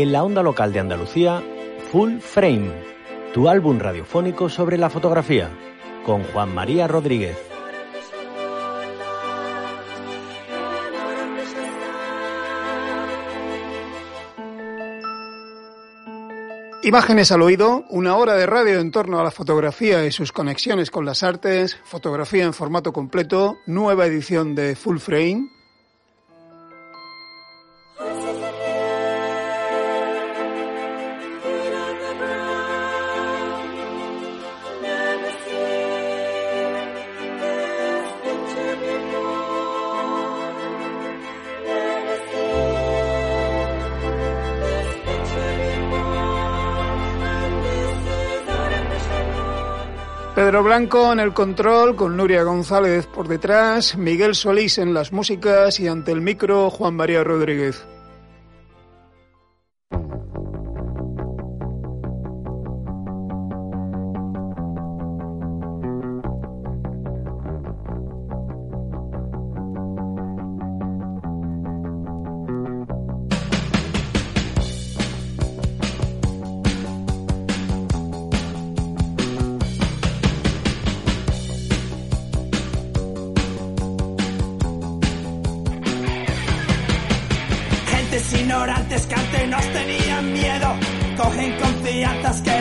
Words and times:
En 0.00 0.12
la 0.12 0.22
onda 0.22 0.44
local 0.44 0.72
de 0.72 0.78
Andalucía, 0.78 1.42
Full 1.90 2.20
Frame, 2.20 2.70
tu 3.34 3.48
álbum 3.48 3.80
radiofónico 3.80 4.48
sobre 4.48 4.78
la 4.78 4.90
fotografía, 4.90 5.50
con 6.06 6.22
Juan 6.22 6.54
María 6.54 6.86
Rodríguez. 6.86 7.36
Imágenes 16.84 17.32
al 17.32 17.42
oído, 17.42 17.84
una 17.90 18.14
hora 18.14 18.34
de 18.34 18.46
radio 18.46 18.78
en 18.78 18.92
torno 18.92 19.18
a 19.18 19.24
la 19.24 19.32
fotografía 19.32 20.06
y 20.06 20.12
sus 20.12 20.30
conexiones 20.30 20.92
con 20.92 21.06
las 21.06 21.24
artes, 21.24 21.76
fotografía 21.82 22.44
en 22.44 22.54
formato 22.54 22.92
completo, 22.92 23.56
nueva 23.66 24.06
edición 24.06 24.54
de 24.54 24.76
Full 24.76 24.98
Frame, 24.98 25.57
Pedro 50.48 50.62
Blanco 50.62 51.12
en 51.12 51.20
el 51.20 51.34
control, 51.34 51.94
con 51.94 52.16
Nuria 52.16 52.42
González 52.42 53.04
por 53.04 53.28
detrás, 53.28 53.98
Miguel 53.98 54.34
Solís 54.34 54.78
en 54.78 54.94
las 54.94 55.12
músicas 55.12 55.78
y 55.78 55.88
ante 55.88 56.10
el 56.10 56.22
micro 56.22 56.70
Juan 56.70 56.96
María 56.96 57.22
Rodríguez. 57.22 57.86
ignorantes 88.58 89.06
que 89.06 89.14
antes 89.14 89.48
nos 89.48 89.72
tenían 89.72 90.32
miedo, 90.32 90.74
cogen 91.16 91.56
confianzas 91.60 92.40
que 92.42 92.57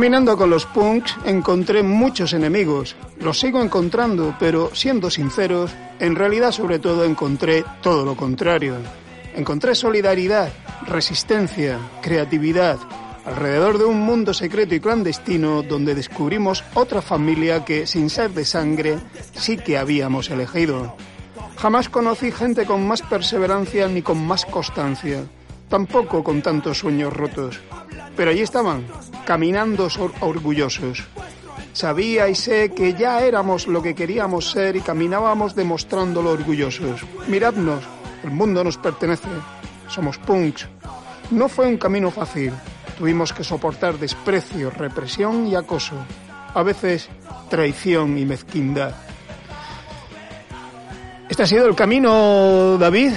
Caminando 0.00 0.34
con 0.38 0.48
los 0.48 0.64
punks 0.64 1.14
encontré 1.26 1.82
muchos 1.82 2.32
enemigos. 2.32 2.96
Los 3.18 3.38
sigo 3.38 3.60
encontrando, 3.60 4.34
pero 4.40 4.74
siendo 4.74 5.10
sinceros, 5.10 5.72
en 5.98 6.16
realidad 6.16 6.52
sobre 6.52 6.78
todo 6.78 7.04
encontré 7.04 7.66
todo 7.82 8.06
lo 8.06 8.16
contrario. 8.16 8.76
Encontré 9.34 9.74
solidaridad, 9.74 10.50
resistencia, 10.86 11.78
creatividad, 12.00 12.78
alrededor 13.26 13.76
de 13.76 13.84
un 13.84 14.00
mundo 14.00 14.32
secreto 14.32 14.74
y 14.74 14.80
clandestino 14.80 15.62
donde 15.62 15.94
descubrimos 15.94 16.64
otra 16.72 17.02
familia 17.02 17.66
que, 17.66 17.86
sin 17.86 18.08
ser 18.08 18.30
de 18.30 18.46
sangre, 18.46 18.96
sí 19.34 19.58
que 19.58 19.76
habíamos 19.76 20.30
elegido. 20.30 20.96
Jamás 21.58 21.90
conocí 21.90 22.32
gente 22.32 22.64
con 22.64 22.88
más 22.88 23.02
perseverancia 23.02 23.86
ni 23.86 24.00
con 24.00 24.26
más 24.26 24.46
constancia, 24.46 25.26
tampoco 25.70 26.22
con 26.22 26.42
tantos 26.42 26.78
sueños 26.78 27.14
rotos. 27.14 27.58
Pero 28.16 28.30
allí 28.30 28.42
estaban, 28.42 28.84
caminando 29.24 29.88
orgullosos. 30.20 31.04
Sabía 31.72 32.28
y 32.28 32.34
sé 32.34 32.72
que 32.72 32.92
ya 32.94 33.22
éramos 33.22 33.66
lo 33.66 33.80
que 33.80 33.94
queríamos 33.94 34.50
ser 34.50 34.76
y 34.76 34.80
caminábamos 34.80 35.54
demostrándolo 35.54 36.32
orgullosos. 36.32 37.00
Miradnos, 37.28 37.84
el 38.24 38.32
mundo 38.32 38.62
nos 38.64 38.76
pertenece. 38.76 39.28
Somos 39.88 40.18
punks. 40.18 40.68
No 41.30 41.48
fue 41.48 41.68
un 41.68 41.78
camino 41.78 42.10
fácil. 42.10 42.52
Tuvimos 42.98 43.32
que 43.32 43.44
soportar 43.44 43.98
desprecio, 43.98 44.70
represión 44.70 45.46
y 45.46 45.54
acoso. 45.54 45.94
A 46.52 46.62
veces 46.62 47.08
traición 47.48 48.18
y 48.18 48.26
mezquindad. 48.26 48.92
Este 51.28 51.44
ha 51.44 51.46
sido 51.46 51.66
el 51.66 51.76
camino, 51.76 52.76
David. 52.76 53.12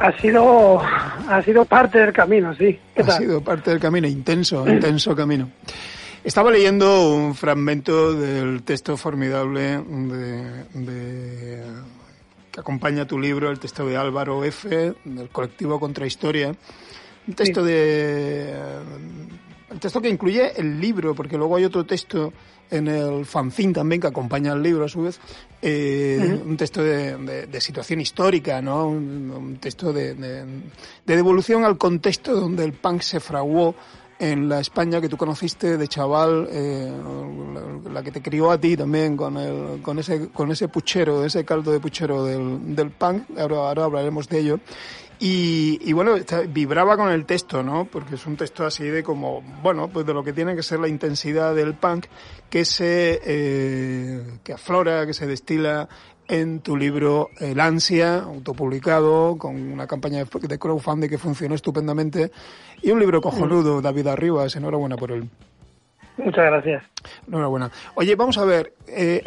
Ha 0.00 0.18
sido, 0.18 0.80
ha 0.80 1.42
sido 1.44 1.66
parte 1.66 1.98
del 1.98 2.12
camino, 2.14 2.54
sí. 2.54 2.78
ha 2.96 3.10
sido 3.18 3.42
parte 3.42 3.70
del 3.70 3.78
camino, 3.78 4.08
intenso, 4.08 4.66
intenso 4.66 5.14
camino. 5.14 5.50
Estaba 6.24 6.50
leyendo 6.50 7.14
un 7.14 7.34
fragmento 7.34 8.14
del 8.14 8.62
texto 8.62 8.96
formidable 8.96 9.78
de, 10.72 11.62
que 12.50 12.60
acompaña 12.60 13.06
tu 13.06 13.18
libro, 13.18 13.50
el 13.50 13.58
texto 13.58 13.84
de 13.84 13.98
Álvaro 13.98 14.42
F., 14.42 14.94
del 15.04 15.28
colectivo 15.28 15.78
Contrahistoria. 15.78 16.54
Un 17.28 17.34
texto 17.34 17.62
de. 17.62 18.54
El 19.70 19.80
texto 19.80 20.00
que 20.00 20.08
incluye 20.08 20.58
el 20.58 20.80
libro, 20.80 21.14
porque 21.14 21.36
luego 21.36 21.56
hay 21.56 21.64
otro 21.64 21.84
texto 21.84 22.32
en 22.70 22.88
el 22.88 23.26
fanzine 23.26 23.72
también 23.72 24.00
que 24.00 24.06
acompaña 24.06 24.52
el 24.52 24.62
libro 24.62 24.84
a 24.84 24.88
su 24.88 25.02
vez, 25.02 25.20
eh, 25.62 26.40
un 26.44 26.56
texto 26.56 26.82
de, 26.82 27.60
situación 27.60 28.00
histórica, 28.00 28.62
¿no? 28.62 28.88
Un, 28.88 29.58
texto 29.60 29.92
de, 29.92 30.14
devolución 31.04 31.64
al 31.64 31.76
contexto 31.76 32.34
donde 32.34 32.64
el 32.64 32.72
punk 32.72 33.02
se 33.02 33.20
fraguó 33.20 33.74
en 34.18 34.48
la 34.50 34.60
España 34.60 35.00
que 35.00 35.08
tú 35.08 35.16
conociste 35.16 35.78
de 35.78 35.88
chaval, 35.88 36.46
eh, 36.50 36.92
la, 37.90 38.02
que 38.02 38.12
te 38.12 38.20
crió 38.20 38.50
a 38.50 38.58
ti 38.58 38.76
también 38.76 39.16
con, 39.16 39.38
el, 39.38 39.80
con, 39.80 39.98
ese, 39.98 40.28
con 40.28 40.50
ese 40.50 40.68
puchero, 40.68 41.24
ese 41.24 41.44
caldo 41.44 41.72
de 41.72 41.80
puchero 41.80 42.24
del, 42.24 42.76
del 42.76 42.90
punk, 42.90 43.24
ahora, 43.38 43.56
ahora 43.56 43.84
hablaremos 43.84 44.28
de 44.28 44.38
ello. 44.38 44.60
Y, 45.22 45.92
bueno, 45.92 46.14
vibraba 46.48 46.96
con 46.96 47.10
el 47.10 47.26
texto, 47.26 47.62
¿no? 47.62 47.84
Porque 47.84 48.14
es 48.14 48.26
un 48.26 48.38
texto 48.38 48.64
así 48.64 48.84
de 48.84 49.02
como, 49.02 49.42
bueno, 49.62 49.88
pues 49.88 50.06
de 50.06 50.14
lo 50.14 50.24
que 50.24 50.32
tiene 50.32 50.56
que 50.56 50.62
ser 50.62 50.80
la 50.80 50.88
intensidad 50.88 51.54
del 51.54 51.74
punk 51.74 52.06
que 52.48 52.64
se, 52.64 53.20
eh, 53.22 54.22
que 54.42 54.54
aflora, 54.54 55.04
que 55.04 55.12
se 55.12 55.26
destila 55.26 55.90
en 56.26 56.60
tu 56.60 56.74
libro 56.74 57.28
El 57.38 57.60
Ansia, 57.60 58.20
autopublicado, 58.20 59.36
con 59.36 59.56
una 59.56 59.86
campaña 59.86 60.24
de 60.24 60.58
crowdfunding 60.58 61.10
que 61.10 61.18
funcionó 61.18 61.54
estupendamente, 61.54 62.32
y 62.80 62.90
un 62.90 62.98
libro 62.98 63.20
cojonudo, 63.20 63.82
David 63.82 64.06
Arribas, 64.06 64.56
enhorabuena 64.56 64.96
por 64.96 65.12
él. 65.12 65.28
Muchas 66.16 66.46
gracias. 66.46 66.82
Enhorabuena. 67.28 67.70
Oye, 67.94 68.14
vamos 68.14 68.38
a 68.38 68.46
ver, 68.46 68.72
eh, 68.86 69.22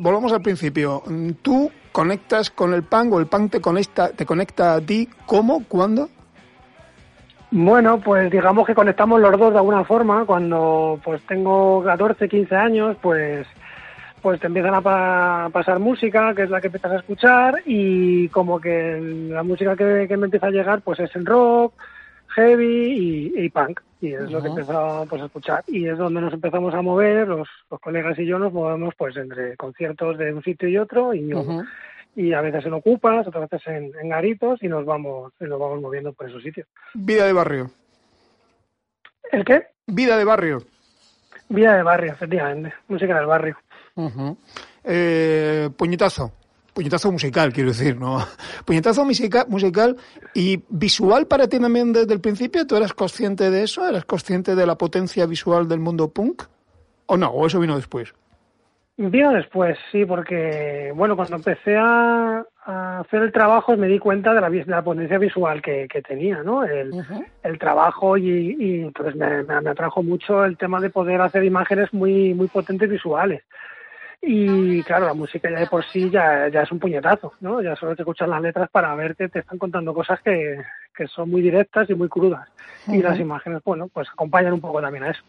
volvamos 0.00 0.32
al 0.32 0.42
principio. 0.42 1.04
Tú 1.42 1.70
conectas 1.92 2.50
con 2.50 2.74
el 2.74 2.82
PAN 2.82 3.10
o 3.12 3.20
el 3.20 3.26
PAN 3.26 3.48
te 3.48 3.60
conecta, 3.60 4.10
te 4.10 4.26
conecta 4.26 4.74
a 4.74 4.80
ti, 4.80 5.08
¿cómo? 5.26 5.64
¿Cuándo? 5.68 6.08
Bueno, 7.50 8.00
pues 8.00 8.30
digamos 8.30 8.66
que 8.66 8.74
conectamos 8.74 9.20
los 9.20 9.38
dos 9.38 9.52
de 9.52 9.58
alguna 9.58 9.84
forma. 9.84 10.24
Cuando 10.24 10.98
pues 11.04 11.22
tengo 11.26 11.84
14, 11.84 12.28
15 12.28 12.56
años, 12.56 12.96
pues 13.02 13.46
pues 14.22 14.40
te 14.40 14.46
empiezan 14.46 14.74
a 14.74 15.50
pasar 15.52 15.80
música, 15.80 16.32
que 16.34 16.44
es 16.44 16.50
la 16.50 16.60
que 16.60 16.68
empiezas 16.68 16.92
a 16.92 16.96
escuchar, 16.96 17.60
y 17.66 18.28
como 18.28 18.60
que 18.60 19.28
la 19.28 19.42
música 19.42 19.74
que, 19.76 20.16
me 20.16 20.26
empieza 20.26 20.46
a 20.46 20.50
llegar, 20.50 20.80
pues 20.80 21.00
es 21.00 21.14
el 21.16 21.26
rock, 21.26 21.74
heavy 22.28 23.32
y, 23.36 23.50
punk, 23.50 23.80
y 24.02 24.14
es 24.14 24.30
lo 24.32 24.42
que 24.42 24.48
empezamos 24.48 25.08
pues, 25.08 25.22
a 25.22 25.26
escuchar. 25.26 25.64
Y 25.68 25.86
es 25.86 25.96
donde 25.96 26.20
nos 26.20 26.34
empezamos 26.34 26.74
a 26.74 26.82
mover, 26.82 27.28
los, 27.28 27.48
los 27.70 27.80
colegas 27.80 28.18
y 28.18 28.26
yo 28.26 28.36
nos 28.36 28.52
movemos 28.52 28.94
pues 28.98 29.16
entre 29.16 29.56
conciertos 29.56 30.18
de 30.18 30.34
un 30.34 30.42
sitio 30.42 30.68
y 30.68 30.76
otro, 30.76 31.14
y 31.14 31.32
y 32.14 32.34
a 32.34 32.42
veces 32.42 32.66
en 32.66 32.74
ocupas, 32.74 33.26
otras 33.26 33.48
veces 33.48 33.66
en, 33.68 34.08
garitos 34.08 34.62
y 34.62 34.68
nos 34.68 34.84
vamos 34.84 35.32
nos 35.38 35.58
vamos 35.58 35.80
moviendo 35.80 36.12
por 36.12 36.28
esos 36.28 36.42
sitios. 36.42 36.66
Vida 36.94 37.26
de 37.26 37.32
barrio. 37.32 37.70
¿El 39.30 39.44
qué? 39.44 39.68
Vida 39.86 40.16
de 40.16 40.24
barrio. 40.24 40.62
Vida 41.48 41.76
de 41.76 41.82
barrio, 41.84 42.12
efectivamente. 42.12 42.74
Música 42.88 43.16
del 43.16 43.26
barrio. 43.26 43.56
eh, 44.84 45.70
puñetazo. 45.76 46.32
Puñetazo 46.74 47.12
musical, 47.12 47.52
quiero 47.52 47.70
decir, 47.70 47.98
¿no? 47.98 48.18
Puñetazo 48.64 49.04
musical, 49.04 49.44
musical 49.48 49.96
y 50.34 50.62
visual 50.68 51.26
para 51.26 51.46
ti 51.46 51.60
también 51.60 51.92
desde 51.92 52.14
el 52.14 52.20
principio. 52.20 52.66
¿Tú 52.66 52.76
eras 52.76 52.94
consciente 52.94 53.50
de 53.50 53.64
eso? 53.64 53.86
¿Eras 53.86 54.04
consciente 54.04 54.54
de 54.54 54.66
la 54.66 54.76
potencia 54.76 55.26
visual 55.26 55.68
del 55.68 55.80
mundo 55.80 56.08
punk? 56.08 56.44
¿O 57.06 57.16
no? 57.16 57.28
¿O 57.28 57.46
eso 57.46 57.60
vino 57.60 57.76
después? 57.76 58.14
Vino 58.96 59.32
después, 59.32 59.78
sí, 59.90 60.04
porque, 60.04 60.92
bueno, 60.94 61.16
cuando 61.16 61.36
empecé 61.36 61.76
a, 61.76 62.44
hacer 62.64 63.22
el 63.22 63.32
trabajo 63.32 63.76
me 63.76 63.88
di 63.88 63.98
cuenta 63.98 64.32
de 64.34 64.40
la, 64.40 64.50
de 64.50 64.64
la 64.66 64.84
potencia 64.84 65.18
visual 65.18 65.62
que, 65.62 65.88
tenía, 66.06 66.42
¿no? 66.42 66.62
El, 66.62 66.92
el 67.42 67.58
trabajo 67.58 68.16
y, 68.16 68.54
y 68.58 68.82
entonces 68.82 69.16
me, 69.16 69.42
me, 69.42 69.70
atrajo 69.70 70.02
mucho 70.02 70.44
el 70.44 70.56
tema 70.56 70.78
de 70.78 70.90
poder 70.90 71.20
hacer 71.22 71.42
imágenes 71.42 71.92
muy, 71.92 72.34
muy 72.34 72.48
potentes 72.48 72.88
visuales. 72.88 73.42
Y 74.24 74.84
claro, 74.84 75.06
la 75.06 75.14
música 75.14 75.50
ya 75.50 75.58
de 75.58 75.66
por 75.66 75.84
sí 75.84 76.08
ya, 76.08 76.48
ya 76.48 76.62
es 76.62 76.70
un 76.70 76.78
puñetazo, 76.78 77.32
¿no? 77.40 77.60
Ya 77.60 77.74
solo 77.74 77.96
te 77.96 78.02
escuchas 78.02 78.28
las 78.28 78.40
letras 78.40 78.70
para 78.70 78.94
ver 78.94 79.16
que 79.16 79.28
te 79.28 79.40
están 79.40 79.58
contando 79.58 79.92
cosas 79.92 80.20
que, 80.22 80.58
que 80.96 81.08
son 81.08 81.28
muy 81.28 81.42
directas 81.42 81.90
y 81.90 81.94
muy 81.94 82.08
crudas. 82.08 82.48
Y 82.86 83.02
las 83.02 83.18
imágenes, 83.18 83.62
bueno, 83.64 83.88
pues 83.88 84.08
acompañan 84.12 84.52
un 84.52 84.60
poco 84.60 84.80
también 84.80 85.04
a 85.04 85.10
eso. 85.10 85.22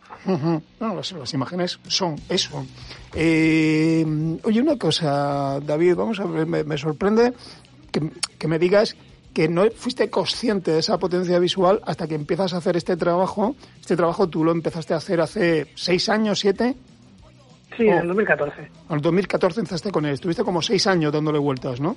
no, 0.79 0.95
las, 0.95 1.33
imágenes 1.33 1.79
son 1.87 2.17
eso. 2.29 2.63
Eh, 3.15 4.05
oye, 4.43 4.61
una 4.61 4.77
cosa, 4.77 5.59
David, 5.59 5.95
vamos 5.95 6.19
a 6.19 6.25
ver, 6.25 6.45
me, 6.45 6.77
sorprende 6.77 7.33
que, 7.91 8.11
que 8.37 8.47
me 8.47 8.59
digas 8.59 8.95
que 9.33 9.47
no 9.49 9.69
fuiste 9.71 10.11
consciente 10.11 10.69
de 10.69 10.79
esa 10.79 10.99
potencia 10.99 11.39
visual 11.39 11.81
hasta 11.87 12.07
que 12.07 12.13
empiezas 12.13 12.53
a 12.53 12.57
hacer 12.57 12.77
este 12.77 12.95
trabajo. 12.95 13.55
Este 13.81 13.95
trabajo 13.95 14.29
tú 14.29 14.43
lo 14.43 14.51
empezaste 14.51 14.93
a 14.93 14.97
hacer 14.97 15.19
hace 15.19 15.71
seis 15.73 16.09
años, 16.09 16.37
siete. 16.37 16.75
Sí, 17.77 17.87
en 17.87 17.99
el 17.99 18.07
2014. 18.07 18.61
En 18.61 18.95
el 18.95 19.01
2014 19.01 19.59
empezaste 19.61 19.91
con 19.91 20.05
él. 20.05 20.13
Estuviste 20.13 20.43
como 20.43 20.61
seis 20.61 20.85
años 20.87 21.11
dándole 21.11 21.39
vueltas, 21.39 21.79
¿no? 21.79 21.95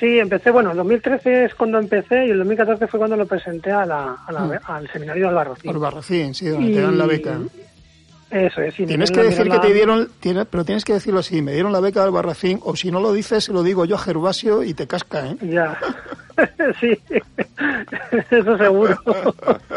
Sí, 0.00 0.18
empecé, 0.18 0.50
bueno, 0.50 0.70
el 0.70 0.78
2013 0.78 1.44
es 1.44 1.54
cuando 1.54 1.78
empecé 1.78 2.26
y 2.26 2.30
el 2.30 2.38
2014 2.38 2.86
fue 2.86 2.98
cuando 2.98 3.16
lo 3.18 3.26
presenté 3.26 3.70
a 3.70 3.84
la, 3.84 4.16
mm. 4.30 4.70
al 4.70 4.90
seminario 4.90 5.24
de 5.24 5.28
Albarracín. 5.28 5.70
Albarracín, 5.70 6.34
sí, 6.34 6.48
donde 6.48 6.72
te 6.72 6.80
dan 6.80 6.96
la 6.96 7.06
beca. 7.06 7.38
Eso 8.30 8.62
es. 8.62 8.74
Tienes 8.76 9.10
que 9.10 9.22
decir 9.24 9.48
que 9.48 9.58
te 9.58 9.74
dieron, 9.74 10.08
pero 10.22 10.64
tienes 10.64 10.84
que 10.84 10.94
decirlo 10.94 11.20
así, 11.20 11.42
me 11.42 11.52
dieron 11.52 11.72
la 11.72 11.80
beca 11.80 12.00
de 12.00 12.06
Albarracín, 12.06 12.60
o 12.62 12.76
si 12.76 12.90
no 12.90 13.00
lo 13.00 13.12
dices, 13.12 13.48
lo 13.48 13.62
digo 13.62 13.84
yo 13.84 13.96
a 13.96 13.98
Gervasio 13.98 14.62
y 14.62 14.72
te 14.72 14.86
casca, 14.86 15.26
¿eh? 15.26 15.36
Ya, 15.42 15.78
sí, 16.80 16.98
eso 18.30 18.56
seguro. 18.56 18.96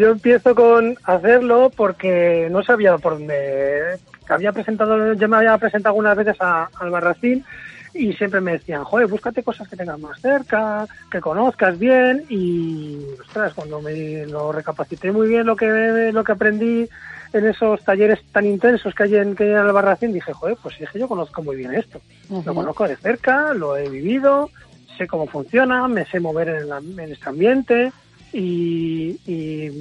yo 0.00 0.12
empiezo 0.12 0.54
con 0.54 0.96
hacerlo 1.04 1.70
porque 1.76 2.48
no 2.50 2.62
sabía 2.62 2.96
por 2.96 3.18
dónde. 3.18 3.98
Había 4.30 4.52
presentado, 4.52 5.12
yo 5.12 5.28
me 5.28 5.36
había 5.36 5.58
presentado 5.58 5.92
algunas 5.92 6.16
veces 6.16 6.36
a, 6.40 6.70
al 6.78 6.90
Barracín 6.90 7.44
y 7.92 8.12
siempre 8.14 8.40
me 8.40 8.52
decían, 8.52 8.84
joder, 8.84 9.08
búscate 9.08 9.42
cosas 9.42 9.68
que 9.68 9.76
tengas 9.76 9.98
más 9.98 10.18
cerca, 10.20 10.86
que 11.10 11.20
conozcas 11.20 11.78
bien 11.78 12.24
y, 12.30 13.04
ostras, 13.20 13.52
cuando 13.52 13.82
me 13.82 14.24
lo 14.26 14.52
recapacité 14.52 15.12
muy 15.12 15.28
bien 15.28 15.44
lo 15.44 15.56
que 15.56 16.10
lo 16.12 16.24
que 16.24 16.32
aprendí 16.32 16.88
en 17.32 17.46
esos 17.46 17.84
talleres 17.84 18.20
tan 18.32 18.46
intensos 18.46 18.94
que 18.94 19.02
hay 19.02 19.16
en, 19.16 19.34
que 19.34 19.44
hay 19.44 19.50
en 19.50 19.66
el 19.66 19.72
Barracín, 19.72 20.12
dije, 20.12 20.32
joder, 20.32 20.56
pues 20.62 20.76
sí, 20.76 20.84
es 20.84 20.90
que 20.90 21.00
yo 21.00 21.08
conozco 21.08 21.42
muy 21.42 21.56
bien 21.56 21.74
esto. 21.74 22.00
Lo 22.30 22.54
conozco 22.54 22.88
de 22.88 22.96
cerca, 22.96 23.52
lo 23.52 23.76
he 23.76 23.88
vivido, 23.88 24.48
sé 24.96 25.06
cómo 25.06 25.26
funciona, 25.26 25.86
me 25.88 26.06
sé 26.06 26.20
mover 26.20 26.48
en, 26.48 27.00
en 27.00 27.12
este 27.12 27.28
ambiente 27.28 27.92
y, 28.32 29.18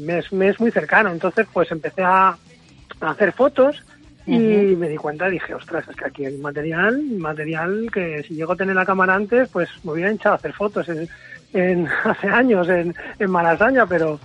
me, 0.06 0.20
es, 0.20 0.32
me, 0.32 0.50
es, 0.50 0.60
muy 0.60 0.72
cercano. 0.72 1.12
Entonces, 1.12 1.48
pues 1.52 1.72
empecé 1.72 2.04
a, 2.04 2.38
hacer 3.02 3.32
fotos 3.32 3.84
y 4.26 4.38
me 4.38 4.90
di 4.90 4.98
cuenta, 4.98 5.28
dije, 5.28 5.56
ostras, 5.56 5.88
es 5.88 5.96
que 5.96 6.06
aquí 6.06 6.26
hay 6.26 6.38
material, 6.38 7.02
material 7.18 7.90
que 7.92 8.22
si 8.28 8.36
llego 8.36 8.54
a 8.54 8.56
tener 8.56 8.76
la 8.76 8.86
cámara 8.86 9.16
antes, 9.16 9.50
pues 9.50 9.70
me 9.84 9.94
hubiera 9.94 10.12
hinchado 10.12 10.34
a 10.34 10.38
hacer 10.38 10.54
fotos 10.54 10.88
en, 11.54 11.88
hace 12.04 12.28
años 12.28 12.68
en, 12.70 12.94
en 13.18 13.32
Malasaña, 13.32 13.86
pero 13.88 14.20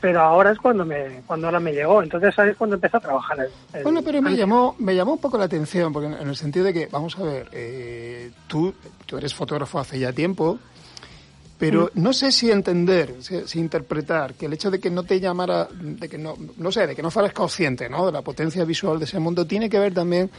pero 0.00 0.20
ahora 0.20 0.52
es 0.52 0.58
cuando 0.58 0.84
me 0.84 1.22
cuando 1.26 1.48
ahora 1.48 1.60
me 1.60 1.72
llegó 1.72 2.02
entonces 2.02 2.38
ahí 2.38 2.50
es 2.50 2.56
cuando 2.56 2.76
empecé 2.76 2.98
a 2.98 3.00
trabajar 3.00 3.48
bueno 3.82 4.00
pero 4.02 4.22
me 4.22 4.36
llamó 4.36 4.76
me 4.78 4.94
llamó 4.94 5.14
un 5.14 5.20
poco 5.20 5.38
la 5.38 5.44
atención 5.44 5.92
porque 5.92 6.06
en, 6.06 6.28
el 6.28 6.36
sentido 6.36 6.66
de 6.66 6.72
que 6.72 6.86
vamos 6.86 7.18
a 7.18 7.24
ver 7.24 7.48
eh, 7.52 8.30
tú 8.46 8.72
tú 9.06 9.16
eres 9.16 9.34
fotógrafo 9.34 9.80
hace 9.80 9.98
ya 9.98 10.12
tiempo 10.12 10.58
pero 11.58 11.90
no 11.94 12.12
sé 12.12 12.30
si 12.30 12.50
entender, 12.50 13.16
si, 13.20 13.58
interpretar 13.58 14.34
que 14.34 14.46
el 14.46 14.52
hecho 14.52 14.70
de 14.70 14.78
que 14.78 14.90
no 14.90 15.02
te 15.02 15.18
llamara, 15.18 15.68
de 15.72 16.08
que 16.08 16.16
no, 16.16 16.36
no 16.56 16.70
sé, 16.70 16.86
de 16.86 16.94
que 16.94 17.02
no 17.02 17.10
fueras 17.10 17.32
consciente, 17.32 17.88
¿no? 17.88 18.06
De 18.06 18.12
la 18.12 18.22
potencia 18.22 18.64
visual 18.64 18.98
de 18.98 19.06
ese 19.06 19.18
mundo 19.18 19.46
tiene 19.46 19.68
que 19.68 19.78
ver 19.78 19.92
también 19.92 20.30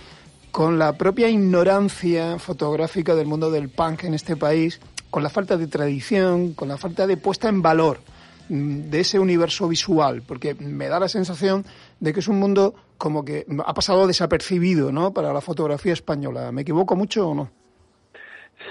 con 0.52 0.80
la 0.80 0.94
propia 0.94 1.30
ignorancia 1.30 2.40
fotográfica 2.40 3.16
del 3.16 3.28
mundo 3.28 3.52
del 3.52 3.70
punk 3.70 4.06
en 4.06 4.14
este 4.14 4.38
país, 4.38 4.80
con 5.10 5.22
la 5.22 5.30
falta 5.30 5.58
de 5.58 5.68
tradición, 5.68 6.54
con 6.54 6.70
la 6.70 6.78
falta 6.78 7.06
de 7.06 7.18
puesta 7.18 7.50
en 7.50 7.62
valor 7.62 8.00
mm, 8.48 8.90
de 8.90 9.00
ese 9.02 9.20
universo 9.20 9.68
visual, 9.68 10.24
porque 10.26 10.56
me 10.56 10.88
da 10.88 11.02
la 11.02 11.10
sensación 11.10 11.66
de 12.00 12.14
que 12.14 12.22
es 12.22 12.28
un 12.30 12.40
mundo 12.40 12.76
como 12.98 13.26
que 13.26 13.46
ha 13.66 13.74
pasado 13.74 14.08
desapercibido, 14.08 14.92
¿no? 14.92 15.14
Para 15.14 15.34
la 15.34 15.42
fotografía 15.42 15.94
española. 15.94 16.52
¿Me 16.52 16.62
equivoco 16.62 16.96
mucho 16.96 17.30
o 17.30 17.36
no? 17.36 17.59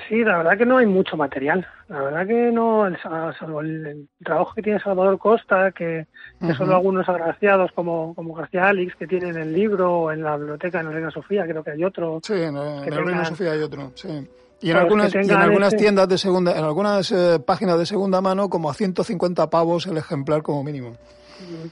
Sí, 0.06 0.22
la 0.22 0.38
verdad 0.38 0.58
que 0.58 0.66
no 0.66 0.76
hay 0.76 0.86
mucho 0.86 1.16
material. 1.16 1.66
La 1.88 2.02
verdad 2.02 2.26
que 2.26 2.52
no, 2.52 2.86
salvo 3.02 3.60
el, 3.60 4.08
trabajo 4.22 4.54
que 4.54 4.62
tiene 4.62 4.78
Salvador 4.80 5.18
Costa, 5.18 5.72
que, 5.72 6.06
son 6.56 6.70
algunos 6.70 7.08
agraciados 7.08 7.72
como, 7.72 8.14
como 8.14 8.34
García 8.34 8.68
Alix, 8.68 8.94
que 8.96 9.06
tienen 9.06 9.36
el 9.36 9.52
libro 9.52 9.92
o 9.92 10.12
en 10.12 10.22
la 10.22 10.36
biblioteca 10.36 10.80
en 10.80 10.86
la 10.86 10.92
Reina 10.92 11.10
Sofía, 11.10 11.46
creo 11.46 11.64
que 11.64 11.70
hay 11.70 11.84
otro. 11.84 12.20
Sí, 12.22 12.34
en, 12.34 12.54
la 12.54 12.82
Reina 12.82 13.24
Sofía 13.24 13.52
hay 13.52 13.60
otro, 13.60 13.92
sí. 13.94 14.26
Y 14.60 14.70
en 14.70 14.76
algunas, 14.76 15.14
en 15.14 15.30
algunas 15.30 15.76
tiendas 15.76 16.08
de 16.08 16.18
segunda, 16.18 16.56
en 16.58 16.64
algunas 16.64 17.12
eh, 17.12 17.38
páginas 17.38 17.78
de 17.78 17.86
segunda 17.86 18.20
mano, 18.20 18.48
como 18.48 18.68
a 18.68 18.74
150 18.74 19.48
pavos 19.48 19.86
el 19.86 19.96
ejemplar 19.96 20.42
como 20.42 20.64
mínimo 20.64 20.96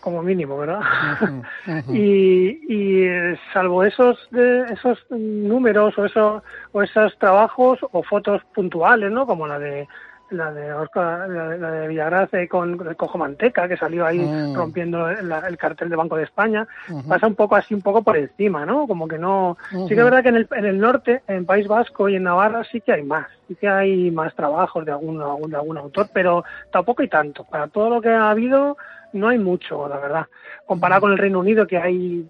como 0.01 0.23
mínimo, 0.23 0.59
¿verdad? 0.59 0.81
y, 1.89 2.59
y 2.69 3.09
salvo 3.53 3.85
esos 3.85 4.19
esos 4.33 4.99
números 5.11 5.97
o 5.99 6.07
esos 6.07 6.43
o 6.73 6.83
esos 6.83 7.19
trabajos 7.19 7.79
o 7.93 8.03
fotos 8.03 8.43
puntuales, 8.55 9.11
¿no? 9.11 9.27
Como 9.27 9.47
la 9.47 9.59
de 9.59 9.87
la 10.31 10.53
de 10.53 11.59
la, 11.59 11.71
de 11.71 11.89
Villagrace 11.89 12.49
con 12.49 12.85
el 12.87 12.97
Cojo 12.97 13.19
Manteca 13.19 13.69
que 13.69 13.77
salió 13.77 14.05
ahí 14.05 14.19
mm. 14.19 14.55
rompiendo 14.55 15.09
el 15.09 15.57
cartel 15.57 15.89
de 15.89 15.97
Banco 15.97 16.17
de 16.17 16.25
España 16.25 16.67
pasa 17.09 17.27
un 17.27 17.37
poco 17.37 17.55
así 17.55 17.75
un 17.75 17.83
poco 17.83 18.03
por 18.03 18.17
encima 18.17 18.67
no 18.67 18.87
como 18.89 19.07
que 19.07 19.19
no 19.19 19.57
sí 19.71 19.89
que 19.89 19.95
es 19.95 20.05
verdad 20.05 20.23
que 20.23 20.31
en 20.31 20.37
el, 20.37 20.49
en 20.51 20.65
el 20.65 20.79
norte 20.79 21.23
en 21.29 21.47
País 21.47 21.69
Vasco 21.69 22.09
y 22.09 22.17
en 22.17 22.25
Navarra 22.25 22.65
sí 22.65 22.81
que 22.81 22.93
hay 22.93 23.05
más 23.05 23.29
sí 23.47 23.55
que 23.55 23.69
hay 23.69 24.11
más 24.11 24.35
trabajos 24.35 24.85
de 24.85 24.93
algún, 24.93 25.19
de 25.19 25.57
algún 25.57 25.79
autor 25.79 26.09
pero 26.13 26.45
tampoco 26.73 27.03
hay 27.03 27.09
tanto 27.09 27.45
para 27.45 27.69
todo 27.69 27.89
lo 27.89 28.01
que 28.01 28.09
ha 28.09 28.31
habido 28.31 28.77
no 29.17 29.29
hay 29.29 29.39
mucho, 29.39 29.89
la 29.89 29.99
verdad. 29.99 30.27
Comparado 30.67 31.03
con 31.03 31.13
el 31.13 31.19
Reino 31.19 31.41
Unido, 31.41 31.67
que 31.67 31.79
hay 31.79 32.27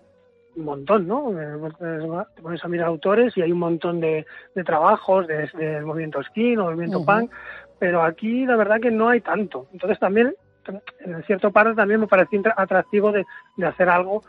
un 0.57 0.65
montón, 0.65 1.07
¿no? 1.07 1.33
Te 2.35 2.43
pones 2.43 2.65
a 2.65 2.69
mirar 2.69 2.89
autores 2.89 3.37
y 3.37 3.43
hay 3.43 3.53
un 3.53 3.59
montón 3.59 4.01
de, 4.01 4.27
trabajos 4.65 5.27
desde 5.27 5.79
el 5.79 5.85
movimiento 5.85 6.23
skin 6.23 6.59
o 6.59 6.65
movimiento 6.65 7.05
punk, 7.05 7.31
pero 7.79 8.03
aquí 8.03 8.47
la 8.47 8.57
verdad 8.57 8.81
que 8.81 8.91
no 8.91 9.09
hay 9.09 9.21
tanto. 9.21 9.67
Entonces 9.73 9.99
también, 9.99 10.35
en 11.01 11.23
cierto 11.25 11.51
parte 11.51 11.75
también 11.75 12.01
me 12.01 12.07
pareció 12.07 12.41
atractivo 12.57 13.13
de, 13.13 13.25
hacer 13.65 13.89
algo 13.89 14.23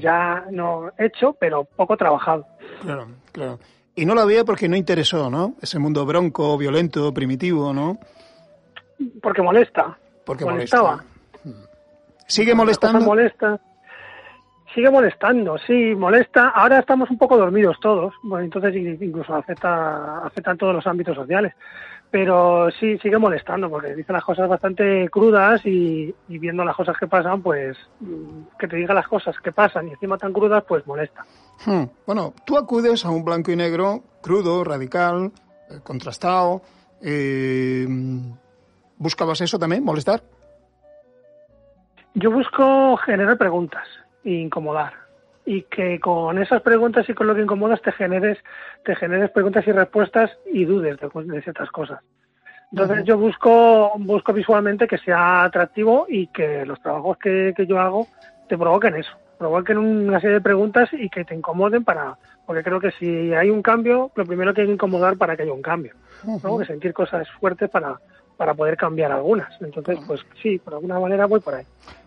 ya 0.00 0.46
no 0.50 0.90
hecho, 0.98 1.36
pero 1.38 1.64
poco 1.64 1.96
trabajado. 1.96 2.46
Claro, 2.82 3.06
claro. 3.32 3.58
Y 3.94 4.04
no 4.04 4.14
lo 4.14 4.22
había 4.22 4.44
porque 4.44 4.68
no 4.68 4.76
interesó, 4.76 5.30
¿no? 5.30 5.54
Ese 5.60 5.78
mundo 5.78 6.04
bronco, 6.06 6.56
violento, 6.56 7.12
primitivo, 7.14 7.72
¿no? 7.72 7.98
Porque 9.22 9.42
molesta. 9.42 9.96
Porque 10.24 10.44
molestaba. 10.44 11.04
¿Sigue 12.30 12.54
molestando? 12.54 13.00
Molesta. 13.00 13.60
Sigue 14.72 14.88
molestando, 14.88 15.58
sí, 15.58 15.96
molesta. 15.96 16.50
Ahora 16.50 16.78
estamos 16.78 17.10
un 17.10 17.18
poco 17.18 17.36
dormidos 17.36 17.76
todos, 17.80 18.14
bueno, 18.22 18.44
entonces 18.44 18.76
incluso 18.76 19.34
afecta, 19.34 20.24
afecta 20.24 20.52
en 20.52 20.58
todos 20.58 20.74
los 20.76 20.86
ámbitos 20.86 21.16
sociales. 21.16 21.54
Pero 22.08 22.70
sí, 22.78 22.96
sigue 22.98 23.18
molestando 23.18 23.68
porque 23.68 23.94
dice 23.94 24.12
las 24.12 24.24
cosas 24.24 24.48
bastante 24.48 25.08
crudas 25.10 25.64
y, 25.64 26.14
viendo 26.28 26.64
las 26.64 26.76
cosas 26.76 26.96
que 26.98 27.08
pasan, 27.08 27.42
pues 27.42 27.76
mm, 27.98 28.56
que 28.58 28.68
te 28.68 28.76
diga 28.76 28.94
las 28.94 29.08
cosas 29.08 29.34
que 29.42 29.50
pasan 29.50 29.88
y 29.88 29.92
encima 29.92 30.16
tan 30.18 30.32
crudas, 30.32 30.62
pues 30.66 30.86
molesta. 30.86 31.24
Hmm. 31.66 31.84
Bueno, 32.06 32.32
tú 32.44 32.56
acudes 32.56 33.04
a 33.04 33.10
un 33.10 33.24
blanco 33.24 33.50
y 33.50 33.56
negro 33.56 34.04
crudo, 34.22 34.62
radical, 34.62 35.32
eh, 35.68 35.80
contrastado. 35.82 36.62
Eh, 37.02 37.86
¿Buscabas 38.98 39.40
eso 39.40 39.58
también, 39.58 39.84
molestar? 39.84 40.22
Yo 42.14 42.30
busco 42.30 42.96
generar 42.98 43.38
preguntas 43.38 43.86
e 44.24 44.32
incomodar. 44.32 44.92
Y 45.46 45.62
que 45.62 45.98
con 45.98 46.38
esas 46.38 46.62
preguntas 46.62 47.08
y 47.08 47.14
con 47.14 47.26
lo 47.26 47.34
que 47.34 47.42
incomodas 47.42 47.80
te 47.82 47.92
generes, 47.92 48.38
te 48.84 48.94
generes 48.94 49.30
preguntas 49.30 49.66
y 49.66 49.72
respuestas 49.72 50.30
y 50.52 50.64
dudes 50.64 50.98
de, 50.98 51.42
ciertas 51.42 51.70
cosas. 51.70 52.00
Entonces 52.72 53.04
yo 53.04 53.18
busco, 53.18 53.92
busco 53.98 54.32
visualmente 54.32 54.86
que 54.86 54.98
sea 54.98 55.44
atractivo 55.44 56.06
y 56.08 56.28
que 56.28 56.64
los 56.64 56.80
trabajos 56.80 57.18
que, 57.18 57.52
que 57.56 57.66
yo 57.66 57.80
hago 57.80 58.06
te 58.48 58.56
provoquen 58.56 58.96
eso, 58.96 59.10
provoquen 59.38 59.78
una 59.78 60.20
serie 60.20 60.34
de 60.34 60.40
preguntas 60.40 60.88
y 60.92 61.08
que 61.08 61.24
te 61.24 61.34
incomoden 61.34 61.84
para, 61.84 62.16
porque 62.46 62.62
creo 62.62 62.78
que 62.78 62.92
si 62.92 63.32
hay 63.32 63.50
un 63.50 63.62
cambio, 63.62 64.12
lo 64.14 64.24
primero 64.24 64.52
que 64.52 64.60
hay 64.60 64.66
que 64.68 64.74
incomodar 64.74 65.16
para 65.16 65.36
que 65.36 65.44
haya 65.44 65.52
un 65.52 65.62
cambio, 65.62 65.94
¿no? 66.24 66.58
Que 66.58 66.66
sentir 66.66 66.92
cosas 66.92 67.28
fuertes 67.40 67.70
para, 67.70 67.98
para 68.40 68.54
poder 68.54 68.74
cambiar 68.78 69.12
algunas. 69.12 69.52
Entonces, 69.60 69.98
pues 70.06 70.22
sí, 70.42 70.58
por 70.58 70.72
alguna 70.72 70.98
manera 70.98 71.26
voy 71.26 71.40
por 71.40 71.56
ahí. 71.56 71.64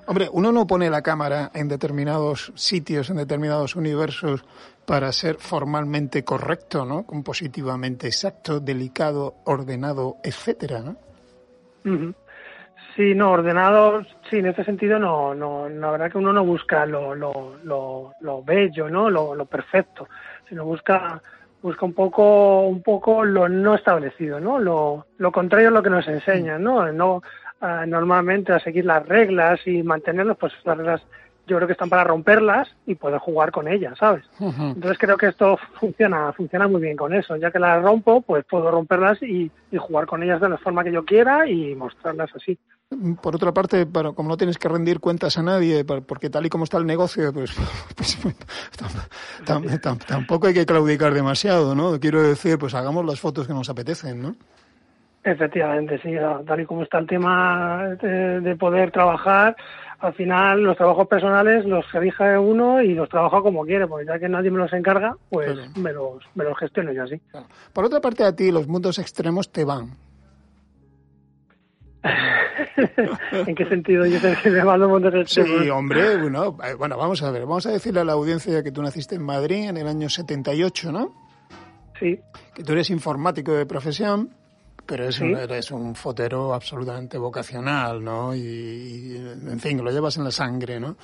Hombre, 0.07 0.27
uno 0.31 0.51
no 0.51 0.65
pone 0.65 0.89
la 0.89 1.03
cámara 1.03 1.51
en 1.53 1.67
determinados 1.67 2.51
sitios, 2.55 3.11
en 3.11 3.17
determinados 3.17 3.75
universos, 3.75 4.43
para 4.83 5.11
ser 5.11 5.35
formalmente 5.35 6.23
correcto, 6.23 6.85
¿no? 6.85 7.05
Compositivamente 7.05 8.07
exacto, 8.07 8.59
delicado, 8.59 9.35
ordenado, 9.43 10.17
etcétera, 10.23 10.81
¿no? 10.81 10.95
Sí, 12.95 13.13
no, 13.13 13.29
ordenado, 13.29 14.01
sí, 14.27 14.37
en 14.37 14.47
ese 14.47 14.63
sentido 14.63 14.97
no, 14.97 15.35
no, 15.35 15.69
la 15.69 15.91
verdad 15.91 16.11
que 16.11 16.17
uno 16.17 16.33
no 16.33 16.43
busca 16.43 16.87
lo, 16.87 17.13
lo, 17.13 17.59
lo, 17.63 18.43
bello, 18.43 18.89
¿no? 18.89 19.07
Lo, 19.07 19.35
lo 19.35 19.45
perfecto, 19.45 20.07
sino 20.49 20.65
busca 20.65 21.21
busca 21.63 21.85
un 21.85 21.93
poco, 21.93 22.67
un 22.67 22.83
poco 22.83 23.23
lo 23.23 23.47
no 23.47 23.73
establecido, 23.73 24.39
¿no? 24.39 24.59
Lo, 24.59 25.07
lo 25.17 25.31
contrario 25.31 25.69
a 25.69 25.71
lo 25.71 25.81
que 25.81 25.89
nos 25.89 26.07
enseñan, 26.07 26.61
¿no? 26.61 26.91
No 26.91 27.23
ah, 27.61 27.85
normalmente 27.87 28.51
a 28.51 28.59
seguir 28.59 28.85
las 28.85 29.07
reglas 29.07 29.65
y 29.65 29.81
mantenerlas, 29.81 30.37
pues 30.37 30.53
las 30.65 30.77
reglas 30.77 31.01
yo 31.47 31.57
creo 31.57 31.67
que 31.67 31.73
están 31.73 31.89
para 31.89 32.03
romperlas 32.03 32.69
y 32.85 32.95
poder 32.95 33.19
jugar 33.19 33.51
con 33.51 33.67
ellas, 33.67 33.97
¿sabes? 33.97 34.23
Entonces 34.39 34.97
creo 34.97 35.17
que 35.17 35.27
esto 35.27 35.57
funciona, 35.79 36.31
funciona 36.33 36.67
muy 36.67 36.81
bien 36.81 36.95
con 36.95 37.13
eso. 37.13 37.35
Ya 37.35 37.51
que 37.51 37.59
las 37.59 37.81
rompo, 37.81 38.21
pues 38.21 38.45
puedo 38.45 38.71
romperlas 38.71 39.21
y, 39.21 39.51
y 39.71 39.77
jugar 39.77 40.05
con 40.05 40.23
ellas 40.23 40.39
de 40.39 40.49
la 40.49 40.57
forma 40.57 40.83
que 40.83 40.91
yo 40.91 41.03
quiera 41.03 41.47
y 41.47 41.75
mostrarlas 41.75 42.29
así. 42.35 42.57
Por 43.21 43.35
otra 43.35 43.53
parte, 43.53 43.85
para, 43.85 44.11
como 44.11 44.29
no 44.29 44.37
tienes 44.37 44.57
que 44.57 44.69
rendir 44.69 44.99
cuentas 44.99 45.37
a 45.37 45.43
nadie, 45.43 45.83
porque 45.85 46.29
tal 46.29 46.45
y 46.45 46.49
como 46.49 46.63
está 46.63 46.77
el 46.77 46.85
negocio, 46.85 47.33
pues, 47.33 47.53
pues 47.95 48.17
tampoco 50.07 50.47
hay 50.47 50.53
que 50.53 50.65
claudicar 50.65 51.13
demasiado, 51.13 51.75
¿no? 51.75 51.99
Quiero 51.99 52.21
decir, 52.21 52.57
pues 52.57 52.73
hagamos 52.73 53.05
las 53.05 53.19
fotos 53.19 53.47
que 53.47 53.53
nos 53.53 53.69
apetecen, 53.69 54.21
¿no? 54.21 54.35
Efectivamente, 55.23 55.99
sí, 56.01 56.15
tal 56.45 56.59
y 56.59 56.65
como 56.65 56.83
está 56.83 56.99
el 56.99 57.07
tema 57.07 57.95
de, 58.01 58.55
poder 58.57 58.91
trabajar, 58.91 59.55
al 59.99 60.13
final 60.15 60.61
los 60.61 60.75
trabajos 60.75 61.07
personales 61.07 61.63
los 61.65 61.85
elige 61.93 62.37
uno 62.37 62.81
y 62.81 62.93
los 62.93 63.07
trabaja 63.07 63.41
como 63.41 63.65
quiere, 63.65 63.87
porque 63.87 64.05
ya 64.05 64.19
que 64.19 64.27
nadie 64.27 64.51
me 64.51 64.57
los 64.57 64.73
encarga, 64.73 65.15
pues 65.29 65.77
me, 65.77 65.93
los, 65.93 66.21
me 66.35 66.43
los 66.43 66.57
gestiono 66.57 66.91
yo 66.91 67.03
así. 67.03 67.21
Por 67.71 67.85
otra 67.85 68.01
parte, 68.01 68.25
a 68.25 68.35
ti 68.35 68.51
los 68.51 68.67
mundos 68.67 68.99
extremos 68.99 69.49
te 69.49 69.63
van. 69.63 69.91
¿En 73.31 73.55
qué 73.55 73.65
sentido 73.65 74.05
yo 74.05 74.19
que 74.41 74.49
me 74.49 74.63
mando 74.63 74.89
mundos 74.89 75.13
extremos? 75.15 75.63
Sí, 75.63 75.69
hombre, 75.69 76.17
bueno, 76.17 76.57
eh, 76.63 76.73
bueno, 76.75 76.97
vamos 76.97 77.23
a 77.23 77.31
ver, 77.31 77.41
vamos 77.43 77.65
a 77.65 77.71
decirle 77.71 78.01
a 78.01 78.03
la 78.03 78.13
audiencia 78.13 78.61
que 78.61 78.71
tú 78.71 78.81
naciste 78.81 79.15
en 79.15 79.23
Madrid 79.23 79.69
en 79.69 79.77
el 79.77 79.87
año 79.87 80.09
78, 80.09 80.91
¿no? 80.91 81.13
Sí. 81.99 82.19
Que 82.53 82.63
tú 82.63 82.73
eres 82.73 82.89
informático 82.89 83.53
de 83.53 83.65
profesión 83.65 84.29
pero 84.85 85.07
es, 85.07 85.19
un, 85.19 85.35
eres 85.35 85.71
un 85.71 85.95
fotero 85.95 86.53
absolutamente 86.53 87.17
vocacional, 87.17 88.03
¿no? 88.03 88.35
Y, 88.35 89.15
en 89.15 89.59
fin, 89.59 89.83
lo 89.83 89.91
llevas 89.91 90.17
en 90.17 90.25
la 90.25 90.31
sangre, 90.31 90.79
¿no? 90.79 90.97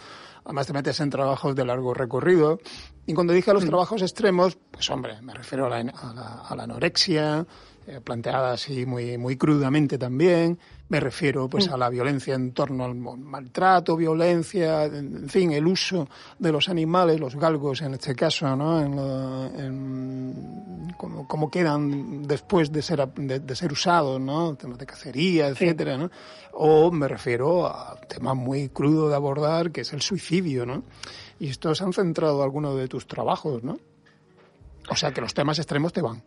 Además 0.43 0.67
te 0.67 0.73
metes 0.73 0.99
en 0.99 1.09
trabajos 1.09 1.55
de 1.55 1.65
largo 1.65 1.93
recorrido. 1.93 2.59
Y 3.05 3.13
cuando 3.13 3.33
dije 3.33 3.51
a 3.51 3.53
los 3.53 3.63
mm. 3.63 3.67
trabajos 3.67 4.01
extremos, 4.01 4.57
pues 4.71 4.89
hombre, 4.89 5.21
me 5.21 5.33
refiero 5.33 5.65
a 5.65 5.69
la, 5.69 5.79
a 5.79 6.55
la 6.55 6.63
anorexia, 6.63 7.45
eh, 7.87 8.01
planteada 8.01 8.53
así 8.53 8.85
muy, 8.85 9.17
muy 9.17 9.37
crudamente 9.37 9.97
también. 9.97 10.59
Me 10.89 10.99
refiero 10.99 11.47
pues 11.47 11.69
mm. 11.69 11.73
a 11.73 11.77
la 11.77 11.89
violencia 11.89 12.33
en 12.33 12.51
torno 12.51 12.83
al 12.83 12.95
maltrato, 12.95 13.95
violencia, 13.95 14.85
en 14.85 15.29
fin, 15.29 15.51
el 15.51 15.67
uso 15.67 16.09
de 16.39 16.51
los 16.51 16.67
animales, 16.67 17.19
los 17.19 17.35
galgos 17.35 17.83
en 17.83 17.93
este 17.93 18.15
caso, 18.15 18.55
¿no? 18.55 18.81
En, 18.81 20.89
como, 20.97 21.51
quedan 21.51 22.23
después 22.23 22.71
de 22.71 22.81
ser, 22.81 23.07
de, 23.07 23.55
ser 23.55 23.71
usados, 23.71 24.19
¿no? 24.19 24.55
Temas 24.55 24.79
de 24.79 24.87
cacería, 24.87 25.47
etcétera, 25.47 25.95
¿no? 25.95 26.09
O 26.53 26.91
me 26.91 27.07
refiero 27.07 27.67
a 27.67 27.93
un 27.93 28.07
tema 28.07 28.33
muy 28.33 28.69
crudo 28.69 29.09
de 29.09 29.15
abordar, 29.15 29.71
que 29.71 29.81
es 29.81 29.93
el 29.93 30.01
suicidio, 30.01 30.65
¿no? 30.65 30.83
Y 31.39 31.49
estos 31.49 31.83
han 31.83 31.93
centrado 31.93 32.41
algunos 32.41 32.75
de 32.75 32.87
tus 32.87 33.05
trabajos, 33.05 33.63
¿no? 33.63 33.77
O 34.89 34.95
sea 34.95 35.13
que 35.13 35.21
los 35.21 35.35
temas 35.35 35.59
extremos 35.59 35.93
te 35.93 36.01
van. 36.01 36.23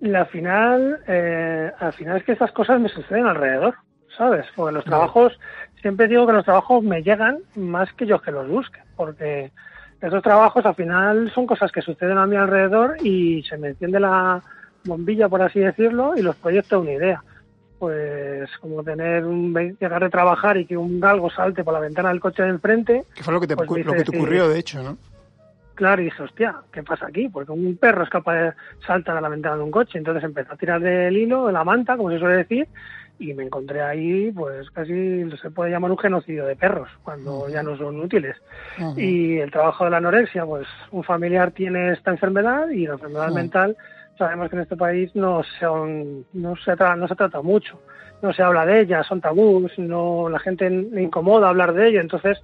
La 0.00 0.24
final, 0.24 1.00
eh, 1.06 1.70
al 1.78 1.92
final 1.92 2.16
es 2.16 2.24
que 2.24 2.32
esas 2.32 2.52
cosas 2.52 2.80
me 2.80 2.88
suceden 2.88 3.26
alrededor, 3.26 3.74
¿sabes? 4.16 4.46
Porque 4.56 4.72
los 4.72 4.84
trabajos, 4.84 5.38
siempre 5.82 6.08
digo 6.08 6.26
que 6.26 6.32
los 6.32 6.44
trabajos 6.44 6.82
me 6.82 7.02
llegan 7.02 7.40
más 7.54 7.92
que 7.92 8.06
yo 8.06 8.20
que 8.20 8.32
los 8.32 8.48
busque, 8.48 8.80
porque 8.96 9.52
esos 10.00 10.22
trabajos 10.22 10.64
al 10.64 10.74
final 10.74 11.30
son 11.34 11.46
cosas 11.46 11.70
que 11.70 11.82
suceden 11.82 12.16
a 12.16 12.26
mi 12.26 12.36
alrededor 12.36 12.96
y 13.02 13.42
se 13.42 13.58
me 13.58 13.68
enciende 13.68 14.00
la 14.00 14.42
bombilla, 14.84 15.28
por 15.28 15.42
así 15.42 15.60
decirlo, 15.60 16.14
y 16.16 16.22
los 16.22 16.36
proyecto 16.36 16.80
una 16.80 16.92
idea. 16.92 17.22
Pues 17.78 18.50
como 18.60 18.82
tener 18.82 19.24
un 19.24 19.54
llegar 19.78 20.02
de 20.02 20.10
trabajar 20.10 20.56
y 20.56 20.66
que 20.66 20.76
un 20.76 21.00
galgo 21.00 21.30
salte 21.30 21.64
por 21.64 21.74
la 21.74 21.80
ventana 21.80 22.10
del 22.10 22.20
coche 22.20 22.42
de 22.42 22.50
enfrente. 22.50 23.04
Que 23.14 23.22
fue 23.22 23.34
lo 23.34 23.40
que 23.40 23.46
te, 23.46 23.56
pues 23.56 23.84
lo 23.84 23.92
que 23.92 24.04
te 24.04 24.16
ocurrió, 24.16 24.48
de 24.48 24.58
hecho, 24.58 24.82
¿no? 24.82 24.96
Claro, 25.80 26.02
y 26.02 26.04
dije, 26.04 26.22
hostia, 26.22 26.56
¿qué 26.70 26.82
pasa 26.82 27.06
aquí? 27.06 27.30
Porque 27.30 27.52
un 27.52 27.74
perro 27.78 28.04
es 28.04 28.10
capaz 28.10 28.34
de 28.34 28.52
saltar 28.86 29.16
a 29.16 29.20
la 29.22 29.30
ventana 29.30 29.56
de 29.56 29.62
un 29.62 29.70
coche. 29.70 29.96
Entonces 29.96 30.22
empecé 30.22 30.52
a 30.52 30.56
tirar 30.56 30.78
del 30.78 31.16
hilo, 31.16 31.46
de 31.46 31.54
la 31.54 31.64
manta, 31.64 31.96
como 31.96 32.10
se 32.10 32.18
suele 32.18 32.36
decir, 32.36 32.68
y 33.18 33.32
me 33.32 33.44
encontré 33.44 33.80
ahí, 33.80 34.30
pues 34.30 34.70
casi 34.72 35.24
se 35.40 35.50
puede 35.50 35.70
llamar 35.70 35.90
un 35.90 35.96
genocidio 35.96 36.44
de 36.44 36.54
perros, 36.54 36.90
cuando 37.02 37.48
ya 37.48 37.62
no 37.62 37.78
son 37.78 37.98
útiles. 37.98 38.36
Y 38.94 39.38
el 39.38 39.50
trabajo 39.50 39.84
de 39.84 39.90
la 39.90 39.96
anorexia, 39.96 40.44
pues 40.44 40.66
un 40.90 41.02
familiar 41.02 41.50
tiene 41.52 41.92
esta 41.92 42.10
enfermedad 42.10 42.68
y 42.68 42.86
la 42.86 42.94
enfermedad 42.94 43.30
mental, 43.30 43.74
sabemos 44.18 44.50
que 44.50 44.56
en 44.56 44.62
este 44.62 44.76
país 44.76 45.10
no, 45.14 45.40
son, 45.60 46.26
no, 46.34 46.56
se, 46.56 46.76
no 46.76 47.08
se 47.08 47.16
trata 47.16 47.40
mucho. 47.40 47.80
No 48.20 48.34
se 48.34 48.42
habla 48.42 48.66
de 48.66 48.82
ella, 48.82 49.02
son 49.02 49.22
tabús, 49.22 49.72
no, 49.78 50.28
la 50.28 50.38
gente 50.38 50.68
le 50.68 51.02
incomoda 51.02 51.48
hablar 51.48 51.72
de 51.72 51.88
ello. 51.88 52.02
Entonces, 52.02 52.38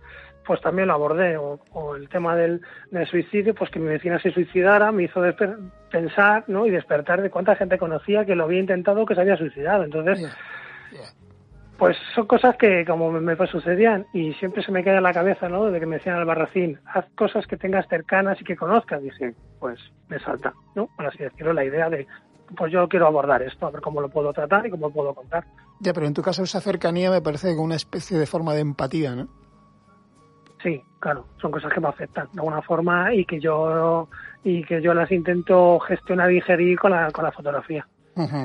pues 0.46 0.60
también 0.60 0.88
lo 0.88 0.94
abordé. 0.94 1.36
O, 1.36 1.96
el 1.96 2.08
tema 2.08 2.36
del, 2.36 2.60
suicidio, 3.10 3.54
pues 3.54 3.70
que 3.70 3.78
mi 3.78 3.88
vecina 3.88 4.18
se 4.20 4.30
suicidara 4.30 4.92
me 4.92 5.04
hizo 5.04 5.20
pensar 5.90 6.44
¿no? 6.46 6.66
y 6.66 6.70
despertar 6.70 7.20
de 7.20 7.30
cuánta 7.30 7.56
gente 7.56 7.78
conocía 7.78 8.24
que 8.24 8.34
lo 8.34 8.44
había 8.44 8.60
intentado 8.60 9.04
que 9.04 9.14
se 9.14 9.20
había 9.20 9.36
suicidado. 9.36 9.84
Entonces, 9.84 10.34
pues 11.78 11.96
son 12.14 12.26
cosas 12.26 12.56
que 12.56 12.84
como 12.86 13.10
me, 13.12 13.36
sucedían 13.48 14.06
y 14.12 14.32
siempre 14.34 14.62
se 14.62 14.72
me 14.72 14.82
queda 14.82 14.98
en 14.98 15.02
la 15.02 15.12
cabeza, 15.12 15.48
¿no? 15.48 15.66
De 15.66 15.78
que 15.78 15.86
me 15.86 15.96
decían 15.96 16.16
al 16.16 16.24
barracín, 16.24 16.80
haz 16.86 17.04
cosas 17.14 17.46
que 17.46 17.56
tengas 17.56 17.86
cercanas 17.88 18.40
y 18.40 18.44
que 18.44 18.56
conozcas. 18.56 19.02
Dije, 19.02 19.34
pues 19.58 19.78
me 20.08 20.18
salta, 20.20 20.54
¿no? 20.74 20.88
Por 20.96 21.06
así 21.06 21.18
decirlo, 21.18 21.52
la 21.52 21.64
idea 21.64 21.90
de, 21.90 22.06
pues 22.56 22.72
yo 22.72 22.88
quiero 22.88 23.06
abordar 23.06 23.42
esto, 23.42 23.66
a 23.66 23.70
ver 23.70 23.82
cómo 23.82 24.00
lo 24.00 24.08
puedo 24.08 24.32
tratar 24.32 24.66
y 24.66 24.70
cómo 24.70 24.88
lo 24.88 24.94
puedo 24.94 25.14
contar. 25.14 25.44
Ya, 25.80 25.92
pero 25.92 26.06
en 26.06 26.14
tu 26.14 26.22
caso 26.22 26.44
esa 26.44 26.60
cercanía 26.60 27.10
me 27.10 27.20
parece 27.20 27.50
como 27.50 27.64
una 27.64 27.76
especie 27.76 28.16
de 28.18 28.26
forma 28.26 28.54
de 28.54 28.60
empatía, 28.60 29.14
¿no? 29.14 29.28
Sí, 30.66 30.82
claro, 30.98 31.26
son 31.40 31.52
cosas 31.52 31.72
que 31.72 31.80
me 31.80 31.86
afectan 31.86 32.26
de 32.32 32.40
alguna 32.40 32.60
forma 32.60 33.14
y 33.14 33.24
que 33.24 33.38
yo 33.38 34.08
y 34.42 34.64
que 34.64 34.82
yo 34.82 34.94
las 34.94 35.12
intento 35.12 35.78
gestionar 35.78 36.30
y 36.32 36.36
digerir 36.36 36.76
con 36.78 36.90
la, 36.90 37.10
con 37.12 37.24
la 37.24 37.30
fotografía. 37.30 37.86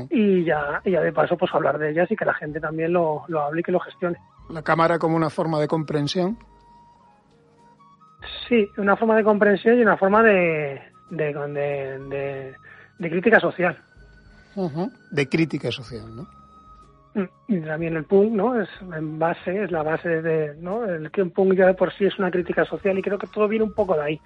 Y 0.10 0.44
ya, 0.44 0.82
y 0.84 0.92
ya 0.92 1.00
de 1.00 1.14
paso 1.14 1.38
pues 1.38 1.52
hablar 1.54 1.80
de 1.80 1.92
ellas 1.92 2.12
y 2.12 2.16
que 2.16 2.26
la 2.26 2.34
gente 2.34 2.60
también 2.60 2.92
lo, 2.92 3.24
lo 3.30 3.42
hable 3.42 3.62
y 3.62 3.64
que 3.64 3.72
lo 3.72 3.80
gestione. 3.80 4.18
La 4.50 4.62
cámara 4.62 5.00
como 5.00 5.16
una 5.16 5.30
forma 5.30 5.60
de 5.60 5.68
comprensión. 5.68 6.38
Sí, 8.48 8.70
una 8.78 8.98
forma 8.98 9.16
de 9.16 9.24
comprensión 9.24 9.80
y 9.80 9.82
una 9.82 9.96
forma 9.96 10.22
de, 10.22 10.82
de, 11.10 11.34
de, 11.34 12.56
de, 13.00 13.10
crítica 13.10 13.40
social. 13.40 13.82
De 15.10 15.30
crítica 15.30 15.72
social, 15.72 16.16
¿no? 16.16 16.28
Y 17.48 17.60
también 17.60 17.98
el 17.98 18.06
punk, 18.06 18.32
¿no? 18.32 18.60
Es 18.60 18.70
en 18.82 19.20
base, 19.20 19.64
es 19.64 19.72
la 19.72 19.84
base 19.84 20.22
de, 20.22 20.56
¿no? 20.56 20.86
El 20.86 21.12
que 21.12 21.22
un 21.22 21.32
punk 21.32 21.56
ya 21.56 21.68
de 21.68 21.74
por 21.74 21.92
sí 21.94 22.06
es 22.06 22.18
una 22.18 22.32
crítica 22.32 22.64
social 22.66 22.98
y 22.98 23.02
creo 23.02 23.18
que 23.18 23.28
todo 23.28 23.48
viene 23.48 23.66
un 23.66 23.74
poco 23.74 23.96
de 23.96 24.04
ahí. 24.04 24.22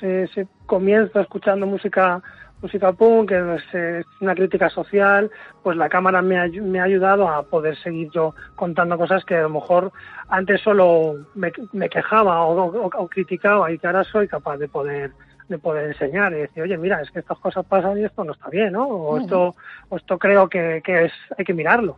Se, 0.00 0.26
se 0.28 0.48
comienza 0.66 1.20
escuchando 1.20 1.66
música 1.66 2.22
música 2.64 2.92
punk, 2.92 3.28
que 3.28 3.56
es 3.56 4.06
una 4.20 4.34
crítica 4.34 4.70
social, 4.70 5.30
pues 5.62 5.76
la 5.76 5.90
cámara 5.90 6.22
me 6.22 6.38
ha, 6.38 6.46
me 6.48 6.80
ha 6.80 6.84
ayudado 6.84 7.28
a 7.28 7.42
poder 7.42 7.76
seguir 7.76 8.08
yo 8.10 8.34
contando 8.56 8.96
cosas 8.96 9.22
que 9.26 9.36
a 9.36 9.42
lo 9.42 9.50
mejor 9.50 9.92
antes 10.28 10.62
solo 10.62 11.26
me, 11.34 11.52
me 11.72 11.90
quejaba 11.90 12.42
o, 12.46 12.86
o, 12.86 13.08
criticaba 13.08 13.70
y 13.70 13.78
que 13.78 13.86
ahora 13.86 14.02
soy 14.04 14.28
capaz 14.28 14.56
de 14.56 14.68
poder 14.68 15.12
de 15.48 15.58
poder 15.58 15.86
enseñar 15.86 16.32
y 16.32 16.36
decir, 16.36 16.62
oye, 16.62 16.76
mira, 16.76 17.00
es 17.00 17.10
que 17.10 17.20
estas 17.20 17.38
cosas 17.38 17.64
pasan 17.66 17.98
y 17.98 18.04
esto 18.04 18.24
no 18.24 18.32
está 18.32 18.48
bien, 18.48 18.72
¿no? 18.72 18.86
O 18.86 19.18
esto, 19.18 19.54
o 19.88 19.96
esto 19.96 20.18
creo 20.18 20.48
que, 20.48 20.82
que 20.84 21.06
es, 21.06 21.12
hay 21.36 21.44
que 21.44 21.54
mirarlo. 21.54 21.96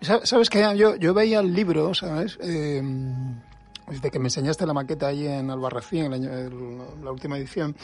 ¿Sabes 0.00 0.50
qué? 0.50 0.62
Yo, 0.76 0.96
yo 0.96 1.14
veía 1.14 1.40
el 1.40 1.54
libro, 1.54 1.94
¿sabes? 1.94 2.38
Eh, 2.42 2.82
desde 3.88 4.10
que 4.10 4.18
me 4.18 4.26
enseñaste 4.26 4.66
la 4.66 4.74
maqueta 4.74 5.08
ahí 5.08 5.26
en 5.26 5.50
Albarracín, 5.50 6.12
en 6.12 7.04
la 7.04 7.10
última 7.10 7.38
edición, 7.38 7.74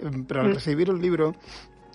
eh, 0.00 0.10
pero 0.26 0.40
al 0.40 0.48
mm. 0.48 0.54
recibir 0.54 0.88
el 0.88 1.00
libro, 1.00 1.34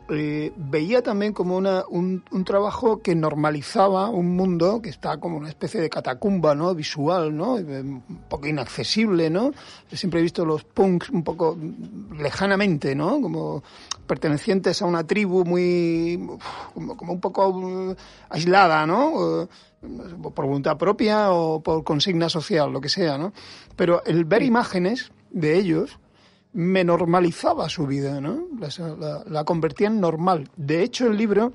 eh, 0.09 0.53
veía 0.55 1.01
también 1.01 1.33
como 1.33 1.57
una, 1.57 1.83
un, 1.89 2.23
trabajo 2.45 3.01
que 3.01 3.15
normalizaba 3.15 4.09
un 4.09 4.35
mundo 4.35 4.79
que 4.81 4.89
está 4.89 5.17
como 5.17 5.37
una 5.37 5.49
especie 5.49 5.81
de 5.81 5.89
catacumba, 5.89 6.53
¿no? 6.53 6.75
Visual, 6.75 7.35
¿no? 7.35 7.57
Eh, 7.57 7.81
un 7.81 8.03
poco 8.29 8.45
inaccesible, 8.45 9.31
¿no? 9.31 9.51
Yo 9.89 9.97
siempre 9.97 10.19
he 10.19 10.23
visto 10.23 10.45
los 10.45 10.63
punks 10.63 11.09
un 11.09 11.23
poco 11.23 11.57
lejanamente, 12.17 12.93
¿no? 12.93 13.19
Como 13.19 13.63
pertenecientes 14.05 14.79
a 14.81 14.85
una 14.85 15.07
tribu 15.07 15.43
muy, 15.43 16.19
como, 16.73 16.95
como 16.95 17.13
un 17.13 17.19
poco 17.19 17.95
aislada, 18.29 18.85
¿no? 18.85 19.47
por 20.33 20.45
voluntad 20.45 20.77
propia 20.77 21.31
o 21.31 21.61
por 21.61 21.83
consigna 21.83 22.27
social, 22.27 22.71
lo 22.71 22.81
que 22.81 22.89
sea, 22.89 23.19
¿no? 23.19 23.33
Pero 23.75 24.03
el 24.05 24.25
ver 24.25 24.41
imágenes 24.41 25.11
de 25.29 25.57
ellos 25.57 25.99
me 26.55 26.85
normalizaba 26.85 27.67
su 27.67 27.85
vida, 27.85 28.21
¿no? 28.21 28.47
La, 29.27 29.43
convertía 29.43 29.87
en 29.87 29.99
normal. 29.99 30.49
De 30.55 30.83
hecho, 30.83 31.07
el 31.07 31.17
libro 31.17 31.51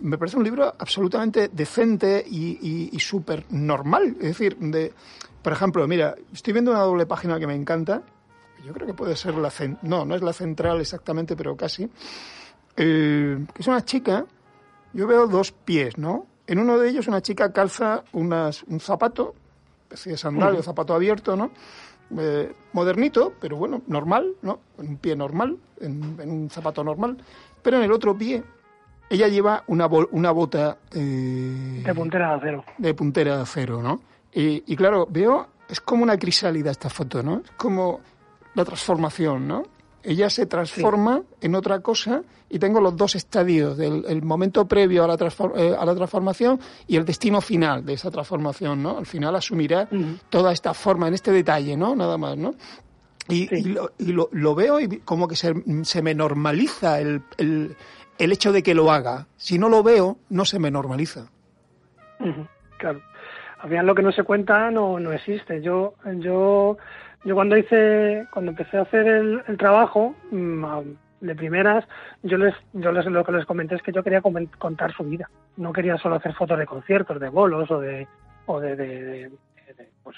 me 0.00 0.16
parece 0.16 0.38
un 0.38 0.44
libro 0.44 0.74
absolutamente 0.78 1.48
decente 1.48 2.24
y, 2.26 2.88
y, 2.90 2.98
súper 2.98 3.44
normal. 3.50 4.16
Es 4.20 4.28
decir, 4.28 4.56
de, 4.56 4.94
por 5.42 5.52
ejemplo, 5.52 5.86
mira, 5.86 6.14
estoy 6.32 6.54
viendo 6.54 6.70
una 6.70 6.80
doble 6.80 7.04
página 7.04 7.38
que 7.38 7.46
me 7.46 7.54
encanta. 7.54 8.02
Yo 8.64 8.72
creo 8.72 8.86
que 8.86 8.94
puede 8.94 9.16
ser 9.16 9.34
la... 9.34 9.52
No, 9.82 10.06
no 10.06 10.14
es 10.14 10.22
la 10.22 10.32
central 10.32 10.80
exactamente, 10.80 11.36
pero 11.36 11.54
casi. 11.54 11.88
Eh, 12.76 13.38
que 13.54 13.62
es 13.62 13.66
una 13.68 13.84
chica... 13.84 14.24
Yo 14.94 15.06
veo 15.06 15.26
dos 15.26 15.52
pies, 15.52 15.98
¿no? 15.98 16.24
En 16.46 16.58
uno 16.58 16.78
de 16.78 16.88
ellos 16.88 17.06
una 17.06 17.20
chica 17.20 17.52
calza 17.52 18.02
unas, 18.12 18.62
un 18.62 18.80
zapato, 18.80 19.34
especie 19.82 20.12
de 20.12 20.18
sandalia, 20.18 20.62
zapato 20.62 20.94
abierto, 20.94 21.36
¿no? 21.36 21.50
Eh, 22.16 22.52
modernito, 22.72 23.34
pero 23.40 23.56
bueno, 23.56 23.82
normal, 23.86 24.34
¿no? 24.42 24.60
En 24.78 24.88
un 24.88 24.96
pie 24.96 25.14
normal, 25.14 25.58
en, 25.80 26.18
un 26.20 26.48
zapato 26.50 26.82
normal. 26.82 27.18
Pero 27.62 27.78
en 27.78 27.82
el 27.84 27.92
otro 27.92 28.16
pie 28.16 28.42
ella 29.10 29.28
lleva 29.28 29.64
una, 29.66 29.86
una 29.86 30.30
bota... 30.30 30.78
Eh, 30.94 31.82
de 31.84 31.94
puntera 31.94 32.30
de 32.30 32.34
acero. 32.36 32.64
De 32.76 32.94
puntera 32.94 33.36
de 33.36 33.42
acero, 33.42 33.82
¿no? 33.82 34.00
Y, 34.32 34.62
y, 34.66 34.76
claro, 34.76 35.06
veo, 35.10 35.48
es 35.68 35.80
como 35.80 36.02
una 36.02 36.18
crisálida 36.18 36.70
esta 36.70 36.90
foto, 36.90 37.22
¿no? 37.22 37.42
Es 37.44 37.50
como 37.52 38.00
la 38.54 38.64
transformación, 38.64 39.48
¿no? 39.48 39.62
Ella 40.08 40.30
se 40.30 40.46
transforma 40.46 41.22
en 41.42 41.54
otra 41.54 41.80
cosa 41.80 42.22
y 42.48 42.58
tengo 42.58 42.80
los 42.80 42.96
dos 42.96 43.14
estadios, 43.14 43.76
del 43.76 44.06
el 44.08 44.22
momento 44.22 44.66
previo 44.66 45.04
a 45.04 45.06
la, 45.06 45.16
eh, 45.56 45.76
a 45.78 45.84
la 45.84 45.94
transformación 45.94 46.58
y 46.86 46.96
el 46.96 47.04
destino 47.04 47.42
final 47.42 47.84
de 47.84 47.92
esa 47.92 48.10
transformación, 48.10 48.82
¿no? 48.82 48.96
Al 48.96 49.04
final 49.04 49.36
asumirá 49.36 49.86
toda 50.30 50.52
esta 50.52 50.72
forma, 50.72 51.08
en 51.08 51.14
este 51.14 51.30
detalle, 51.30 51.76
¿no? 51.76 51.94
Nada 51.94 52.16
más, 52.16 52.38
¿no? 52.38 52.54
Y, 53.28 53.64
lo, 53.64 54.30
lo, 54.32 54.54
veo 54.54 54.80
y 54.80 55.00
como 55.00 55.28
que 55.28 55.36
se, 55.36 55.52
se 55.82 56.00
me 56.00 56.14
normaliza 56.14 56.98
el, 56.98 57.20
el, 57.36 57.76
el, 58.18 58.32
hecho 58.32 58.52
de 58.52 58.62
que 58.62 58.74
lo 58.74 58.90
haga. 58.90 59.26
Si 59.36 59.58
no 59.58 59.68
lo 59.68 59.82
veo, 59.82 60.16
no 60.30 60.46
se 60.46 60.58
me 60.58 60.70
normaliza. 60.70 61.26
Claro. 62.78 63.02
Al 63.58 63.68
final 63.68 63.84
lo 63.84 63.94
que 63.94 64.02
no 64.02 64.12
se 64.12 64.22
cuenta 64.22 64.70
no, 64.70 64.98
no 64.98 65.12
existe. 65.12 65.60
Yo, 65.60 65.92
yo 66.20 66.78
yo 67.28 67.34
cuando 67.34 67.58
hice, 67.58 68.26
cuando 68.30 68.52
empecé 68.52 68.78
a 68.78 68.82
hacer 68.82 69.06
el, 69.06 69.58
trabajo, 69.58 70.16
mm, 70.30 70.64
de 71.20 71.34
primeras, 71.34 71.84
yo 72.22 72.38
les, 72.38 72.54
yo 72.72 72.90
les, 72.90 73.04
lo 73.04 73.22
que 73.22 73.32
les 73.32 73.44
comenté 73.44 73.74
es 73.74 73.82
que 73.82 73.92
yo 73.92 74.02
quería 74.02 74.22
contar 74.22 74.94
su 74.94 75.04
vida. 75.04 75.28
No 75.58 75.70
quería 75.70 75.98
solo 75.98 76.14
hacer 76.14 76.32
fotos 76.32 76.58
de 76.58 76.64
conciertos, 76.64 77.20
de 77.20 77.28
bolos 77.28 77.70
o 77.70 77.80
de, 77.80 78.08
o 78.46 78.60
de, 78.60 78.76
de, 78.76 79.30
pues, 80.02 80.16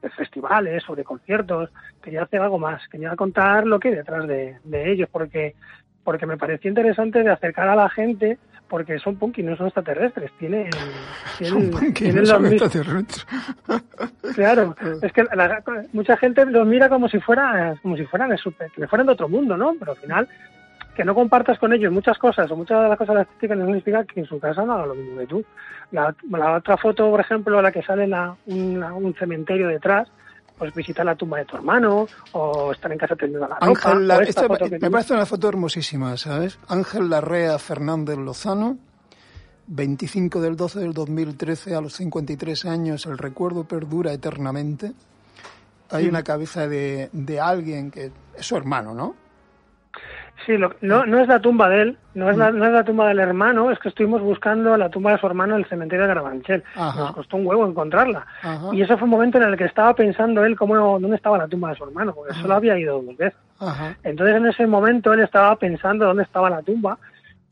de 0.00 0.10
festivales 0.10 0.88
o 0.88 0.94
de 0.94 1.02
conciertos. 1.02 1.70
Quería 2.00 2.22
hacer 2.22 2.40
algo 2.40 2.60
más. 2.60 2.86
Quería 2.86 3.16
contar 3.16 3.66
lo 3.66 3.80
que 3.80 3.88
hay 3.88 3.96
detrás 3.96 4.28
de, 4.28 4.58
de 4.62 4.92
ellos, 4.92 5.08
porque, 5.10 5.56
porque 6.04 6.24
me 6.24 6.36
pareció 6.36 6.68
interesante 6.68 7.24
de 7.24 7.30
acercar 7.30 7.68
a 7.68 7.74
la 7.74 7.90
gente 7.90 8.38
porque 8.74 8.98
son 8.98 9.14
punky, 9.14 9.40
no 9.44 9.56
son 9.56 9.68
extraterrestres. 9.68 10.32
Tienen, 10.36 10.68
tienen, 11.38 11.72
son 11.72 11.94
tienen 11.94 12.24
no 12.24 12.26
son 12.26 12.46
extraterrestres. 12.46 13.24
Claro, 14.34 14.74
es 15.00 15.12
que 15.12 15.24
mucha 15.92 16.16
gente 16.16 16.44
los 16.46 16.66
mira 16.66 16.88
como 16.88 17.08
si 17.08 17.20
fueran, 17.20 17.76
como 17.76 17.96
si 17.96 18.04
fueran, 18.04 18.36
que 18.74 18.88
fueran 18.88 19.06
de 19.06 19.12
otro 19.12 19.28
mundo, 19.28 19.56
¿no? 19.56 19.76
Pero 19.78 19.92
al 19.92 19.98
final, 19.98 20.28
que 20.96 21.04
no 21.04 21.14
compartas 21.14 21.56
con 21.60 21.72
ellos 21.72 21.92
muchas 21.92 22.18
cosas 22.18 22.50
o 22.50 22.56
muchas 22.56 22.82
de 22.82 22.88
las 22.88 22.98
cosas 22.98 23.18
artísticas 23.18 23.56
no 23.56 23.66
significa 23.66 24.02
que 24.02 24.18
en 24.18 24.26
su 24.26 24.40
casa 24.40 24.64
no 24.64 24.72
haga 24.72 24.86
lo 24.86 24.96
mismo 24.96 25.20
que 25.20 25.26
tú. 25.28 25.44
La, 25.92 26.12
otra 26.56 26.76
foto, 26.76 27.08
por 27.10 27.20
ejemplo, 27.20 27.62
la 27.62 27.70
que 27.70 27.82
sale 27.82 28.08
la, 28.08 28.34
un 28.46 29.14
cementerio 29.16 29.68
detrás, 29.68 30.08
pues 30.64 30.74
visitar 30.74 31.04
la 31.04 31.14
tumba 31.14 31.38
de 31.38 31.44
tu 31.44 31.56
hermano 31.56 32.06
o 32.32 32.72
estar 32.72 32.90
en 32.90 32.98
casa 32.98 33.14
teniendo 33.16 33.46
la 33.46 33.58
Ángel, 33.60 34.08
ropa. 34.08 34.66
me 34.80 34.90
parece 34.90 35.12
una 35.12 35.26
foto 35.26 35.48
hermosísima, 35.48 36.16
¿sabes? 36.16 36.58
Ángel 36.68 37.10
Larrea 37.10 37.58
Fernández 37.58 38.16
Lozano, 38.16 38.78
25 39.66 40.40
del 40.40 40.56
12 40.56 40.80
del 40.80 40.94
2013 40.94 41.74
a 41.74 41.80
los 41.80 41.94
53 41.94 42.64
años, 42.64 43.04
el 43.06 43.18
recuerdo 43.18 43.64
perdura 43.64 44.12
eternamente. 44.12 44.92
Hay 45.90 46.06
una 46.08 46.22
cabeza 46.22 46.66
de, 46.66 47.10
de 47.12 47.40
alguien 47.40 47.90
que 47.90 48.10
es 48.36 48.46
su 48.46 48.56
hermano, 48.56 48.94
¿no? 48.94 49.14
Sí, 50.46 50.52
no, 50.58 51.06
no 51.06 51.20
es 51.20 51.28
la 51.28 51.40
tumba 51.40 51.68
de 51.70 51.82
él, 51.82 51.98
no 52.14 52.28
es, 52.28 52.36
la, 52.36 52.50
no 52.50 52.66
es 52.66 52.72
la 52.72 52.84
tumba 52.84 53.08
del 53.08 53.18
hermano, 53.18 53.70
es 53.70 53.78
que 53.78 53.88
estuvimos 53.88 54.20
buscando 54.20 54.76
la 54.76 54.90
tumba 54.90 55.12
de 55.12 55.18
su 55.18 55.26
hermano 55.26 55.54
en 55.54 55.60
el 55.60 55.68
cementerio 55.68 56.02
de 56.02 56.08
Garabanchel. 56.08 56.62
Nos 56.76 57.12
costó 57.12 57.36
un 57.36 57.46
huevo 57.46 57.66
encontrarla. 57.66 58.26
Y 58.72 58.82
ese 58.82 58.96
fue 58.96 59.04
un 59.04 59.10
momento 59.10 59.38
en 59.38 59.44
el 59.44 59.56
que 59.56 59.64
estaba 59.64 59.94
pensando 59.94 60.44
él 60.44 60.56
cómo, 60.56 60.98
dónde 60.98 61.16
estaba 61.16 61.38
la 61.38 61.48
tumba 61.48 61.70
de 61.70 61.76
su 61.76 61.84
hermano, 61.84 62.14
porque 62.14 62.34
solo 62.34 62.54
había 62.54 62.78
ido 62.78 63.00
dos 63.00 63.16
veces. 63.16 63.38
Entonces 64.02 64.36
en 64.36 64.46
ese 64.46 64.66
momento 64.66 65.12
él 65.12 65.20
estaba 65.20 65.56
pensando 65.56 66.04
dónde 66.06 66.24
estaba 66.24 66.50
la 66.50 66.62
tumba 66.62 66.98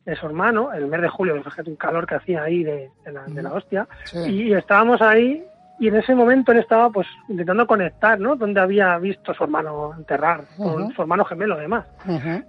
de 0.05 0.17
su 0.17 0.27
hermano, 0.27 0.73
el 0.73 0.87
mes 0.89 1.01
de 1.01 1.09
julio, 1.09 1.41
fíjate 1.43 1.71
un 1.71 1.77
calor 1.77 2.07
que 2.07 2.17
hacía 2.17 2.43
ahí 2.43 2.65
de, 2.65 2.91
la, 3.07 3.23
de 3.27 3.43
la, 3.43 3.53
hostia, 3.53 3.87
y 4.27 4.53
estábamos 4.53 5.01
ahí 5.01 5.45
y 5.79 5.89
en 5.89 5.97
ese 5.97 6.15
momento 6.15 6.53
él 6.53 6.59
estaba 6.59 6.91
pues 6.91 7.07
intentando 7.29 7.67
conectar, 7.67 8.19
¿no? 8.21 8.37
Donde 8.37 8.61
había 8.61 8.97
visto 8.99 9.33
a 9.33 9.35
su 9.35 9.45
hermano 9.45 9.95
enterrar, 9.97 10.45
con 10.57 10.93
su 10.93 11.03
hermano 11.03 11.25
gemelo 11.25 11.55
además. 11.55 11.87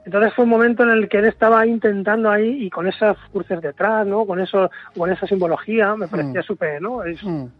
Entonces 0.05 0.33
fue 0.35 0.43
un 0.43 0.51
momento 0.51 0.83
en 0.83 0.89
el 0.89 1.09
que 1.09 1.17
él 1.17 1.25
estaba 1.25 1.65
intentando 1.65 2.29
ahí 2.29 2.65
y 2.65 2.69
con 2.69 2.87
esas 2.87 3.17
cruces 3.31 3.61
detrás, 3.61 4.05
¿no? 4.05 4.25
Con 4.25 4.39
eso, 4.39 4.69
con 4.95 5.11
esa 5.11 5.25
simbología, 5.25 5.95
me 5.95 6.07
parecía 6.07 6.43
súper, 6.43 6.81
¿no? 6.81 7.01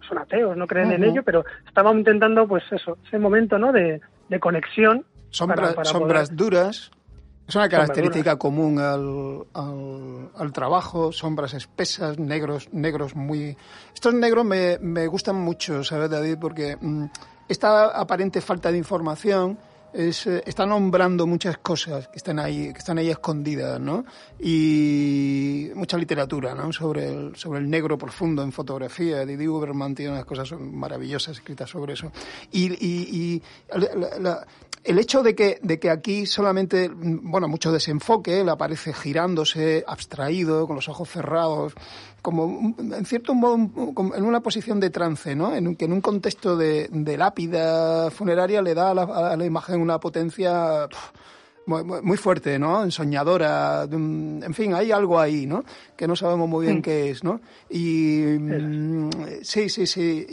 Son 0.08 0.18
ateos, 0.18 0.56
no 0.58 0.68
creen 0.68 0.92
en 0.92 1.04
ello, 1.04 1.24
pero 1.24 1.44
estábamos 1.68 2.00
intentando 2.00 2.48
pues 2.48 2.64
eso, 2.72 2.98
ese 3.08 3.18
momento, 3.18 3.58
¿no? 3.58 3.72
De, 3.72 4.02
conexión. 4.40 5.06
sombras 5.84 6.36
duras 6.36 6.92
es 7.48 7.56
una 7.56 7.68
característica 7.68 8.38
común 8.38 8.80
al, 8.80 9.46
al, 10.36 10.54
trabajo, 10.54 11.12
sombras 11.12 11.54
espesas, 11.54 12.18
negros, 12.18 12.70
negros 12.72 13.16
muy... 13.16 13.58
Estos 13.94 14.14
negros 14.14 14.46
me, 14.46 14.78
me 14.80 15.08
gustan 15.08 15.36
mucho, 15.36 15.84
¿sabes, 15.84 16.10
David? 16.10 16.38
Porque 16.40 16.78
mm, 16.80 17.06
esta 17.50 17.88
aparente 17.88 18.40
falta 18.40 18.72
de 18.72 18.78
información 18.78 19.58
es, 19.94 20.28
eh, 20.28 20.44
está 20.46 20.66
nombrando 20.66 21.28
muchas 21.28 21.58
cosas 21.60 22.08
que 22.08 22.18
están 22.18 22.40
ahí, 22.40 22.74
que 22.74 22.80
están 22.80 22.98
ahí 22.98 23.10
escondidas, 23.10 23.80
¿no? 23.80 24.06
Y 24.40 25.70
mucha 25.76 25.98
literatura, 25.98 26.56
¿no? 26.56 26.74
Sobre 26.74 27.08
el, 27.08 27.36
sobre 27.36 27.60
el 27.60 27.70
negro 27.70 27.98
profundo 27.98 28.44
en 28.44 28.52
fotografía. 28.52 29.26
Didi 29.26 29.48
Uberman 29.48 29.96
tiene 29.96 30.12
unas 30.12 30.26
cosas 30.26 30.52
maravillosas 30.60 31.38
escritas 31.38 31.70
sobre 31.70 31.94
eso. 31.94 32.12
Y, 32.52 32.74
y, 32.74 33.42
el 34.84 35.00
hecho 35.00 35.24
de 35.24 35.34
que, 35.34 35.60
de 35.62 35.80
que 35.80 35.90
aquí 35.90 36.26
solamente, 36.26 36.90
bueno, 36.94 37.48
mucho 37.48 37.72
desenfoque, 37.72 38.42
él 38.42 38.50
aparece 38.50 38.94
girándose, 38.94 39.84
abstraído, 39.88 40.68
con 40.68 40.76
los 40.76 40.90
ojos 40.90 41.10
cerrados, 41.10 41.74
como 42.24 42.74
en 42.80 43.06
cierto 43.06 43.36
modo 43.36 43.56
en 44.16 44.24
una 44.24 44.40
posición 44.40 44.80
de 44.80 44.90
trance, 44.90 45.36
¿no? 45.36 45.54
En 45.54 45.76
que 45.76 45.86
en 45.86 45.92
un 45.92 46.00
contexto 46.00 46.56
de, 46.56 46.90
lápida 47.18 48.10
funeraria 48.12 48.62
le 48.62 48.74
da 48.74 48.92
a 48.92 49.36
la, 49.36 49.46
imagen 49.46 49.82
una 49.82 50.00
potencia 50.00 50.88
muy, 51.66 52.18
fuerte, 52.18 52.58
¿no? 52.58 52.82
Ensoñadora, 52.82 53.84
en 53.92 54.54
fin, 54.54 54.74
hay 54.74 54.94
algo 54.94 55.20
ahí, 55.20 55.46
¿no? 55.46 55.66
Que 55.98 56.08
no 56.08 56.16
sabemos 56.16 56.48
muy 56.48 56.66
bien 56.66 56.82
qué 56.82 57.12
es, 57.12 57.26
¿no? 57.26 57.42
Y 57.70 58.38
mm, 58.40 59.10
sí, 59.42 59.68
sí, 59.68 59.86
sí, 59.86 60.26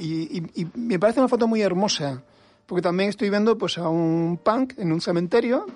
y, 0.54 0.66
me 0.78 1.00
parece 1.00 1.18
una 1.18 1.28
foto 1.28 1.48
muy 1.48 1.60
hermosa 1.60 2.22
porque 2.66 2.82
también 2.82 3.10
estoy 3.10 3.30
viendo 3.30 3.58
pues 3.58 3.78
a 3.78 3.88
un 3.88 4.38
punk 4.40 4.74
en 4.78 4.92
un 4.92 5.00
cementerio, 5.00 5.66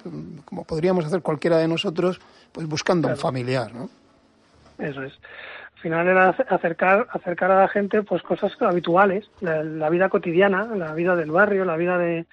como 0.44 0.62
podríamos 0.62 1.04
hacer 1.04 1.22
cualquiera 1.22 1.58
de 1.58 1.66
nosotros, 1.66 2.20
pues 2.52 2.68
buscando 2.68 3.08
a 3.08 3.12
un 3.12 3.16
familiar, 3.16 3.74
¿no? 3.74 3.90
Eso 4.78 5.02
es 5.02 5.12
final 5.84 6.08
era 6.08 6.30
acercar, 6.48 7.06
acercar 7.10 7.50
a 7.50 7.60
la 7.60 7.68
gente 7.68 8.02
pues 8.02 8.22
cosas 8.22 8.56
habituales, 8.62 9.30
la, 9.42 9.90
vida 9.90 10.08
cotidiana, 10.08 10.64
la 10.64 10.94
vida 10.94 11.14
del 11.14 11.30
barrio, 11.30 11.66
la 11.66 11.76
vida 11.76 11.98
de, 11.98 12.24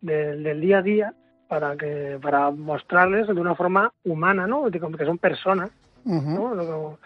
del 0.00 0.60
día 0.60 0.78
a 0.78 0.82
día, 0.82 1.14
para 1.48 1.76
que 1.76 2.20
para 2.22 2.52
mostrarles 2.52 3.26
de 3.26 3.40
una 3.40 3.56
forma 3.56 3.92
humana, 4.04 4.46
¿no? 4.46 4.70
que 4.70 5.04
son 5.04 5.18
personas, 5.18 5.70
¿no? 6.04 6.98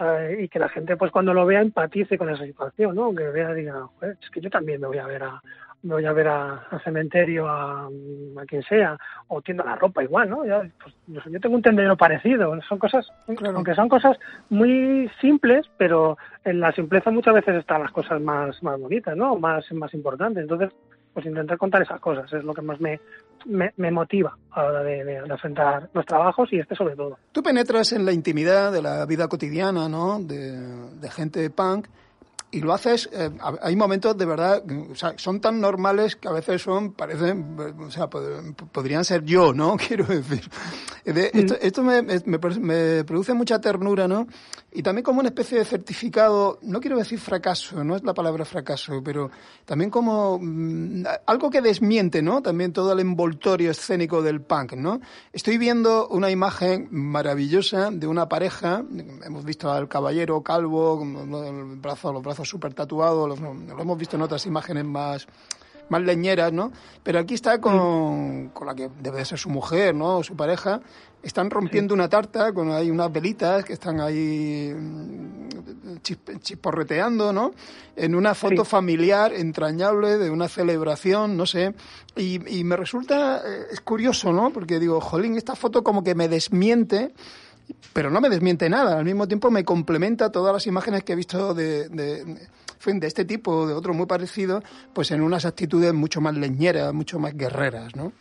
Eh, 0.00 0.44
y 0.44 0.48
que 0.48 0.58
la 0.58 0.70
gente 0.70 0.96
pues 0.96 1.12
cuando 1.12 1.34
lo 1.34 1.44
vea 1.44 1.60
empatice 1.60 2.16
con 2.16 2.30
esa 2.30 2.44
situación, 2.44 2.96
¿no? 2.96 3.14
Que 3.14 3.24
vea 3.28 3.52
diga, 3.52 3.88
es 4.00 4.30
que 4.30 4.40
yo 4.40 4.48
también 4.48 4.80
me 4.80 4.86
voy 4.86 4.98
a 4.98 5.06
ver 5.06 5.22
a, 5.22 5.42
voy 5.82 6.04
a 6.04 6.12
ver 6.12 6.28
al 6.28 6.60
cementerio 6.84 7.48
a, 7.48 7.86
a, 7.86 8.46
quien 8.46 8.62
sea, 8.62 8.96
o 9.28 9.42
tiendo 9.42 9.64
la 9.64 9.76
ropa 9.76 10.02
igual, 10.02 10.30
¿no? 10.30 10.42
Pues, 10.82 10.94
yo 11.26 11.40
tengo 11.40 11.56
un 11.56 11.62
tendero 11.62 11.96
parecido, 11.96 12.58
son 12.68 12.78
cosas, 12.78 13.06
aunque 13.26 13.74
son 13.74 13.88
cosas 13.88 14.16
muy 14.50 15.10
simples, 15.20 15.66
pero 15.76 16.16
en 16.44 16.60
la 16.60 16.72
simpleza 16.72 17.10
muchas 17.10 17.34
veces 17.34 17.56
están 17.56 17.82
las 17.82 17.92
cosas 17.92 18.20
más, 18.20 18.62
más 18.62 18.80
bonitas, 18.80 19.16
¿no? 19.16 19.36
Más, 19.36 19.70
más 19.72 19.92
importantes. 19.94 20.42
Entonces, 20.42 20.70
pues 21.12 21.26
intentar 21.26 21.58
contar 21.58 21.82
esas 21.82 22.00
cosas 22.00 22.32
es 22.32 22.42
lo 22.42 22.54
que 22.54 22.62
más 22.62 22.80
me, 22.80 23.00
me, 23.44 23.90
motiva 23.90 24.36
a 24.50 24.62
la 24.62 24.68
hora 24.68 24.82
de, 24.82 25.04
de, 25.04 25.16
enfrentar 25.16 25.90
los 25.92 26.06
trabajos 26.06 26.50
y 26.52 26.58
este 26.58 26.74
sobre 26.74 26.96
todo. 26.96 27.18
Tú 27.32 27.42
penetras 27.42 27.92
en 27.92 28.06
la 28.06 28.12
intimidad 28.12 28.72
de 28.72 28.80
la 28.80 29.04
vida 29.04 29.28
cotidiana, 29.28 29.88
¿no? 29.88 30.20
De, 30.20 30.56
de 31.00 31.10
gente 31.10 31.50
punk 31.50 31.86
y 32.52 32.60
lo 32.60 32.74
haces, 32.74 33.08
eh, 33.12 33.30
hay 33.62 33.74
momentos 33.76 34.16
de 34.16 34.26
verdad, 34.26 34.62
o 34.90 34.94
sea, 34.94 35.14
son 35.16 35.40
tan 35.40 35.58
normales 35.58 36.16
que 36.16 36.28
a 36.28 36.32
veces 36.32 36.60
son, 36.60 36.92
parecen, 36.92 37.56
o 37.80 37.90
sea, 37.90 38.08
podrían 38.08 39.06
ser 39.06 39.24
yo, 39.24 39.54
¿no? 39.54 39.76
Quiero 39.88 40.04
decir. 40.04 40.48
Esto, 41.04 41.56
esto 41.60 41.82
me, 41.82 42.02
me, 42.02 42.38
me, 42.60 43.04
produce 43.04 43.34
mucha 43.34 43.58
ternura, 43.60 44.06
¿no? 44.06 44.28
Y 44.70 44.82
también 44.82 45.02
como 45.02 45.20
una 45.20 45.30
especie 45.30 45.58
de 45.58 45.64
certificado, 45.64 46.58
no 46.62 46.80
quiero 46.80 46.96
decir 46.96 47.18
fracaso, 47.18 47.82
no 47.82 47.96
es 47.96 48.04
la 48.04 48.14
palabra 48.14 48.44
fracaso, 48.44 49.02
pero 49.04 49.30
también 49.64 49.90
como 49.90 50.38
mm, 50.40 51.04
algo 51.26 51.50
que 51.50 51.60
desmiente, 51.60 52.22
¿no? 52.22 52.40
También 52.40 52.72
todo 52.72 52.92
el 52.92 53.00
envoltorio 53.00 53.70
escénico 53.70 54.22
del 54.22 54.40
punk, 54.40 54.74
¿no? 54.74 55.00
Estoy 55.32 55.58
viendo 55.58 56.08
una 56.08 56.30
imagen 56.30 56.88
maravillosa 56.90 57.90
de 57.90 58.06
una 58.06 58.28
pareja, 58.28 58.84
hemos 59.24 59.44
visto 59.44 59.70
al 59.70 59.88
caballero 59.88 60.42
calvo, 60.42 61.02
el 61.02 61.76
brazo, 61.76 62.12
los 62.12 62.22
brazos 62.22 62.41
súper 62.44 62.74
tatuados, 62.74 63.38
lo 63.38 63.80
hemos 63.80 63.98
visto 63.98 64.16
en 64.16 64.22
otras 64.22 64.46
imágenes 64.46 64.84
más 64.84 65.26
más 65.88 66.02
leñeras, 66.02 66.52
¿no? 66.52 66.72
Pero 67.02 67.18
aquí 67.18 67.34
está 67.34 67.60
con, 67.60 68.48
con 68.48 68.66
la 68.66 68.74
que 68.74 68.90
debe 69.00 69.18
de 69.18 69.24
ser 69.24 69.38
su 69.38 69.50
mujer, 69.50 69.94
¿no? 69.94 70.22
Su 70.22 70.34
pareja, 70.34 70.80
están 71.22 71.50
rompiendo 71.50 71.94
una 71.94 72.08
tarta 72.08 72.52
con 72.52 72.72
hay 72.72 72.90
unas 72.90 73.12
velitas 73.12 73.64
que 73.64 73.74
están 73.74 74.00
ahí 74.00 74.74
mm, 74.74 75.98
chisporreteando, 76.40 77.32
¿no? 77.32 77.52
En 77.94 78.14
una 78.14 78.34
foto 78.34 78.64
familiar 78.64 79.32
entrañable 79.32 80.18
de 80.18 80.30
una 80.30 80.48
celebración, 80.48 81.36
no 81.36 81.46
sé. 81.46 81.74
Y, 82.16 82.58
y 82.58 82.64
me 82.64 82.76
resulta, 82.76 83.42
eh, 83.46 83.66
es 83.70 83.80
curioso, 83.82 84.32
¿no? 84.32 84.50
Porque 84.50 84.80
digo, 84.80 85.00
jolín, 85.00 85.36
esta 85.36 85.54
foto 85.54 85.84
como 85.84 86.02
que 86.02 86.14
me 86.14 86.28
desmiente 86.28 87.12
pero 87.92 88.10
no 88.10 88.20
me 88.20 88.28
desmiente 88.28 88.68
nada, 88.68 88.98
al 88.98 89.04
mismo 89.04 89.26
tiempo 89.28 89.50
me 89.50 89.64
complementa 89.64 90.30
todas 90.30 90.52
las 90.52 90.66
imágenes 90.66 91.04
que 91.04 91.12
he 91.12 91.16
visto 91.16 91.54
de, 91.54 91.88
de, 91.88 92.24
de 92.24 93.06
este 93.06 93.24
tipo, 93.24 93.52
o 93.52 93.66
de 93.66 93.74
otro 93.74 93.94
muy 93.94 94.06
parecido, 94.06 94.62
pues 94.92 95.10
en 95.10 95.22
unas 95.22 95.44
actitudes 95.44 95.92
mucho 95.92 96.20
más 96.20 96.34
leñeras, 96.36 96.92
mucho 96.92 97.18
más 97.18 97.36
guerreras, 97.36 97.94
¿no? 97.96 98.12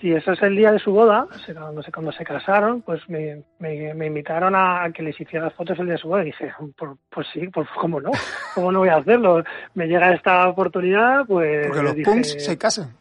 si 0.00 0.12
eso 0.12 0.32
es 0.32 0.42
el 0.42 0.56
día 0.56 0.72
de 0.72 0.78
su 0.78 0.92
boda, 0.92 1.26
cuando 1.52 1.82
se, 1.82 1.92
cuando 1.92 2.12
se 2.12 2.24
casaron, 2.24 2.82
pues 2.82 3.00
me, 3.08 3.42
me, 3.58 4.06
invitaron 4.06 4.54
a, 4.54 4.88
que 4.94 5.02
les 5.02 5.20
hiciera 5.20 5.50
fotos 5.50 5.78
el 5.78 5.86
día 5.86 5.94
de 5.94 6.00
su 6.00 6.08
boda. 6.08 6.22
Y 6.22 6.26
dije, 6.26 6.52
pues, 6.76 6.92
pues 7.10 7.26
sí, 7.32 7.48
pues 7.48 7.68
cómo 7.80 8.00
no, 8.00 8.10
cómo 8.54 8.72
no 8.72 8.80
voy 8.80 8.88
a 8.88 8.96
hacerlo. 8.96 9.42
Me 9.74 9.86
llega 9.86 10.14
esta 10.14 10.48
oportunidad, 10.48 11.26
pues... 11.26 11.66
Porque 11.66 11.82
los 11.82 11.94
punks 11.96 12.44
se 12.44 12.58
casan. 12.58 12.94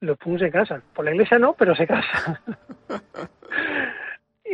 Los 0.00 0.18
punks 0.18 0.40
se 0.40 0.50
casan. 0.50 0.82
Por 0.94 1.04
la 1.04 1.12
iglesia 1.12 1.38
no, 1.38 1.54
pero 1.54 1.74
se 1.74 1.86
casan. 1.86 2.38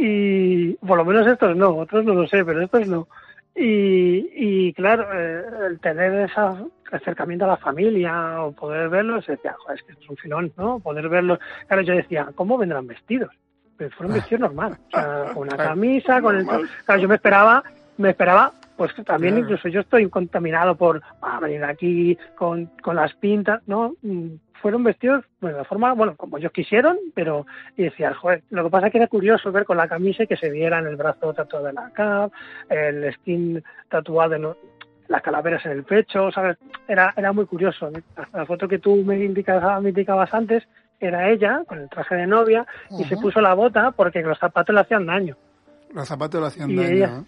y 0.01 0.73
por 0.77 0.97
lo 0.97 1.05
menos 1.05 1.27
estos 1.27 1.55
no, 1.55 1.77
otros 1.77 2.05
no 2.05 2.15
lo 2.15 2.27
sé, 2.27 2.43
pero 2.45 2.63
estos 2.63 2.89
no. 2.89 3.07
Y, 3.55 4.31
y 4.35 4.73
claro, 4.73 5.07
eh, 5.13 5.43
el 5.69 5.81
tener 5.81 6.15
ese 6.15 6.41
acercamiento 6.91 7.45
a 7.45 7.49
la 7.49 7.57
familia 7.59 8.43
o 8.43 8.53
poder 8.53 8.89
verlos, 8.89 9.27
decía, 9.27 9.55
joder, 9.59 9.79
es 9.79 9.85
que 9.85 9.93
es 9.93 10.09
un 10.09 10.17
filón, 10.17 10.53
¿no? 10.57 10.79
Poder 10.81 11.09
verlos. 11.09 11.39
Claro, 11.67 11.83
yo 11.83 11.95
decía, 11.95 12.29
¿cómo 12.35 12.57
vendrán 12.57 12.87
vestidos? 12.87 13.35
Pero 13.77 13.91
fueron 13.91 14.15
vestidos 14.15 14.41
normal, 14.41 14.79
o 14.87 14.91
sea, 14.91 15.25
con 15.35 15.43
una 15.43 15.57
camisa, 15.57 16.23
con 16.23 16.37
el. 16.37 16.47
Claro, 16.47 17.01
yo 17.03 17.09
me 17.09 17.17
esperaba, 17.17 17.63
me 17.99 18.11
esperaba, 18.11 18.53
pues 18.77 18.95
también 19.05 19.37
incluso 19.37 19.69
yo 19.69 19.81
estoy 19.81 20.09
contaminado 20.09 20.75
por 20.77 21.03
ah, 21.21 21.39
venir 21.41 21.63
aquí 21.65 22.17
con, 22.37 22.67
con 22.81 22.97
las 22.97 23.13
pintas, 23.15 23.61
¿no? 23.67 23.95
Fueron 24.61 24.85
vestidos 24.85 25.25
pues, 25.39 25.53
de 25.53 25.59
la 25.59 25.65
forma, 25.65 25.93
bueno, 25.93 26.17
como 26.17 26.39
ellos 26.39 26.53
quisieron, 26.53 26.99
pero 27.15 27.47
y 27.77 27.85
decías, 27.85 28.17
joder, 28.17 28.43
lo 28.51 28.65
que 28.65 28.71
pasa 28.71 28.87
es 28.87 28.93
que 28.93 28.99
era 28.99 29.07
curioso 29.09 29.53
ver 29.53 29.65
con 29.65 29.77
la 29.77 29.89
camisa 29.89 30.27
que 30.27 30.37
se 30.37 30.51
viera 30.51 30.79
en 30.79 30.87
el 30.87 30.97
brazo 30.97 31.33
tatuado 31.33 31.67
de 31.67 31.73
la 31.73 31.91
cap, 31.91 32.33
el 32.69 33.13
skin 33.15 33.63
tatuado, 33.89 34.35
en 34.35 34.47
las 35.09 35.23
calaveras 35.23 35.65
en 35.67 35.73
el 35.73 35.85
pecho, 35.85 36.31
¿sabes? 36.31 36.57
Era, 36.87 37.13
era 37.17 37.33
muy 37.33 37.47
curioso. 37.47 37.91
La, 38.33 38.47
foto 38.47 38.69
que 38.69 38.79
tú 38.79 38.97
me 38.97 39.17
indicabas, 39.25 39.83
me 39.83 39.91
indicabas 39.91 40.33
antes 40.35 40.63
era 41.01 41.31
ella 41.31 41.63
con 41.67 41.79
el 41.79 41.89
traje 41.89 42.15
de 42.15 42.27
novia 42.27 42.67
y 42.91 43.05
se 43.05 43.17
puso 43.17 43.41
la 43.41 43.55
bota 43.55 43.91
porque 43.93 44.21
los 44.23 44.39
zapatos 44.39 44.75
le 44.75 44.83
hacían 44.83 45.07
daño. 45.07 45.37
Los 45.93 46.07
zapatos 46.07 46.41
le 46.41 46.47
hacían 46.47 46.77
daño 46.77 47.25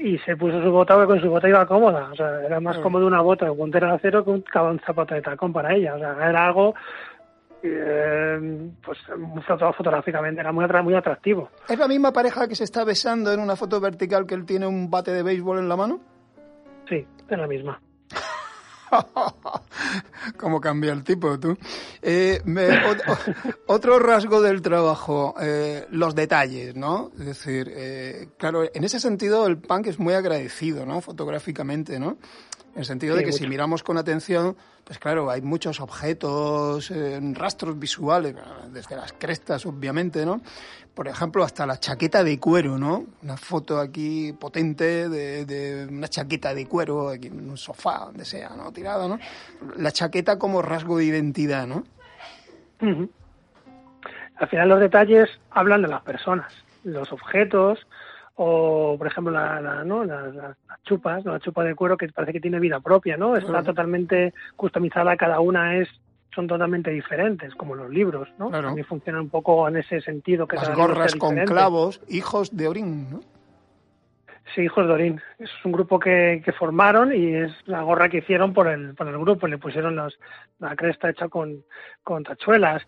y 0.00 0.18
se 0.18 0.36
puso 0.36 0.62
su 0.62 0.70
bota 0.70 0.94
porque 0.94 1.08
con 1.08 1.20
su 1.20 1.30
bota 1.30 1.48
iba 1.48 1.66
cómoda. 1.66 2.08
O 2.12 2.16
sea, 2.16 2.44
era 2.44 2.60
más 2.60 2.78
cómodo 2.78 3.06
una 3.06 3.20
bota 3.20 3.46
de 3.46 3.52
puntera 3.52 3.88
de 3.88 3.94
acero 3.94 4.24
que 4.24 4.30
un, 4.30 4.44
un 4.54 4.80
zapato 4.80 5.14
de 5.14 5.22
tacón 5.22 5.52
para 5.52 5.74
ella. 5.74 5.94
O 5.94 5.98
sea, 5.98 6.28
era 6.28 6.46
algo 6.46 6.74
eh, 7.62 8.70
pues 8.82 8.98
fotográficamente 9.76 10.40
era 10.40 10.52
muy, 10.52 10.64
muy 10.82 10.94
atractivo. 10.94 11.50
¿Es 11.68 11.78
la 11.78 11.88
misma 11.88 12.12
pareja 12.12 12.48
que 12.48 12.54
se 12.54 12.64
está 12.64 12.84
besando 12.84 13.32
en 13.32 13.40
una 13.40 13.56
foto 13.56 13.80
vertical 13.80 14.26
que 14.26 14.34
él 14.34 14.46
tiene 14.46 14.66
un 14.66 14.90
bate 14.90 15.12
de 15.12 15.22
béisbol 15.22 15.58
en 15.58 15.68
la 15.68 15.76
mano? 15.76 16.00
Sí, 16.88 17.06
es 17.28 17.38
la 17.38 17.46
misma. 17.46 17.80
¿Cómo 20.36 20.60
cambia 20.60 20.92
el 20.92 21.04
tipo 21.04 21.38
tú? 21.38 21.56
Eh, 22.02 22.40
otro 23.66 23.98
rasgo 23.98 24.42
del 24.42 24.62
trabajo, 24.62 25.34
eh, 25.40 25.86
los 25.90 26.14
detalles, 26.14 26.74
¿no? 26.74 27.10
Es 27.18 27.26
decir, 27.26 27.70
eh, 27.74 28.28
claro, 28.38 28.64
en 28.72 28.84
ese 28.84 29.00
sentido 29.00 29.46
el 29.46 29.58
punk 29.58 29.86
es 29.88 29.98
muy 29.98 30.14
agradecido, 30.14 30.86
¿no? 30.86 31.00
Fotográficamente, 31.00 31.98
¿no? 31.98 32.18
En 32.74 32.80
el 32.80 32.84
sentido 32.84 33.16
de 33.16 33.24
que 33.24 33.32
si 33.32 33.48
miramos 33.48 33.82
con 33.82 33.98
atención, 33.98 34.56
pues 34.84 34.98
claro, 35.00 35.28
hay 35.28 35.42
muchos 35.42 35.80
objetos, 35.80 36.92
rastros 37.32 37.78
visuales, 37.78 38.36
desde 38.72 38.94
las 38.94 39.12
crestas, 39.12 39.66
obviamente, 39.66 40.24
¿no? 40.24 40.40
Por 40.94 41.08
ejemplo, 41.08 41.42
hasta 41.42 41.66
la 41.66 41.78
chaqueta 41.78 42.22
de 42.22 42.38
cuero, 42.38 42.78
¿no? 42.78 43.06
Una 43.22 43.36
foto 43.36 43.78
aquí 43.80 44.32
potente 44.32 45.08
de, 45.08 45.88
una 45.90 46.08
chaqueta 46.08 46.54
de 46.54 46.66
cuero 46.66 47.08
aquí 47.08 47.26
en 47.26 47.50
un 47.50 47.56
sofá, 47.56 48.04
donde 48.06 48.24
sea, 48.24 48.50
¿no? 48.50 48.70
Tirado, 48.70 49.08
¿no? 49.08 49.18
La 49.76 49.90
chaqueta 49.90 50.38
como 50.38 50.62
rasgo 50.62 50.98
de 50.98 51.06
identidad, 51.06 51.66
¿no? 51.66 51.84
Al 52.80 54.48
final 54.48 54.68
los 54.68 54.80
detalles 54.80 55.28
hablan 55.50 55.82
de 55.82 55.88
las 55.88 56.02
personas, 56.02 56.52
los 56.84 57.12
objetos, 57.12 57.86
o 58.42 58.96
por 58.96 59.06
ejemplo 59.06 59.30
la, 59.30 59.60
la, 59.60 59.84
¿no? 59.84 60.02
las, 60.02 60.56
chupas, 60.84 61.22
la 61.26 61.38
chupa 61.40 61.62
de 61.62 61.74
cuero 61.74 61.98
que 61.98 62.08
parece 62.08 62.32
que 62.32 62.40
tiene 62.40 62.58
vida 62.58 62.80
propia, 62.80 63.18
¿no? 63.18 63.36
Está 63.36 63.62
totalmente 63.62 64.32
customizada, 64.56 65.14
cada 65.18 65.40
una 65.40 65.76
es 65.76 65.88
son 66.34 66.46
totalmente 66.46 66.90
diferentes, 66.90 67.54
como 67.54 67.74
los 67.74 67.90
libros, 67.90 68.28
¿no? 68.38 68.48
Claro. 68.48 68.68
También 68.68 68.86
funcionan 68.86 69.22
un 69.22 69.28
poco 69.28 69.68
en 69.68 69.76
ese 69.76 70.00
sentido. 70.00 70.46
que 70.48 70.56
Las 70.56 70.74
gorras 70.74 71.14
con 71.16 71.30
diferente. 71.30 71.52
clavos, 71.52 72.00
hijos 72.08 72.56
de 72.56 72.68
Orín, 72.68 73.10
¿no? 73.10 73.20
Sí, 74.54 74.62
Hijos 74.62 74.86
de 74.86 74.92
Orín. 74.94 75.20
Es 75.38 75.50
un 75.64 75.72
grupo 75.72 75.98
que, 75.98 76.40
que 76.44 76.52
formaron 76.52 77.12
y 77.14 77.34
es 77.34 77.52
la 77.66 77.82
gorra 77.82 78.08
que 78.08 78.18
hicieron 78.18 78.54
por 78.54 78.68
el, 78.68 78.94
por 78.94 79.06
el 79.06 79.18
grupo. 79.18 79.46
Le 79.48 79.58
pusieron 79.58 79.96
los, 79.96 80.18
la 80.58 80.74
cresta 80.76 81.10
hecha 81.10 81.28
con, 81.28 81.62
con 82.02 82.24
tachuelas. 82.24 82.82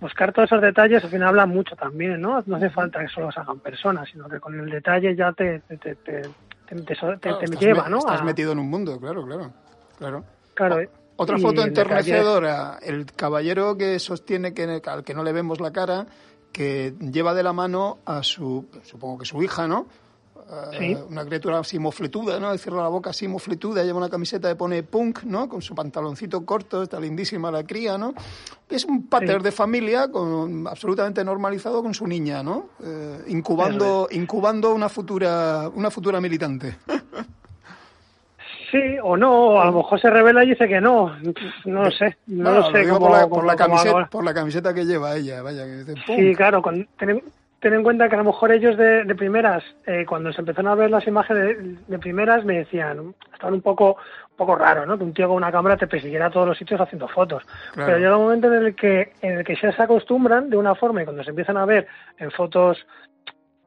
Buscar 0.00 0.32
todos 0.32 0.48
esos 0.50 0.62
detalles 0.62 1.02
al 1.02 1.10
final 1.10 1.28
habla 1.30 1.46
mucho 1.46 1.74
también, 1.74 2.20
¿no? 2.20 2.42
No 2.46 2.56
hace 2.56 2.70
falta 2.70 3.00
que 3.00 3.08
solo 3.08 3.26
los 3.26 3.38
hagan 3.38 3.58
personas, 3.58 4.08
sino 4.10 4.28
que 4.28 4.38
con 4.38 4.58
el 4.58 4.70
detalle 4.70 5.16
ya 5.16 5.32
te, 5.32 5.60
te, 5.60 5.76
te, 5.76 5.94
te, 5.96 6.22
te- 6.68 6.82
Claro, 7.20 7.40
lleva, 7.58 7.84
me- 7.84 7.90
¿no? 7.90 7.98
Estás 7.98 8.20
A- 8.20 8.24
metido 8.24 8.52
en 8.52 8.58
un 8.60 8.70
mundo, 8.70 8.98
claro, 9.00 9.24
claro. 9.24 9.50
claro. 9.98 10.24
claro, 10.54 10.76
Otra 11.16 11.36
foto 11.38 11.62
enternecedora, 11.64 12.78
el 12.80 13.06
caballero 13.06 13.76
que 13.76 13.98
sostiene 13.98 14.54
que 14.54 14.80
al 14.86 15.02
que 15.02 15.14
no 15.14 15.24
le 15.24 15.32
vemos 15.32 15.60
la 15.60 15.72
cara, 15.72 16.06
que 16.52 16.94
lleva 17.00 17.34
de 17.34 17.42
la 17.42 17.52
mano 17.52 17.98
a 18.06 18.22
su, 18.22 18.68
supongo 18.84 19.18
que 19.18 19.24
su 19.26 19.42
hija, 19.42 19.66
¿no? 19.66 19.86
Eh, 20.50 20.76
Sí. 20.78 20.96
Una 21.10 21.24
criatura 21.26 21.58
así 21.58 21.78
mofletuda, 21.78 22.40
¿no? 22.40 22.56
Cierra 22.56 22.82
la 22.82 22.88
boca 22.88 23.10
así 23.10 23.28
mofletuda, 23.28 23.84
lleva 23.84 23.98
una 23.98 24.08
camiseta 24.08 24.48
que 24.48 24.56
pone 24.56 24.82
punk, 24.82 25.24
¿no? 25.24 25.48
Con 25.48 25.60
su 25.60 25.74
pantaloncito 25.74 26.44
corto, 26.46 26.82
está 26.82 26.98
lindísima 26.98 27.50
la 27.50 27.64
cría, 27.64 27.98
¿no? 27.98 28.14
Es 28.70 28.84
un 28.86 29.06
pater 29.08 29.38
Sí. 29.38 29.42
de 29.44 29.52
familia 29.52 30.10
con, 30.10 30.66
absolutamente 30.66 31.22
normalizado 31.24 31.82
con 31.82 31.92
su 31.92 32.06
niña, 32.06 32.42
¿no? 32.42 32.66
Eh, 32.82 33.24
incubando, 33.28 34.08
incubando 34.10 34.72
una 34.74 34.88
futura, 34.88 35.68
una 35.74 35.90
futura 35.90 36.20
militante. 36.20 36.76
Sí 38.70 38.96
o 39.02 39.16
no, 39.16 39.32
o 39.54 39.60
a 39.60 39.64
lo 39.66 39.72
mejor 39.72 39.98
se 39.98 40.10
revela 40.10 40.44
y 40.44 40.50
dice 40.50 40.68
que 40.68 40.80
no. 40.80 41.16
No 41.64 41.84
lo 41.84 41.90
sé, 41.90 42.16
no 42.26 42.52
lo 42.52 42.70
sé. 42.70 42.80
digo 42.80 42.98
cómo- 42.98 43.06
por, 43.08 43.16
la, 43.18 43.26
por, 43.28 43.46
la 43.46 43.56
camiseta, 43.56 44.06
por 44.10 44.24
la 44.24 44.34
camiseta 44.34 44.74
que 44.74 44.84
lleva 44.84 45.16
ella, 45.16 45.40
vaya, 45.40 45.64
que 45.64 45.76
dice. 45.84 45.94
Sí, 46.06 46.34
claro, 46.34 46.60
con- 46.60 46.86
ten, 46.98 47.22
ten 47.60 47.74
en 47.74 47.82
cuenta 47.82 48.08
que 48.08 48.14
a 48.14 48.18
lo 48.18 48.24
mejor 48.24 48.52
ellos 48.52 48.76
de, 48.76 49.04
de 49.04 49.14
primeras, 49.14 49.64
eh, 49.86 50.04
cuando 50.06 50.32
se 50.32 50.40
empezaron 50.40 50.70
a 50.70 50.74
ver 50.74 50.90
las 50.90 51.06
imágenes 51.06 51.44
de, 51.44 51.76
de 51.86 51.98
primeras, 51.98 52.44
me 52.44 52.58
decían, 52.58 53.14
estaban 53.32 53.54
un 53.54 53.62
poco 53.62 53.96
un 54.30 54.36
poco 54.36 54.54
raro, 54.54 54.86
¿no? 54.86 54.96
Que 54.96 55.04
un 55.04 55.12
tío 55.12 55.26
con 55.26 55.36
una 55.36 55.50
cámara 55.50 55.76
te 55.76 55.88
persiguiera 55.88 56.26
a 56.26 56.30
todos 56.30 56.46
los 56.46 56.58
sitios 56.58 56.80
haciendo 56.80 57.08
fotos. 57.08 57.42
Claro. 57.72 57.86
Pero 57.86 57.98
llega 57.98 58.16
un 58.16 58.24
momento 58.24 58.52
en 58.52 58.66
el 58.66 58.74
que 58.76 59.12
en 59.20 59.38
el 59.38 59.44
que 59.44 59.56
ya 59.56 59.72
se 59.72 59.82
acostumbran 59.82 60.48
de 60.48 60.56
una 60.56 60.74
forma 60.76 61.02
y 61.02 61.04
cuando 61.04 61.24
se 61.24 61.30
empiezan 61.30 61.56
a 61.56 61.66
ver 61.66 61.88
en 62.18 62.30
fotos 62.30 62.86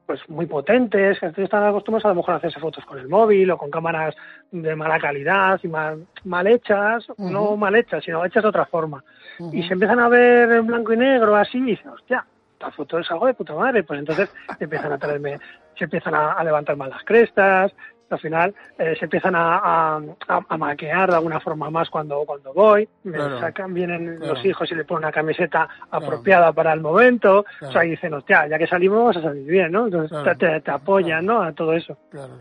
pues 0.06 0.28
muy 0.28 0.46
potentes, 0.46 1.18
que 1.20 1.42
están 1.42 1.64
acostumbrados 1.64 2.04
a 2.06 2.08
lo 2.08 2.16
mejor 2.16 2.34
a 2.34 2.36
hacerse 2.38 2.60
fotos 2.60 2.84
con 2.84 2.98
el 2.98 3.08
móvil 3.08 3.50
o 3.50 3.56
con 3.56 3.70
cámaras 3.70 4.14
de 4.50 4.74
mala 4.74 4.98
calidad 4.98 5.60
y 5.62 5.68
mal, 5.68 6.06
mal 6.24 6.46
hechas, 6.46 7.06
no 7.18 7.56
mal 7.56 7.74
hechas, 7.76 8.04
sino 8.04 8.24
hechas 8.24 8.42
de 8.42 8.48
otra 8.48 8.66
forma. 8.66 9.04
Y 9.52 9.62
se 9.62 9.74
empiezan 9.74 10.00
a 10.00 10.08
ver 10.08 10.50
en 10.50 10.66
blanco 10.66 10.92
y 10.92 10.96
negro 10.96 11.36
así 11.36 11.58
y 11.58 11.62
dicen, 11.62 11.88
hostia, 11.90 12.26
esta 12.62 12.70
foto 12.76 12.98
es 12.98 13.10
algo 13.10 13.26
de 13.26 13.34
puta 13.34 13.54
madre. 13.54 13.82
Pues 13.82 13.98
entonces 13.98 14.28
empiezan 14.60 14.92
a 14.92 14.98
traerme, 14.98 15.38
se 15.76 15.84
empiezan 15.84 16.14
a, 16.14 16.32
a 16.32 16.44
levantar 16.44 16.76
más 16.76 16.88
las 16.90 17.02
crestas, 17.04 17.72
al 18.10 18.20
final 18.20 18.54
eh, 18.78 18.94
se 18.98 19.06
empiezan 19.06 19.34
a, 19.34 19.56
a, 19.96 20.00
a- 20.28 20.58
maquear 20.58 21.08
de 21.08 21.16
alguna 21.16 21.40
forma 21.40 21.70
más 21.70 21.88
cuando, 21.88 22.24
cuando 22.26 22.52
voy, 22.52 22.86
me 23.04 23.12
Claro. 23.16 23.40
sacan, 23.40 23.72
vienen 23.72 24.18
Claro. 24.18 24.34
los 24.34 24.44
hijos 24.44 24.70
y 24.70 24.74
le 24.74 24.84
ponen 24.84 25.04
una 25.04 25.12
camiseta 25.12 25.66
apropiada 25.90 26.52
para 26.52 26.74
el 26.74 26.82
momento, 26.82 27.42
o 27.62 27.72
sea, 27.72 27.86
y 27.86 27.90
dicen, 27.90 28.12
hostia, 28.12 28.46
ya 28.48 28.58
que 28.58 28.66
salimos 28.66 28.98
vamos 28.98 29.16
a 29.16 29.22
salir 29.22 29.46
bien, 29.50 29.72
¿no? 29.72 29.86
Entonces 29.86 30.38
te, 30.62 30.70
apoyan, 30.70 31.24
¿no? 31.24 31.40
A 31.42 31.52
todo 31.52 31.72
eso. 31.72 31.96
Claro. 32.10 32.34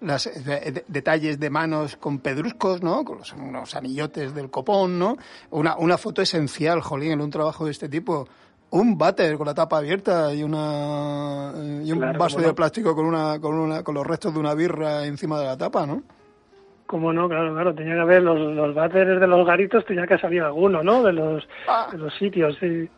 Las, 0.00 0.22
de- 0.44 0.84
detalles 0.86 1.40
de 1.40 1.50
manos 1.50 1.96
con 1.96 2.20
pedruscos, 2.20 2.80
¿no? 2.84 3.04
Con 3.04 3.18
los, 3.18 3.32
unos 3.32 3.74
anillotes 3.74 4.32
del 4.36 4.48
copón, 4.50 5.00
¿no? 5.00 5.16
Una, 5.50 5.76
una 5.76 5.98
foto 5.98 6.22
esencial, 6.22 6.80
jolín, 6.80 7.10
en 7.10 7.20
un 7.20 7.30
trabajo 7.30 7.64
de 7.64 7.72
este 7.72 7.88
tipo. 7.88 8.28
Un 8.70 8.98
váter 8.98 9.36
con 9.38 9.46
la 9.46 9.54
tapa 9.54 9.78
abierta 9.78 10.32
y 10.34 10.42
una 10.42 11.52
y 11.82 11.90
un 11.90 11.98
Claro, 11.98 12.18
vaso 12.18 12.38
de 12.40 12.48
no. 12.48 12.54
plástico 12.54 12.94
con 12.94 13.06
una, 13.06 13.40
con 13.40 13.54
una 13.54 13.82
con 13.82 13.94
los 13.94 14.06
restos 14.06 14.34
de 14.34 14.40
una 14.40 14.52
birra 14.54 15.06
encima 15.06 15.38
de 15.40 15.46
la 15.46 15.56
tapa, 15.56 15.86
¿no? 15.86 16.02
Como 16.86 17.12
no, 17.12 17.28
claro, 17.28 17.52
claro, 17.54 17.74
tenía 17.74 17.94
que 17.94 18.00
haber 18.00 18.22
los, 18.22 18.38
los 18.38 18.74
váteres 18.74 19.20
de 19.20 19.26
los 19.26 19.46
garitos, 19.46 19.84
tenía 19.86 20.06
que 20.06 20.18
salir 20.18 20.42
alguno, 20.42 20.82
¿no? 20.82 21.02
De 21.02 21.12
los, 21.12 21.46
Ah. 21.66 21.88
de 21.92 21.98
los 21.98 22.14
sitios, 22.18 22.56
sí. 22.60 22.88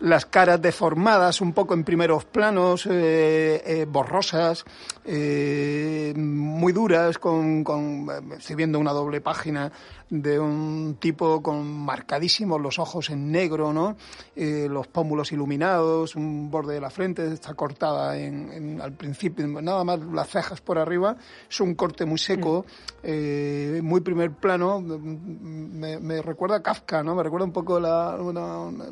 Las 0.00 0.26
caras 0.26 0.62
deformadas 0.62 1.40
un 1.40 1.52
poco 1.52 1.74
en 1.74 1.82
primeros 1.84 2.24
planos, 2.24 2.86
eh, 2.86 3.62
eh, 3.66 3.86
borrosas, 3.88 4.64
eh, 5.04 6.12
muy 6.16 6.72
duras, 6.72 7.18
con, 7.18 7.64
con, 7.64 8.06
eh, 8.10 8.36
estoy 8.38 8.56
viendo 8.56 8.78
una 8.78 8.92
doble 8.92 9.20
página 9.20 9.72
de 10.10 10.38
un 10.38 10.96
tipo 11.00 11.42
con 11.42 11.66
marcadísimos 11.84 12.60
los 12.60 12.78
ojos 12.78 13.10
en 13.10 13.30
negro, 13.32 13.72
¿no? 13.72 13.96
Eh, 14.36 14.68
los 14.70 14.86
pómulos 14.86 15.32
iluminados, 15.32 16.14
un 16.16 16.50
borde 16.50 16.74
de 16.74 16.80
la 16.80 16.90
frente 16.90 17.32
está 17.32 17.54
cortada 17.54 18.16
en, 18.16 18.52
en- 18.52 18.80
al 18.80 18.92
principio, 18.92 19.46
nada 19.48 19.82
más 19.84 19.98
las 20.00 20.28
cejas 20.28 20.60
por 20.60 20.78
arriba, 20.78 21.16
es 21.50 21.60
un 21.60 21.74
corte 21.74 22.04
muy 22.04 22.18
seco, 22.18 22.64
eh, 23.02 23.80
muy 23.82 24.00
primer 24.00 24.30
plano, 24.32 24.80
me, 24.80 25.98
me 25.98 26.22
recuerda 26.22 26.56
a 26.56 26.62
Kafka, 26.62 27.02
¿no? 27.02 27.14
Me 27.14 27.22
recuerda 27.22 27.44
un 27.46 27.52
poco 27.52 27.80
la, 27.80 28.16
una- 28.20 28.58
una- 28.60 28.86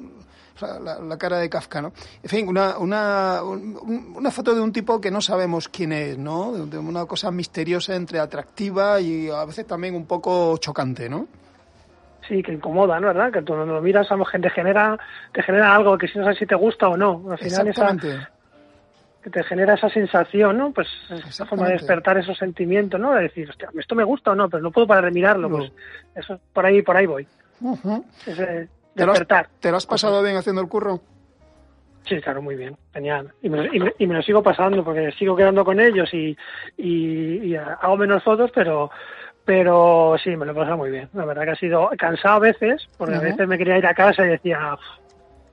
o 0.56 0.58
sea, 0.58 0.80
la, 0.80 0.98
la 0.98 1.18
cara 1.18 1.38
de 1.38 1.48
Kafka, 1.50 1.80
¿no? 1.82 1.92
En 2.22 2.28
fin, 2.30 2.48
una, 2.48 2.78
una, 2.78 3.42
un- 3.42 4.14
una 4.16 4.30
foto 4.30 4.54
de 4.54 4.60
un 4.60 4.72
tipo 4.72 5.00
que 5.00 5.10
no 5.10 5.20
sabemos 5.20 5.68
quién 5.68 5.92
es, 5.92 6.16
¿no? 6.18 6.52
De 6.66 6.78
una 6.78 7.04
cosa 7.06 7.30
misteriosa 7.30 7.94
entre 7.94 8.18
atractiva 8.18 9.00
y 9.00 9.28
a 9.30 9.44
veces 9.44 9.66
también 9.66 9.94
un 9.94 10.06
poco 10.06 10.56
chocante, 10.58 11.08
¿no? 11.08 11.26
Sí, 12.26 12.42
que 12.42 12.52
incomoda, 12.52 12.98
¿no? 12.98 13.06
¿Verdad? 13.08 13.30
Que 13.32 13.42
tú 13.42 13.52
cuando 13.54 13.74
lo 13.74 13.80
miras, 13.82 14.10
a 14.10 14.14
lo 14.14 14.24
mejor 14.24 14.40
te 14.40 14.50
genera, 14.50 14.98
te 15.32 15.42
genera 15.42 15.76
algo 15.76 15.96
que 15.96 16.08
si 16.08 16.18
no 16.18 16.24
sabes 16.24 16.38
si 16.38 16.46
te 16.46 16.56
gusta 16.56 16.88
o 16.88 16.96
no. 16.96 17.22
Al 17.30 17.38
final 17.38 17.68
esa, 17.68 17.90
Exactamente. 17.90 18.26
que 19.22 19.30
te 19.30 19.44
genera 19.44 19.74
esa 19.74 19.88
sensación, 19.90 20.56
¿no? 20.58 20.72
Pues 20.72 20.88
esa 21.28 21.46
forma 21.46 21.66
de 21.68 21.74
despertar 21.74 22.18
esos 22.18 22.36
sentimientos, 22.36 22.98
¿no? 23.00 23.12
De 23.12 23.22
decir, 23.22 23.48
hostia, 23.48 23.68
esto 23.78 23.94
me 23.94 24.02
gusta 24.04 24.32
o 24.32 24.34
no, 24.34 24.48
pero 24.50 24.60
no 24.62 24.72
puedo 24.72 24.86
parar 24.88 25.04
de 25.04 25.10
mirarlo. 25.12 25.48
No. 25.48 25.56
Pues 25.58 25.72
eso, 26.16 26.40
por 26.52 26.66
ahí, 26.66 26.82
por 26.82 26.96
ahí 26.96 27.06
voy. 27.06 27.28
Ujú. 27.60 28.04
Ese 28.26 28.44
¿Te 28.44 28.44
lo, 28.44 28.52
has, 28.52 28.68
despertar. 29.04 29.48
¿Te 29.60 29.70
lo 29.70 29.76
has 29.76 29.86
pasado 29.86 30.22
bien 30.22 30.36
haciendo 30.36 30.60
el 30.62 30.68
curro? 30.68 31.00
Sí, 32.04 32.20
claro, 32.20 32.40
muy 32.40 32.54
bien, 32.54 32.76
genial. 32.92 33.32
Y 33.42 33.50
me, 33.50 33.66
y 33.74 33.80
me- 33.80 33.92
y 33.98 34.06
me 34.06 34.14
lo 34.14 34.22
sigo 34.22 34.42
pasando 34.42 34.84
porque 34.84 35.10
sigo 35.18 35.34
quedando 35.34 35.64
con 35.64 35.80
ellos 35.80 36.08
y, 36.14 36.36
y, 36.76 37.38
y 37.52 37.56
hago 37.56 37.96
menos 37.96 38.22
fotos, 38.22 38.50
pero 38.54 38.90
pero 39.44 40.16
sí, 40.22 40.36
me 40.36 40.44
lo 40.44 40.52
he 40.52 40.54
pasado 40.56 40.76
muy 40.76 40.90
bien. 40.90 41.08
La 41.14 41.24
verdad 41.24 41.44
que 41.44 41.50
ha 41.52 41.56
sido 41.56 41.88
cansado 41.96 42.36
a 42.36 42.40
veces, 42.40 42.88
porque 42.96 43.14
a 43.14 43.20
veces 43.20 43.46
me 43.46 43.56
quería 43.58 43.78
ir 43.78 43.86
a 43.86 43.94
casa 43.94 44.24
y 44.26 44.30
decía, 44.30 44.74
"Uf, 44.74 44.80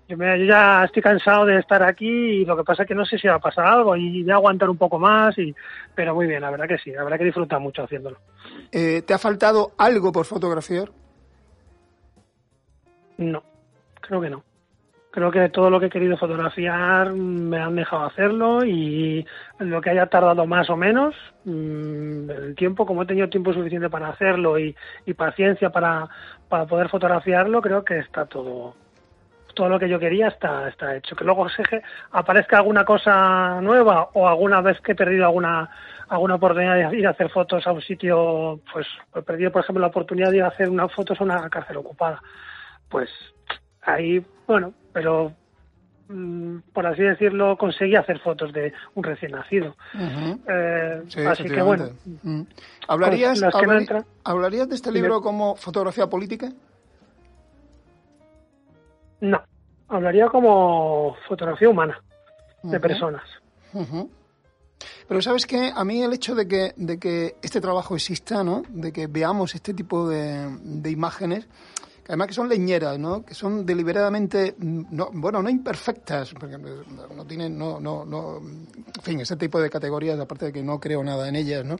yo, 0.07 0.17
me- 0.17 0.39
yo 0.39 0.45
ya 0.45 0.83
estoy 0.85 1.01
cansado 1.03 1.45
de 1.45 1.59
estar 1.59 1.81
aquí 1.83 2.07
y 2.07 2.45
lo 2.45 2.57
que 2.57 2.63
pasa 2.63 2.83
es 2.83 2.87
que 2.87 2.95
no 2.95 3.05
sé 3.05 3.17
si 3.19 3.27
va 3.27 3.35
a 3.35 3.39
pasar 3.39 3.65
algo 3.65 3.95
y 3.95 4.23
voy 4.23 4.31
a 4.31 4.35
aguantar 4.35 4.69
un 4.69 4.77
poco 4.77 4.97
más, 4.99 5.37
y 5.37 5.55
pero 5.95 6.15
muy 6.15 6.25
bien, 6.27 6.41
la 6.41 6.49
verdad 6.51 6.67
que 6.67 6.77
sí, 6.79 6.91
la 6.91 7.03
verdad 7.03 7.17
que 7.19 7.25
disfruta 7.25 7.59
mucho 7.59 7.83
haciéndolo. 7.83 8.17
Eh, 8.71 9.03
¿Te 9.03 9.13
ha 9.13 9.19
faltado 9.19 9.71
algo 9.77 10.11
por 10.11 10.25
fotografiar? 10.25 10.89
No, 13.17 13.43
creo 14.01 14.21
que 14.21 14.29
no. 14.29 14.43
Creo 15.13 15.29
que 15.29 15.47
todo 15.49 15.69
lo 15.69 15.79
que 15.79 15.85
he 15.85 15.89
querido 15.91 16.17
fotografiar 16.17 17.13
me 17.13 17.59
han 17.59 17.75
dejado 17.75 18.05
hacerlo 18.05 18.65
y 18.65 19.23
lo 19.59 19.79
que 19.79 19.91
haya 19.91 20.07
tardado 20.07 20.47
más 20.47 20.71
o 20.71 20.75
menos, 20.75 21.13
mm, 21.45 22.31
el 22.31 22.55
tiempo, 22.55 22.83
como 22.87 23.03
he 23.03 23.05
tenido 23.05 23.29
tiempo 23.29 23.53
suficiente 23.53 23.91
para 23.91 24.09
hacerlo 24.09 24.57
y, 24.57 24.75
y 25.05 25.13
paciencia 25.13 25.69
para, 25.69 26.09
para 26.49 26.65
poder 26.65 26.89
fotografiarlo, 26.89 27.61
creo 27.61 27.85
que 27.85 27.99
está 27.99 28.25
todo 28.25 28.73
todo 29.53 29.69
lo 29.69 29.77
que 29.77 29.87
yo 29.87 29.99
quería 29.99 30.29
está 30.29 30.67
está 30.67 30.95
hecho. 30.95 31.15
Que 31.15 31.25
luego 31.25 31.47
se, 31.49 31.63
aparezca 32.11 32.57
alguna 32.57 32.83
cosa 32.83 33.61
nueva 33.61 34.09
o 34.13 34.27
alguna 34.27 34.61
vez 34.61 34.81
que 34.81 34.93
he 34.93 34.95
perdido 34.95 35.25
alguna 35.25 35.69
alguna 36.09 36.35
oportunidad 36.35 36.89
de 36.89 36.97
ir 36.97 37.05
a 37.05 37.11
hacer 37.11 37.29
fotos 37.29 37.65
a 37.67 37.71
un 37.71 37.81
sitio, 37.81 38.59
pues 38.71 38.87
he 39.15 39.21
perdido, 39.21 39.51
por 39.51 39.61
ejemplo, 39.61 39.81
la 39.81 39.87
oportunidad 39.87 40.31
de 40.31 40.37
ir 40.37 40.43
a 40.43 40.47
hacer 40.47 40.69
unas 40.69 40.91
fotos 40.91 41.19
a 41.21 41.23
una 41.23 41.49
cárcel 41.49 41.77
ocupada 41.77 42.19
pues 42.93 43.09
ahí, 43.81 44.23
bueno, 44.45 44.71
pero 44.93 45.33
mm, 46.09 46.59
por 46.71 46.85
así 46.85 47.01
decirlo, 47.01 47.57
conseguí 47.57 47.95
hacer 47.95 48.19
fotos 48.19 48.53
de 48.53 48.71
un 48.93 49.03
recién 49.03 49.31
nacido. 49.31 49.75
Eh, 50.47 51.01
Sí, 51.07 51.21
así 51.25 51.45
que 51.45 51.61
bueno. 51.63 51.89
Mm. 52.21 52.43
¿Hablarías, 52.87 53.41
no 53.41 53.73
entran. 53.73 54.05
¿Hablarías 54.23 54.69
de 54.69 54.75
este 54.75 54.91
libro 54.91 55.21
como 55.21 55.55
fotografía 55.55 56.07
política? 56.07 56.51
no, 59.21 59.41
hablaría 59.87 60.27
como 60.27 61.15
fotografía 61.27 61.69
humana 61.69 61.99
de 62.61 62.79
personas. 62.79 63.23
Pero 65.07 65.21
sabes 65.21 65.47
que 65.47 65.71
a 65.73 65.83
mí 65.83 66.03
el 66.03 66.13
hecho 66.13 66.35
de 66.35 66.47
que, 66.47 66.73
de 66.75 66.99
que 66.99 67.37
este 67.41 67.59
trabajo 67.59 67.95
exista, 67.95 68.43
¿no? 68.43 68.63
de 68.69 68.91
que 68.91 69.07
veamos 69.07 69.55
este 69.55 69.73
tipo 69.73 70.07
de, 70.07 70.57
de 70.61 70.91
imágenes, 70.91 71.47
además 72.07 72.27
que 72.27 72.33
son 72.33 72.49
leñeras, 72.49 72.99
¿no? 72.99 73.23
Que 73.23 73.33
son 73.33 73.65
deliberadamente, 73.65 74.55
mm, 74.57 74.83
no, 74.91 75.09
bueno, 75.13 75.41
no 75.41 75.49
imperfectas, 75.49 76.33
porque 76.33 76.57
no 76.57 77.25
tienen, 77.25 77.57
no, 77.57 77.79
no, 77.79 78.05
no, 78.05 78.37
en 78.37 79.01
fin, 79.01 79.19
ese 79.21 79.35
tipo 79.35 79.59
de 79.59 79.69
categorías, 79.69 80.19
aparte 80.19 80.47
de 80.47 80.53
que 80.53 80.63
no 80.63 80.79
creo 80.79 81.03
nada 81.03 81.27
en 81.27 81.35
ellas, 81.35 81.65
¿no? 81.65 81.77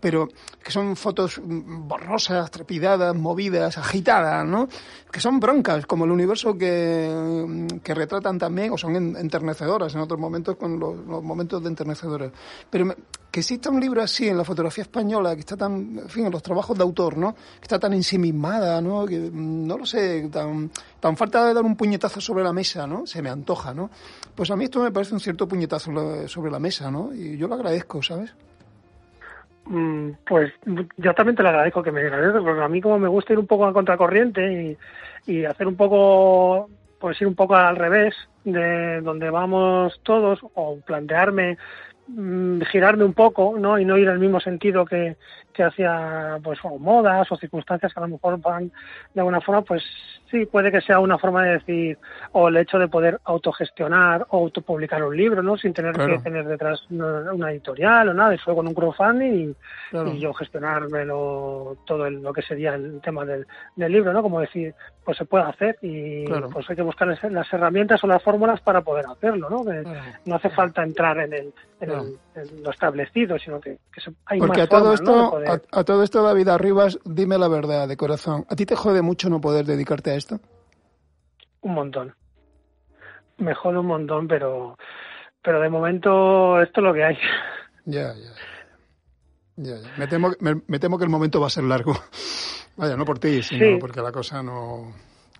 Pero 0.00 0.28
que 0.62 0.70
son 0.70 0.96
fotos 0.96 1.40
mm, 1.42 1.88
borrosas, 1.88 2.50
trepidadas, 2.50 3.14
movidas, 3.14 3.78
agitadas, 3.78 4.46
¿no? 4.46 4.68
Que 5.10 5.20
son 5.20 5.40
broncas, 5.40 5.86
como 5.86 6.04
el 6.04 6.10
universo 6.10 6.56
que, 6.56 7.10
mm, 7.12 7.78
que 7.78 7.94
retratan 7.94 8.38
también, 8.38 8.72
o 8.72 8.78
son 8.78 9.16
enternecedoras 9.16 9.94
en 9.94 10.00
otros 10.00 10.20
momentos 10.20 10.56
con 10.56 10.78
los, 10.78 10.94
momentos 11.22 11.62
de 11.62 11.68
enternecedoras. 11.68 12.32
Pero 12.70 12.94
que 13.34 13.40
exista 13.40 13.68
un 13.68 13.80
libro 13.80 14.00
así 14.00 14.28
en 14.28 14.36
la 14.36 14.44
fotografía 14.44 14.82
española, 14.82 15.34
que 15.34 15.40
está 15.40 15.56
tan, 15.56 15.98
en 15.98 16.08
fin, 16.08 16.26
en 16.26 16.30
los 16.30 16.40
trabajos 16.40 16.78
de 16.78 16.84
autor, 16.84 17.16
¿no? 17.16 17.34
Que 17.34 17.62
está 17.62 17.80
tan 17.80 17.92
ensimismada, 17.92 18.80
¿no? 18.80 19.04
Que, 19.06 19.28
no 19.32 19.76
lo 19.76 19.84
sé, 19.84 20.28
tan, 20.30 20.70
tan 21.00 21.16
falta 21.16 21.44
de 21.48 21.52
dar 21.52 21.64
un 21.64 21.74
puñetazo 21.74 22.20
sobre 22.20 22.44
la 22.44 22.52
mesa, 22.52 22.86
¿no? 22.86 23.08
Se 23.08 23.20
me 23.22 23.30
antoja, 23.30 23.74
¿no? 23.74 23.90
Pues 24.36 24.52
a 24.52 24.56
mí 24.56 24.62
esto 24.62 24.80
me 24.80 24.92
parece 24.92 25.14
un 25.14 25.18
cierto 25.18 25.48
puñetazo 25.48 26.28
sobre 26.28 26.52
la 26.52 26.60
mesa, 26.60 26.92
¿no? 26.92 27.12
Y 27.12 27.36
yo 27.36 27.48
lo 27.48 27.56
agradezco, 27.56 28.00
¿sabes? 28.04 28.32
Mm, 29.66 30.10
pues 30.24 30.52
yo 30.96 31.12
también 31.14 31.34
te 31.34 31.42
lo 31.42 31.48
agradezco 31.48 31.82
que 31.82 31.90
me 31.90 32.04
digas 32.04 32.34
porque 32.40 32.62
a 32.62 32.68
mí 32.68 32.80
como 32.80 33.00
me 33.00 33.08
gusta 33.08 33.32
ir 33.32 33.40
un 33.40 33.48
poco 33.48 33.66
a 33.66 33.72
contracorriente 33.72 34.78
y, 35.26 35.44
hacer 35.44 35.66
un 35.66 35.74
poco, 35.74 36.70
pues 37.00 37.20
ir 37.20 37.26
un 37.26 37.34
poco 37.34 37.56
al 37.56 37.74
revés 37.74 38.14
de 38.44 39.00
donde 39.00 39.28
vamos 39.28 39.98
todos, 40.04 40.38
o 40.54 40.78
plantearme 40.86 41.54
mm, 41.54 41.56
girarme 42.70 43.04
un 43.04 43.14
poco, 43.14 43.58
¿no? 43.58 43.78
Y 43.78 43.84
no 43.84 43.96
ir 43.98 44.08
al 44.08 44.18
mismo 44.18 44.40
sentido 44.40 44.84
que, 44.84 45.16
que 45.54 45.62
hacia, 45.62 46.38
pues, 46.42 46.58
modas 46.78 47.30
o 47.30 47.36
circunstancias 47.36 47.94
que 47.94 48.00
a 48.00 48.02
lo 48.02 48.08
mejor 48.08 48.38
van 48.40 48.70
de 49.14 49.20
alguna 49.20 49.40
forma, 49.40 49.62
pues 49.62 49.82
sí, 50.30 50.46
puede 50.46 50.72
que 50.72 50.80
sea 50.80 50.98
una 50.98 51.16
forma 51.16 51.44
de 51.44 51.52
decir, 51.52 51.98
o 52.32 52.48
el 52.48 52.56
hecho 52.56 52.78
de 52.78 52.88
poder 52.88 53.20
autogestionar 53.24 54.26
o 54.30 54.38
autopublicar 54.38 55.02
un 55.02 55.16
libro, 55.16 55.42
¿no? 55.42 55.56
Sin 55.56 55.72
tener 55.72 55.94
que 55.96 56.18
tener 56.18 56.46
detrás 56.46 56.84
una, 56.90 57.50
editorial 57.52 58.08
o 58.08 58.14
nada, 58.14 58.34
eso 58.34 58.54
con 58.54 58.66
un 58.66 58.74
crowdfunding 58.74 59.54
y, 59.92 60.18
yo 60.18 60.32
gestionármelo 60.34 61.76
todo 61.86 62.10
lo 62.10 62.32
que 62.32 62.42
sería 62.42 62.74
el 62.74 63.00
tema 63.00 63.24
del, 63.24 63.46
libro, 63.76 64.12
¿no? 64.12 64.22
Como 64.22 64.40
decir, 64.40 64.74
pues 65.04 65.18
se 65.18 65.24
puede 65.24 65.44
hacer 65.44 65.78
y 65.82 66.24
pues 66.52 66.68
hay 66.68 66.76
que 66.76 66.82
buscar 66.82 67.06
las 67.06 67.52
herramientas 67.52 68.02
o 68.02 68.06
las 68.06 68.22
fórmulas 68.22 68.60
para 68.60 68.80
poder 68.80 69.04
hacerlo, 69.06 69.48
¿no? 69.50 69.62
no 70.24 70.34
hace 70.34 70.50
falta 70.50 70.82
entrar 70.82 71.18
en, 71.18 71.32
el, 71.32 71.52
en, 71.80 72.62
lo 72.62 72.70
establecido, 72.70 73.38
sino 73.38 73.60
que, 73.60 73.78
hay 74.26 74.38
Porque 74.38 74.58
más 74.58 74.66
a 74.66 74.68
todo 74.68 74.94
esto, 74.94 75.40
a, 75.46 75.84
todo 75.84 76.02
esto, 76.02 76.22
David 76.22 76.48
Arribas, 76.48 76.98
dime 77.04 77.38
la 77.38 77.48
verdad 77.48 77.88
de 77.88 77.96
corazón. 77.96 78.44
¿A 78.48 78.56
ti 78.56 78.66
te 78.66 78.76
jode 78.76 79.02
mucho 79.02 79.28
no 79.28 79.40
poder 79.40 79.64
dedicarte 79.64 80.10
a 80.10 80.14
esto? 80.14 80.40
Un 81.62 81.74
montón. 81.74 82.14
Me 83.38 83.54
jode 83.54 83.78
un 83.78 83.86
montón, 83.86 84.28
pero, 84.28 84.76
pero 85.42 85.60
de 85.60 85.68
momento 85.68 86.60
esto 86.60 86.80
es 86.80 86.84
lo 86.84 86.94
que 86.94 87.04
hay. 87.04 87.18
Ya, 87.84 88.14
ya. 88.14 88.30
ya, 89.56 89.76
Me, 89.98 90.06
temo, 90.06 90.30
me, 90.40 90.78
temo 90.78 90.98
que 90.98 91.04
el 91.04 91.10
momento 91.10 91.40
va 91.40 91.48
a 91.48 91.50
ser 91.50 91.64
largo. 91.64 91.94
Vaya, 92.76 92.96
no 92.96 93.04
por 93.04 93.18
ti, 93.18 93.42
sino 93.42 93.78
porque 93.78 94.00
la 94.00 94.10
cosa 94.10 94.42
no 94.42 94.92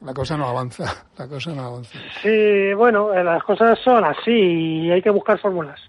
la 0.05 0.13
cosa 0.13 0.37
no 0.37 0.47
avanza, 0.47 1.07
la 1.19 1.29
cosa 1.29 1.55
no 1.55 1.63
avanza. 1.63 1.99
Sí, 2.23 2.75
bueno, 2.75 3.13
eh, 3.15 3.25
las 3.25 3.43
cosas 3.43 3.79
son 3.83 4.05
así 4.05 4.31
y 4.31 4.91
hay 4.91 5.03
que 5.03 5.11
buscar 5.11 5.39
fórmulas. 5.41 5.81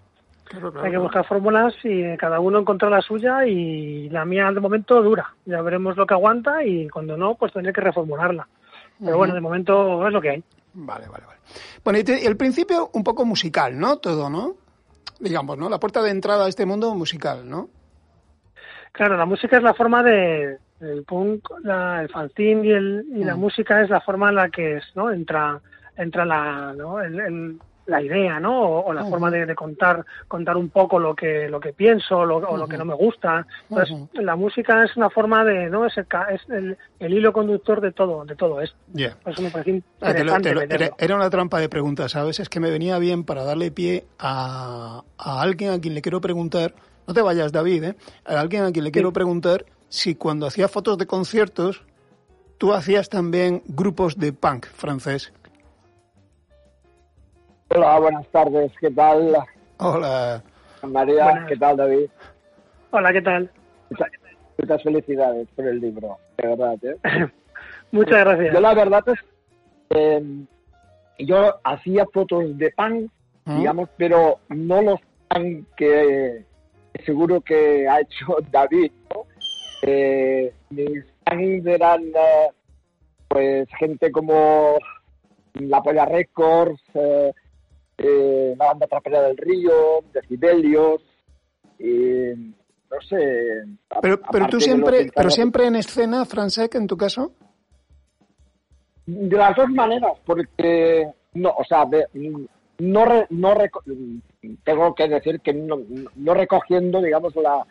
Hay 0.84 0.92
que 0.92 0.98
buscar 0.98 1.26
fórmulas 1.26 1.74
y 1.84 2.16
cada 2.18 2.40
uno 2.40 2.60
encontrar 2.60 2.92
la 2.92 3.02
suya 3.02 3.46
y 3.46 4.10
la 4.10 4.26
mía 4.26 4.52
de 4.52 4.60
momento 4.60 5.02
dura. 5.02 5.34
Ya 5.46 5.62
veremos 5.62 5.98
lo 5.98 6.06
que 6.06 6.14
aguanta 6.14 6.64
y 6.64 6.88
cuando 6.90 7.18
no, 7.18 7.36
pues 7.36 7.54
tendré 7.54 7.74
que 7.74 7.82
reformularla. 7.82 8.48
Pero 9.00 9.18
bueno, 9.18 9.34
de 9.34 9.42
momento 9.42 10.08
es 10.08 10.14
lo 10.14 10.22
que 10.22 10.30
hay. 10.30 10.44
Vale, 10.74 11.08
vale, 11.08 11.26
vale. 11.26 11.40
Bueno, 11.84 12.00
y 12.00 12.26
el 12.26 12.38
principio 12.38 12.90
un 12.94 13.04
poco 13.04 13.26
musical, 13.26 13.78
¿no? 13.78 13.98
Todo, 13.98 14.30
¿no? 14.30 14.56
Digamos, 15.20 15.58
¿no? 15.58 15.70
La 15.70 15.80
puerta 15.80 16.02
de 16.02 16.12
entrada 16.12 16.46
a 16.46 16.50
este 16.50 16.66
mundo 16.66 16.94
musical, 16.96 17.50
¿no? 17.50 17.70
Claro, 18.92 19.18
la 19.18 19.26
música 19.26 19.58
es 19.58 19.64
la 19.64 19.74
forma 19.74 20.04
de... 20.04 20.58
El 20.82 21.04
punk, 21.06 21.48
el 21.64 22.10
fanzine 22.10 22.68
y, 22.68 22.72
el, 22.72 23.06
y 23.16 23.24
la 23.24 23.36
mm. 23.36 23.40
música 23.40 23.82
es 23.82 23.90
la 23.90 24.02
forma 24.02 24.30
en 24.30 24.36
la 24.36 24.50
que 24.50 24.78
es, 24.78 24.84
¿no? 24.94 25.10
Entra, 25.10 25.62
entra 25.96 26.26
la, 26.26 26.74
¿no? 26.74 27.00
el 27.00 27.58
la 27.86 28.02
idea, 28.02 28.40
¿no? 28.40 28.82
O, 28.82 28.94
la 28.94 29.06
forma 29.06 29.30
de, 29.32 29.54
contar 29.56 30.06
contar 30.28 30.58
un 30.58 30.70
poco 30.70 31.00
lo 31.00 31.16
que 31.16 31.48
lo 31.50 31.60
que 31.60 31.74
pienso 31.74 32.20
o 32.20 32.58
lo 32.58 32.68
que 32.68 32.78
no 32.78 32.86
me 32.86 32.96
gusta. 32.96 33.46
Entonces, 33.70 33.96
la 34.14 34.36
música 34.36 34.84
es 34.84 34.96
una 34.98 35.10
forma 35.10 35.44
de, 35.44 35.70
¿no? 35.70 35.86
Es 35.86 35.98
el, 35.98 36.08
es 36.32 36.42
el, 37.00 37.14
hilo 37.14 37.32
conductor 37.32 37.82
de 37.82 37.92
todo 37.92 38.26
de 38.26 38.36
todo 38.36 38.62
esto. 38.62 38.78
Eso 39.26 39.42
me 39.42 39.50
parece 39.50 39.84
ah, 40.02 40.10
interesante. 40.10 40.92
era 40.98 41.16
una 41.16 41.30
trampa 41.30 41.60
de 41.60 41.70
preguntas, 41.70 42.16
veces 42.16 42.42
Es 42.42 42.50
que 42.50 42.60
me 42.60 42.70
venía 42.70 42.98
bien 43.00 43.24
para 43.24 43.44
darle 43.44 43.72
pie 43.72 44.06
a, 44.20 45.04
a 45.18 45.42
alguien 45.42 45.72
a 45.72 45.80
quien 45.80 45.94
le 45.94 46.02
quiero 46.02 46.22
preguntar, 46.22 46.74
no 47.08 47.14
te 47.14 47.22
vayas 47.22 47.52
David, 47.52 47.84
¿eh? 47.84 47.96
A 48.26 48.40
alguien 48.40 48.64
a 48.64 48.72
quien 48.72 48.84
le 48.84 48.92
quiero 48.92 49.14
preguntar 49.14 49.66
si 49.90 50.16
cuando 50.16 50.48
hacía 50.48 50.68
fotos 50.68 50.98
de 50.98 51.06
conciertos 51.06 51.84
tú 52.58 52.74
hacías 52.74 53.10
también 53.10 53.64
grupos 53.68 54.18
de 54.18 54.34
punk 54.34 54.66
francés. 54.68 55.32
Hola, 57.70 58.00
buenas 58.00 58.28
tardes, 58.28 58.72
¿qué 58.80 58.92
tal? 58.92 59.36
Hola. 59.78 60.44
María, 60.84 61.46
¿qué 61.48 61.58
tal, 61.58 61.78
David? 61.78 62.10
Hola, 62.92 63.12
¿qué 63.12 63.22
tal? 63.22 63.50
Muchas, 64.58 64.84
felicidades 64.84 65.48
por 65.56 65.68
el 65.68 65.80
libro, 65.80 66.18
de 66.38 66.48
verdad. 66.48 66.78
¿eh? 66.84 66.98
Muchas 67.92 68.20
gracias. 68.20 68.54
Yo 68.54 68.62
la 68.62 68.74
verdad 68.74 69.04
es 69.08 69.20
eh, 69.90 70.46
yo 71.20 71.56
hacía 71.64 72.06
fotos 72.14 72.58
de 72.58 72.72
pan, 72.72 73.10
¿Mm? 73.46 73.58
digamos, 73.58 73.90
pero 73.98 74.40
no 74.50 74.82
los 74.82 75.00
pan 75.28 75.66
que 75.76 76.44
seguro 77.06 77.42
que 77.42 77.88
ha 77.88 78.02
hecho 78.02 78.38
David. 78.52 78.92
Eh, 79.82 80.54
mis 80.70 81.04
fans 81.26 81.66
eran 81.66 82.04
eh, 82.04 82.50
pues 83.28 83.68
gente 83.80 84.12
como 84.12 84.78
La 85.56 85.82
Polla 85.82 86.06
Records, 86.06 86.82
eh, 86.94 87.34
eh, 87.98 88.56
la 88.58 88.66
banda 88.68 88.88
trapera 88.88 89.22
del 89.22 89.38
río, 89.38 90.04
Decibelios, 90.14 91.02
y 91.80 92.54
no 92.90 93.02
sé. 93.08 93.64
Pero, 94.02 94.20
pero 94.32 94.48
tú 94.48 94.60
siempre, 94.60 95.12
pero 95.16 95.30
siempre 95.30 95.68
en 95.68 95.76
escena, 95.76 96.26
Francesc, 96.26 96.76
en 96.76 96.88
tu 96.88 96.98
caso. 96.98 97.32
De 99.06 99.38
las 99.38 99.56
dos 99.56 99.70
maneras, 99.70 100.14
porque 100.26 101.08
no, 101.34 101.50
o 101.50 101.64
sea, 101.64 101.86
no, 102.80 103.06
no 103.30 103.54
tengo 104.64 104.96
que 104.96 105.08
decir 105.08 105.40
que 105.42 105.54
no, 105.54 105.80
no 106.16 106.34
recogiendo, 106.34 107.02
digamos, 107.02 107.36
la, 107.36 107.66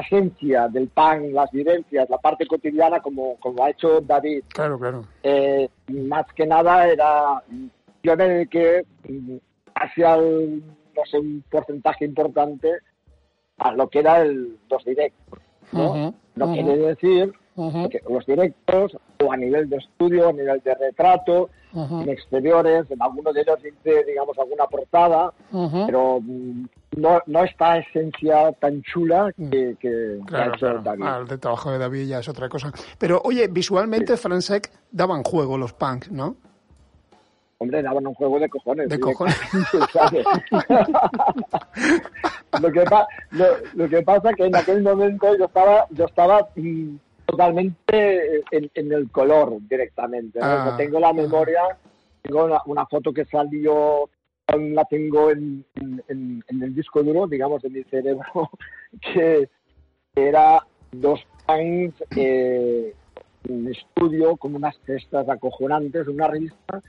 esencia 0.00 0.68
del 0.68 0.88
pan, 0.88 1.34
las 1.34 1.50
vivencias, 1.50 2.08
la 2.08 2.16
parte 2.16 2.46
cotidiana, 2.46 3.00
como, 3.00 3.36
como 3.38 3.62
ha 3.62 3.70
hecho 3.70 4.00
David. 4.00 4.44
Claro, 4.48 4.78
claro. 4.78 5.04
Eh, 5.22 5.68
más 5.88 6.24
que 6.34 6.46
nada 6.46 6.88
era, 6.88 7.42
yo 8.02 8.16
me 8.16 8.26
dediqué 8.26 8.86
hacia 9.82 10.16
no 10.16 11.04
sé, 11.10 11.18
un 11.18 11.44
porcentaje 11.50 12.04
importante 12.04 12.70
a 13.58 13.72
lo 13.72 13.88
que 13.88 14.00
era 14.00 14.22
el, 14.22 14.58
los 14.70 14.84
directos. 14.84 15.38
¿no? 15.72 16.14
no 16.34 16.52
quiere 16.52 16.76
decir 16.76 17.32
que 17.90 18.00
los 18.08 18.24
directos, 18.26 18.96
o 19.22 19.32
a 19.32 19.36
nivel 19.36 19.68
de 19.68 19.76
estudio, 19.76 20.28
a 20.28 20.32
nivel 20.32 20.60
de 20.64 20.74
retrato, 20.74 21.50
en 21.74 22.08
exteriores, 22.08 22.90
en 22.90 23.00
alguno 23.00 23.32
de 23.32 23.40
ellos 23.42 23.62
dice, 23.62 24.04
digamos, 24.04 24.38
alguna 24.38 24.66
portada, 24.66 25.32
pero 25.86 26.20
mm, 26.20 26.64
no, 26.96 27.20
no 27.26 27.44
esta 27.44 27.78
esencia 27.78 28.52
tan 28.52 28.82
chula 28.82 29.32
que, 29.36 29.76
que, 29.80 30.18
ha 30.32 30.46
hecho 30.48 30.78
David. 30.80 31.04
Ah, 31.04 31.24
el 31.28 31.40
trabajo 31.40 31.70
de 31.70 31.78
David 31.78 32.08
ya 32.08 32.18
es 32.18 32.28
otra 32.28 32.48
cosa. 32.48 32.72
Pero, 32.98 33.20
oye, 33.24 33.48
visualmente 33.48 34.16
sí. 34.16 34.22
Fransec 34.22 34.70
daban 34.90 35.22
juego 35.22 35.56
los 35.56 35.72
punks, 35.72 36.10
¿no? 36.10 36.36
Hombre, 37.62 37.80
daban 37.80 38.08
un 38.08 38.14
juego 38.14 38.40
de 38.40 38.48
cojones. 38.48 38.88
De 38.88 38.98
cojones. 38.98 39.38
lo, 42.60 42.72
que 42.72 42.84
lo, 43.74 43.88
que 43.88 44.02
pasa 44.02 44.30
es 44.30 44.36
que 44.36 44.46
en 44.46 44.56
aquel 44.56 44.82
momento 44.82 45.38
yo 45.38 45.44
estaba, 45.44 45.86
yo 45.90 46.06
estaba 46.06 46.48
mm, 46.56 46.96
totalmente 47.24 48.42
en, 48.50 48.92
el 48.92 49.08
color 49.12 49.58
directamente. 49.68 50.40
Ah, 50.42 50.74
tengo 50.76 50.98
la 50.98 51.10
ah. 51.10 51.12
memoria, 51.12 51.62
tengo 52.22 52.48
una, 52.66 52.84
foto 52.86 53.12
que 53.12 53.26
salió, 53.26 54.10
la 54.48 54.84
tengo 54.86 55.30
en, 55.30 55.64
el 56.08 56.74
disco 56.74 57.04
duro, 57.04 57.28
digamos, 57.28 57.62
en 57.62 57.74
mi 57.74 57.84
cerebro, 57.84 58.50
que 59.14 59.48
era 60.16 60.66
dos 60.90 61.20
pines 61.46 61.94
eh, 62.16 62.92
en 63.48 63.68
estudio 63.68 64.36
con 64.36 64.56
unas 64.56 64.76
cestas 64.84 65.28
acojonantes, 65.28 66.08
una 66.08 66.26
revista 66.26 66.82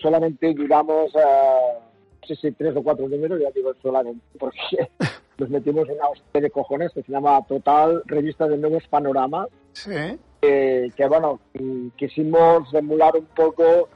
solamente 0.00 0.54
duramos, 0.54 1.14
uh, 1.14 1.78
no 2.20 2.26
sé 2.26 2.36
si 2.36 2.52
tres 2.52 2.76
o 2.76 2.82
cuatro 2.82 3.08
números, 3.08 3.40
ya 3.40 3.50
digo 3.50 3.72
solamente, 3.82 4.24
porque 4.38 4.88
nos 5.38 5.50
metimos 5.50 5.88
en 5.88 5.96
una 5.96 6.08
hostia 6.08 6.40
de 6.40 6.50
cojones 6.50 6.92
que 6.92 7.02
se 7.02 7.12
llama 7.12 7.44
Total 7.46 8.02
Revista 8.06 8.46
de 8.48 8.56
Nuevos 8.56 8.86
Panoramas. 8.88 9.48
Sí. 9.72 9.90
que, 10.40 11.06
bueno, 11.08 11.40
quisimos 11.96 12.72
emular 12.72 13.14
un 13.16 13.26
poco 13.26 13.88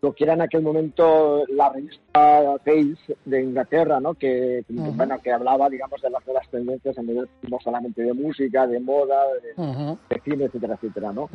lo 0.00 0.12
que 0.12 0.24
era 0.24 0.34
en 0.34 0.42
aquel 0.42 0.62
momento 0.62 1.44
la 1.48 1.70
revista 1.70 2.56
Face 2.64 3.16
de 3.24 3.42
Inglaterra, 3.42 4.00
¿no? 4.00 4.14
Que, 4.14 4.64
bueno, 4.68 5.18
que 5.20 5.32
hablaba, 5.32 5.68
digamos, 5.68 6.00
de 6.00 6.10
las 6.10 6.24
nuevas 6.24 6.48
tendencias 6.50 6.98
a 6.98 7.02
nivel 7.02 7.28
no 7.48 7.58
solamente 7.62 8.02
de 8.02 8.14
música, 8.14 8.66
de 8.66 8.80
moda, 8.80 9.24
de, 9.42 10.20
cine, 10.24 10.44
etcétera, 10.44 10.74
etcétera, 10.74 11.12
¿no? 11.12 11.28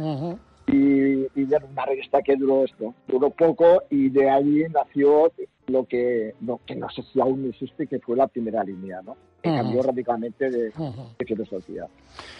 Y, 0.67 1.27
y 1.35 1.53
era 1.53 1.65
una 1.65 1.85
revista 1.85 2.21
que 2.21 2.35
duró 2.35 2.63
esto, 2.63 2.93
duró 3.07 3.29
poco 3.31 3.83
y 3.89 4.09
de 4.09 4.29
ahí 4.29 4.63
nació 4.69 5.31
lo 5.67 5.85
que, 5.85 6.35
no, 6.41 6.59
que 6.65 6.75
no 6.75 6.89
sé 6.89 7.03
si 7.11 7.19
aún 7.19 7.49
existe, 7.49 7.87
que 7.87 7.99
fue 7.99 8.15
la 8.15 8.27
primera 8.27 8.63
línea, 8.63 9.01
¿no? 9.01 9.15
Que 9.41 9.49
cambió 9.49 9.81
radicalmente 9.81 10.49
de, 10.49 10.71
de, 10.71 11.25
filosofía. 11.25 11.87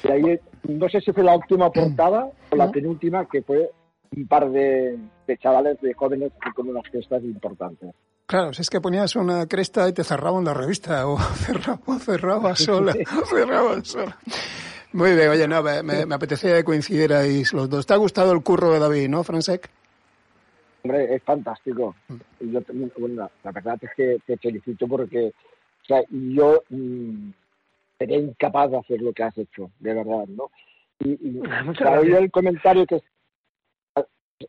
Y 0.04 0.12
ahí, 0.12 0.40
no 0.70 0.88
sé 0.90 1.02
si 1.02 1.12
fue 1.12 1.24
la 1.24 1.36
última 1.36 1.70
portada 1.70 2.30
o 2.50 2.56
la 2.56 2.72
penúltima, 2.72 3.28
que 3.30 3.42
fue 3.42 3.72
un 4.16 4.28
par 4.28 4.50
de, 4.50 4.98
chavales, 5.42 5.80
de 5.82 5.94
jóvenes 5.94 6.32
con 6.56 6.70
unas 6.70 6.84
crestas 6.90 7.24
importantes. 7.24 7.94
Claro, 8.26 8.54
si 8.54 8.62
es 8.62 8.70
que 8.70 8.80
ponías 8.80 9.16
una 9.16 9.46
cresta 9.48 9.88
y 9.90 9.94
te 9.94 10.04
cerraban 10.04 10.46
la 10.46 10.54
revista, 10.54 11.08
o 11.08 11.18
cerraba, 11.36 12.00
cerraba 12.00 12.56
sola, 12.56 12.94
cerraba 13.30 13.84
sola. 13.84 14.18
Muy 14.94 15.16
bien, 15.16 15.30
oye, 15.30 15.48
no, 15.48 15.64
me, 15.64 15.82
me, 15.82 16.16
apetecía 16.16 16.56
que 16.56 16.64
coincidierais 16.64 17.52
los 17.54 17.70
dos. 17.70 17.86
¿Te 17.86 17.94
ha 17.94 17.98
gustado 17.98 18.32
el 18.32 18.44
curro 18.44 18.72
de 18.72 18.80
David, 18.80 19.10
no, 19.10 19.24
Fransek? 19.24 19.70
Hombre, 20.84 21.16
es 21.16 21.24
fantástico. 21.24 21.96
Yo, 22.40 22.62
bueno, 22.98 23.30
la 23.44 23.52
verdad 23.52 23.80
es 23.82 23.90
que 23.96 24.18
te 24.26 24.38
felicito 24.38 24.88
porque 24.88 25.34
o 25.84 25.86
sea, 25.86 26.02
yo 26.10 26.64
mm, 26.70 27.32
sería 27.98 28.18
incapaz 28.20 28.72
de 28.72 28.78
hacer 28.78 29.02
lo 29.02 29.12
que 29.14 29.24
has 29.24 29.38
hecho, 29.38 29.70
de 29.80 29.94
verdad, 29.94 30.26
¿no? 30.28 30.50
Y, 31.00 31.12
y 31.12 31.42
el 32.18 32.32
comentario 32.32 32.86
que 32.86 33.02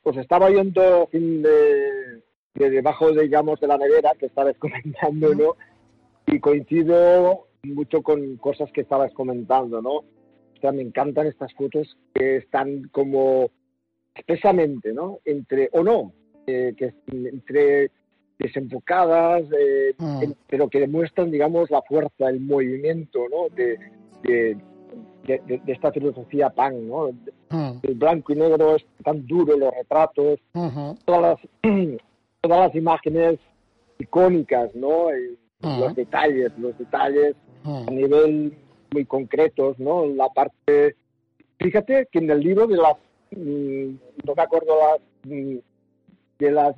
os 0.03 0.17
estaba 0.17 0.47
oyendo 0.47 1.09
de, 1.13 2.23
de, 2.55 2.71
debajo, 2.71 3.11
digamos, 3.13 3.61
de 3.61 3.67
la 3.67 3.79
nevera 3.79 4.13
que 4.19 4.27
estabas 4.27 4.57
comentando, 4.59 5.35
¿no? 5.35 5.57
Y 6.27 6.39
coincido 6.39 7.47
mucho 7.65 8.03
con 8.03 8.37
cosas 8.37 8.71
que 8.73 8.83
estabas 8.83 9.13
comentando, 9.13 9.83
¿no? 9.83 10.05
Sea, 10.65 10.73
me 10.73 10.81
encantan 10.81 11.27
estas 11.27 11.53
fotos 11.53 11.95
que 12.15 12.37
están 12.37 12.89
como 12.89 13.51
expresamente, 14.15 14.95
¿no? 14.95 15.19
Entre, 15.27 15.69
o 15.73 15.83
no, 15.83 16.15
eh, 16.47 16.73
que 16.75 16.95
entre 17.07 17.91
desenfocadas, 18.39 19.43
eh, 19.61 19.95
mm. 19.99 20.33
pero 20.49 20.71
que 20.71 20.81
demuestran, 20.81 21.31
digamos, 21.31 21.71
la 21.71 21.83
fuerza, 21.83 22.31
el 22.31 22.41
movimiento, 22.41 23.27
¿no? 23.31 23.55
De, 23.55 23.79
de, 24.23 24.57
de, 25.27 25.61
esta 25.67 25.93
filosofía 25.93 26.49
pan, 26.49 26.89
¿no? 26.89 27.13
Mm. 27.51 27.81
El 27.83 27.95
blanco 27.97 28.33
y 28.33 28.37
negro 28.37 28.77
es 28.77 28.87
tan 29.05 29.27
duro, 29.27 29.59
los 29.59 29.75
retratos, 29.75 30.41
todas, 31.05 31.21
las, 31.21 31.39
todas 32.41 32.69
las 32.69 32.75
imágenes 32.75 33.39
icónicas, 33.99 34.75
¿no? 34.75 35.09
Los 35.61 35.95
detalles, 35.95 36.53
los 36.57 36.79
detalles 36.79 37.37
a 37.65 37.91
nivel 37.91 38.57
muy 38.95 39.05
concretos, 39.05 39.79
¿no? 39.79 40.07
La 40.07 40.29
parte... 40.29 40.97
Fíjate 41.59 42.09
que 42.11 42.19
en 42.21 42.31
el 42.31 42.41
libro 42.41 42.67
de 42.67 42.77
las... 42.77 42.97
Mm, 43.33 43.97
no 44.25 44.35
me 44.37 44.43
acuerdo 44.43 44.75
las 44.79 45.01
mm, 45.25 45.57
de 46.39 46.51
las 46.51 46.75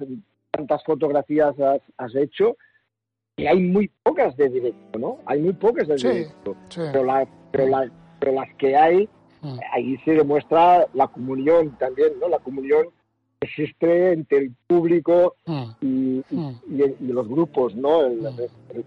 tantas 0.51 0.83
fotografías 0.85 1.55
has, 1.99 2.15
hecho, 2.15 2.57
y 3.37 3.47
hay 3.47 3.61
muy 3.61 3.91
pocas 4.03 4.37
de 4.37 4.49
directo, 4.49 4.99
¿no? 4.99 5.19
Hay 5.27 5.41
muy 5.41 5.53
pocas 5.53 5.87
de 5.87 5.97
directo. 5.97 6.57
Pero, 6.75 7.05
pero, 7.53 7.91
pero, 8.21 8.33
las 8.33 8.55
que 8.55 8.75
hay, 8.75 9.09
mm. 9.43 9.59
ahí 9.73 9.99
se 10.05 10.13
demuestra 10.13 10.87
la 10.95 11.09
comunión 11.09 11.77
también, 11.79 12.19
¿no? 12.21 12.29
La 12.29 12.39
comunión 12.39 12.87
existe 13.41 14.13
entre 14.13 14.39
el 14.39 14.53
público 14.67 15.37
mm. 15.45 15.65
y, 15.83 16.25
mm. 16.31 16.51
y, 17.01 17.13
los 17.13 17.29
grupos, 17.29 17.75
¿no? 17.75 18.07
El, 18.07 18.27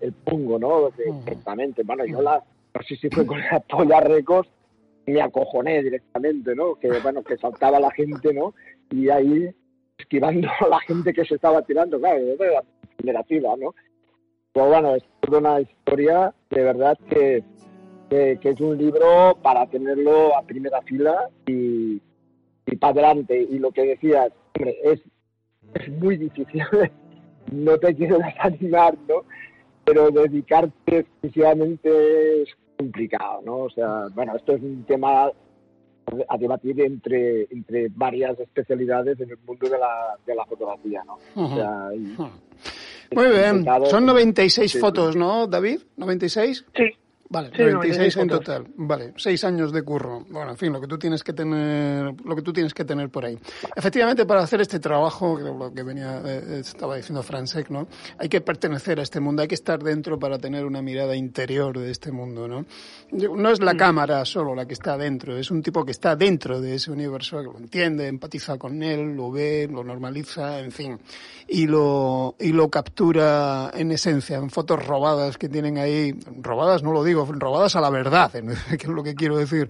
el, 0.02 0.14
pungo, 0.14 0.58
¿no? 0.58 0.90
Directamente. 0.98 1.84
Bueno, 1.84 2.06
yo 2.06 2.22
la, 2.22 2.44
no 2.74 2.82
sé 2.84 2.96
si 2.98 3.10
fue 3.10 3.26
con 3.26 3.40
la 3.40 3.60
Polla 3.60 4.00
Records, 4.02 4.50
me 5.06 5.22
acojoné 5.22 5.84
directamente, 5.84 6.56
¿no? 6.56 6.76
Que, 6.76 6.90
bueno, 7.02 7.24
que 7.24 7.38
saltaba 7.38 7.80
la 7.80 7.92
gente, 7.92 8.34
¿no? 8.34 8.54
Y 8.92 9.10
ahí 9.10 9.50
esquivando 9.98 10.48
a 10.60 10.68
la 10.68 10.80
gente 10.82 11.14
que 11.14 11.26
se 11.26 11.36
estaba 11.36 11.62
tirando, 11.64 12.00
claro, 12.00 12.20
era 12.20 12.64
negativa, 13.04 13.56
¿no? 13.58 13.74
Pero 14.54 14.68
bueno, 14.68 14.96
es 14.96 15.04
toda 15.22 15.40
una 15.40 15.62
historia 15.62 16.34
de 16.50 16.64
verdad 16.64 16.98
que, 17.10 17.44
que, 18.10 18.40
es 18.42 18.60
un 18.60 18.78
libro 18.78 19.38
para 19.42 19.68
tenerlo 19.68 20.36
a 20.36 20.44
primera 20.44 20.82
fila 20.82 21.30
y, 21.46 22.02
y 22.66 22.76
para 22.78 22.92
adelante. 22.92 23.48
Y 23.50 23.60
lo 23.60 23.72
que 23.72 23.86
decías, 23.86 24.32
hombre, 24.56 24.78
es, 24.84 25.02
es 25.76 25.90
muy 25.90 26.18
difícil, 26.18 26.64
no 27.52 27.78
te 27.78 27.96
quiero 27.96 28.18
desanimar, 28.18 28.98
¿no? 29.08 29.24
Pero 29.86 30.12
dedicarte 30.12 31.00
exclusivamente 31.00 32.46
complicado, 32.80 33.42
¿no? 33.44 33.58
O 33.58 33.70
sea, 33.70 34.08
bueno, 34.16 34.38
esto 34.38 34.54
es 34.54 34.62
un 34.62 34.86
tema 34.86 35.26
a 35.26 36.38
debatir 36.38 36.80
entre, 36.82 37.44
entre 37.52 37.90
varias 37.90 38.40
especialidades 38.40 39.20
en 39.20 39.32
el 39.32 39.38
mundo 39.46 39.70
de 39.70 39.78
la, 39.78 40.18
de 40.26 40.34
la 40.34 40.46
fotografía, 40.46 41.04
¿no? 41.04 41.20
Muy 43.12 43.28
bien, 43.28 43.66
son 43.90 44.06
96 44.06 44.80
fotos, 44.80 45.16
¿no, 45.16 45.46
David? 45.48 45.82
¿96? 45.98 46.66
Sí. 46.74 46.84
Vale, 47.32 47.52
26 47.56 48.18
en 48.18 48.28
total. 48.28 48.66
Vale, 48.76 49.14
seis 49.16 49.44
años 49.44 49.72
de 49.72 49.84
curro. 49.84 50.26
Bueno, 50.30 50.52
en 50.52 50.58
fin, 50.58 50.74
lo 50.74 50.82
que 50.82 50.88
tú 50.88 50.98
tienes 50.98 51.24
que 51.24 51.32
tener, 51.32 52.16
lo 52.26 52.36
que 52.36 52.42
tú 52.42 52.52
tienes 52.52 52.74
que 52.74 52.84
tener 52.84 53.10
por 53.10 53.24
ahí. 53.24 53.38
Efectivamente, 53.76 54.26
para 54.26 54.42
hacer 54.42 54.62
este 54.62 54.80
trabajo, 54.80 55.38
lo 55.40 55.72
que 55.72 55.84
venía, 55.84 56.24
eh, 56.26 56.62
estaba 56.62 56.96
diciendo 56.96 57.22
Fransek, 57.22 57.70
¿no? 57.70 57.88
Hay 58.18 58.30
que 58.30 58.42
pertenecer 58.42 59.00
a 59.00 59.04
este 59.04 59.20
mundo, 59.20 59.44
hay 59.44 59.48
que 59.48 59.54
estar 59.54 59.78
dentro 59.84 60.18
para 60.18 60.40
tener 60.40 60.66
una 60.66 60.82
mirada 60.82 61.16
interior 61.16 61.78
de 61.78 61.92
este 61.92 62.12
mundo, 62.12 62.48
¿no? 62.48 62.66
No 63.12 63.52
es 63.52 63.60
la 63.62 63.76
mm. 63.76 63.78
cámara 63.78 64.26
solo 64.26 64.56
la 64.56 64.66
que 64.66 64.74
está 64.74 64.98
dentro, 64.98 65.38
es 65.38 65.52
un 65.52 65.62
tipo 65.62 65.86
que 65.86 65.92
está 65.92 66.16
dentro 66.16 66.60
de 66.60 66.76
ese 66.76 66.92
universo, 66.92 67.38
que 67.38 67.44
lo 67.44 67.58
entiende, 67.58 68.08
empatiza 68.08 68.58
con 68.58 68.82
él, 68.82 69.16
lo 69.16 69.30
ve, 69.30 69.70
lo 69.72 69.84
normaliza, 69.84 70.60
en 70.60 70.72
fin, 70.72 71.00
y 71.48 71.68
lo, 71.68 72.36
y 72.40 72.54
lo 72.54 72.70
captura 72.70 73.70
en 73.76 73.92
esencia, 73.92 74.38
en 74.38 74.50
fotos 74.50 74.84
robadas 74.84 75.38
que 75.38 75.48
tienen 75.48 75.78
ahí, 75.78 76.16
robadas 76.42 76.82
no 76.82 76.92
lo 76.92 77.04
digo, 77.04 77.19
robadas 77.28 77.76
a 77.76 77.82
la 77.82 77.90
verdad, 77.90 78.32
que 78.70 78.76
es 78.76 78.88
lo 78.88 79.04
que 79.04 79.16
quiero 79.16 79.38
decir. 79.38 79.70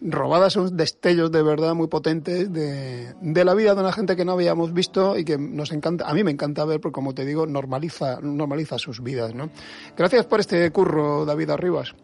Robadas 0.00 0.52
son 0.52 0.76
destellos 0.76 1.30
de 1.30 1.42
verdad 1.42 1.74
muy 1.74 1.88
potentes 1.88 2.52
de, 2.52 3.14
de, 3.20 3.44
la 3.44 3.54
vida 3.54 3.74
de 3.74 3.80
una 3.80 3.92
gente 3.92 4.16
que 4.16 4.24
no 4.24 4.32
habíamos 4.32 4.72
visto 4.72 5.16
y 5.16 5.24
que 5.24 5.38
nos 5.38 5.72
encanta, 5.72 6.08
a 6.08 6.14
mí 6.14 6.24
me 6.24 6.30
encanta 6.30 6.64
ver, 6.64 6.80
porque 6.80 6.94
como 6.94 7.14
te 7.14 7.24
digo, 7.24 7.46
normaliza, 7.46 8.20
normaliza 8.20 8.78
sus 8.78 9.02
vidas, 9.02 9.34
¿no? 9.34 9.50
Gracias 9.96 10.26
por 10.26 10.40
este 10.40 10.70
curro, 10.70 11.24
David 11.24 11.50
Arribas. 11.50 11.94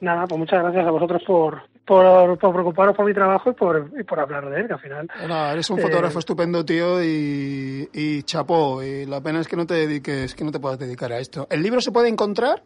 Nada, 0.00 0.26
pues 0.26 0.38
muchas 0.38 0.62
gracias 0.62 0.86
a 0.86 0.90
vosotros 0.90 1.22
por, 1.26 1.62
por, 1.86 2.38
preocuparos 2.38 2.94
por 2.94 3.06
mi 3.06 3.14
trabajo 3.14 3.50
y 3.50 3.54
por, 3.54 3.90
y 3.98 4.02
por 4.02 4.20
hablar 4.20 4.50
de 4.50 4.60
él, 4.60 4.66
que 4.66 4.74
al 4.74 4.80
final... 4.80 5.08
eres 5.52 5.70
un 5.70 5.78
fotógrafo 5.78 6.18
eh, 6.18 6.20
estupendo, 6.20 6.64
tío, 6.64 7.02
y, 7.02 7.88
y 7.92 8.22
chapó. 8.24 8.82
Y 8.82 9.06
la 9.06 9.20
pena 9.20 9.40
es 9.40 9.48
que 9.48 9.56
no 9.56 9.66
te 9.66 9.74
dediques, 9.74 10.34
que 10.34 10.44
no 10.44 10.52
te 10.52 10.60
puedas 10.60 10.78
dedicar 10.78 11.12
a 11.12 11.18
esto. 11.18 11.46
¿El 11.50 11.62
libro 11.62 11.80
se 11.80 11.92
puede 11.92 12.08
encontrar? 12.08 12.62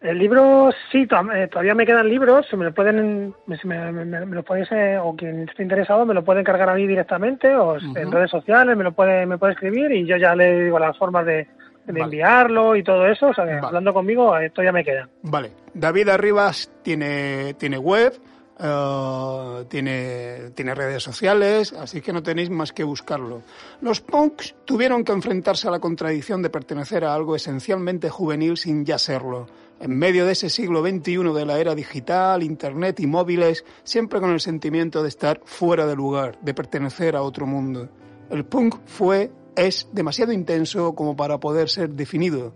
El 0.00 0.18
libro, 0.18 0.70
sí, 0.90 1.02
eh, 1.02 1.48
todavía 1.48 1.74
me 1.74 1.84
quedan 1.84 2.08
libros, 2.08 2.46
me 2.54 2.64
lo 2.64 2.72
pueden, 2.72 3.34
me, 3.46 3.92
me, 3.92 4.26
lo 4.26 4.42
podéis, 4.42 4.72
eh, 4.72 4.98
o 4.98 5.14
quien 5.14 5.46
esté 5.46 5.62
interesado, 5.62 6.06
me 6.06 6.14
lo 6.14 6.24
puede 6.24 6.40
encargar 6.40 6.70
a 6.70 6.74
mí 6.74 6.86
directamente, 6.86 7.54
o 7.54 7.76
en 7.76 8.10
redes 8.10 8.30
sociales, 8.30 8.78
me 8.78 8.84
lo 8.84 8.92
puede, 8.92 9.26
me 9.26 9.36
puede 9.36 9.52
escribir 9.52 9.92
y 9.92 10.06
yo 10.06 10.16
ya 10.16 10.34
le 10.34 10.64
digo 10.64 10.78
las 10.78 10.96
formas 10.96 11.26
de, 11.26 11.46
enviarlo 11.86 12.76
y 12.76 12.84
todo 12.84 13.06
eso, 13.06 13.28
o 13.28 13.34
sea, 13.34 13.44
hablando 13.62 13.92
conmigo, 13.92 14.36
esto 14.38 14.62
ya 14.62 14.72
me 14.72 14.84
queda. 14.84 15.08
Vale. 15.22 15.50
David 15.74 16.08
Arribas 16.08 16.70
tiene, 16.82 17.54
tiene 17.54 17.78
web, 17.78 18.14
Uh, 18.62 19.64
tiene, 19.70 20.50
tiene 20.54 20.74
redes 20.74 21.02
sociales, 21.02 21.72
así 21.72 22.02
que 22.02 22.12
no 22.12 22.22
tenéis 22.22 22.50
más 22.50 22.74
que 22.74 22.84
buscarlo. 22.84 23.40
Los 23.80 24.02
punks 24.02 24.54
tuvieron 24.66 25.02
que 25.02 25.12
enfrentarse 25.12 25.66
a 25.66 25.70
la 25.70 25.78
contradicción 25.78 26.42
de 26.42 26.50
pertenecer 26.50 27.06
a 27.06 27.14
algo 27.14 27.34
esencialmente 27.34 28.10
juvenil 28.10 28.58
sin 28.58 28.84
ya 28.84 28.98
serlo. 28.98 29.46
En 29.80 29.98
medio 29.98 30.26
de 30.26 30.32
ese 30.32 30.50
siglo 30.50 30.82
XXI 30.82 31.32
de 31.32 31.46
la 31.46 31.58
era 31.58 31.74
digital, 31.74 32.42
Internet 32.42 33.00
y 33.00 33.06
móviles, 33.06 33.64
siempre 33.82 34.20
con 34.20 34.30
el 34.30 34.40
sentimiento 34.40 35.02
de 35.02 35.08
estar 35.08 35.40
fuera 35.44 35.86
de 35.86 35.96
lugar, 35.96 36.38
de 36.42 36.54
pertenecer 36.54 37.16
a 37.16 37.22
otro 37.22 37.46
mundo. 37.46 37.88
El 38.30 38.44
punk 38.44 38.76
fue, 38.84 39.32
es 39.56 39.88
demasiado 39.92 40.32
intenso 40.32 40.94
como 40.94 41.16
para 41.16 41.40
poder 41.40 41.68
ser 41.68 41.90
definido 41.90 42.52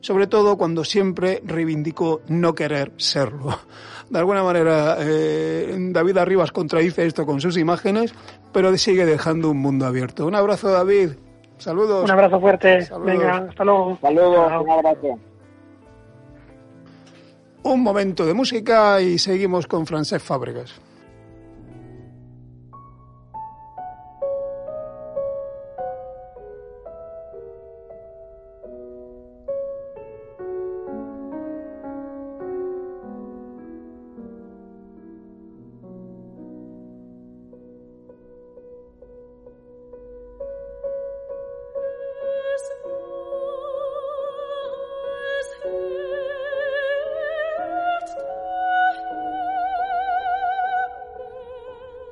sobre 0.00 0.26
todo 0.26 0.56
cuando 0.56 0.84
siempre 0.84 1.42
reivindicó 1.44 2.20
no 2.28 2.54
querer 2.54 2.92
serlo. 2.96 3.58
De 4.08 4.18
alguna 4.18 4.42
manera, 4.42 4.96
eh, 5.00 5.74
David 5.90 6.18
Arribas 6.18 6.52
contradice 6.52 7.04
esto 7.04 7.26
con 7.26 7.40
sus 7.40 7.56
imágenes, 7.58 8.14
pero 8.52 8.74
sigue 8.76 9.04
dejando 9.04 9.50
un 9.50 9.58
mundo 9.58 9.86
abierto. 9.86 10.26
Un 10.26 10.34
abrazo, 10.34 10.70
David. 10.70 11.10
Saludos. 11.58 12.04
Un 12.04 12.10
abrazo 12.10 12.40
fuerte. 12.40 12.88
Venga, 13.04 13.48
hasta 13.48 13.64
luego. 13.64 13.98
Saludos, 14.00 14.62
un 14.62 14.70
abrazo. 14.70 15.18
Un 17.68 17.82
momento 17.82 18.24
de 18.24 18.32
música 18.32 18.98
y 19.02 19.18
seguimos 19.18 19.66
con 19.66 19.86
Francesc 19.86 20.24
Fábregas. 20.24 20.72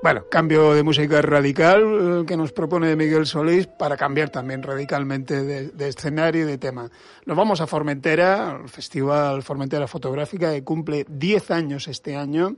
Bueno, 0.07 0.29
cambio 0.31 0.73
de 0.73 0.85
música 0.85 1.21
radical 1.21 2.25
que 2.29 2.37
nos 2.37 2.53
propone 2.53 2.95
Miguel 2.95 3.27
Solís 3.27 3.67
para 3.67 3.97
cambiar 3.97 4.31
también 4.31 4.63
radicalmente 4.63 5.43
de, 5.43 5.89
escenario 5.89 6.43
y 6.43 6.45
de 6.45 6.59
tema. 6.59 6.89
Nos 7.25 7.37
vamos 7.37 7.61
a 7.61 7.67
Formentera, 7.67 8.57
el 8.63 8.69
Festival 8.69 9.43
Formentera 9.43 9.89
Fotográfica, 9.89 10.53
que 10.53 10.63
cumple 10.63 11.07
10 11.09 11.51
años 11.51 11.89
este 11.89 12.15
año. 12.15 12.55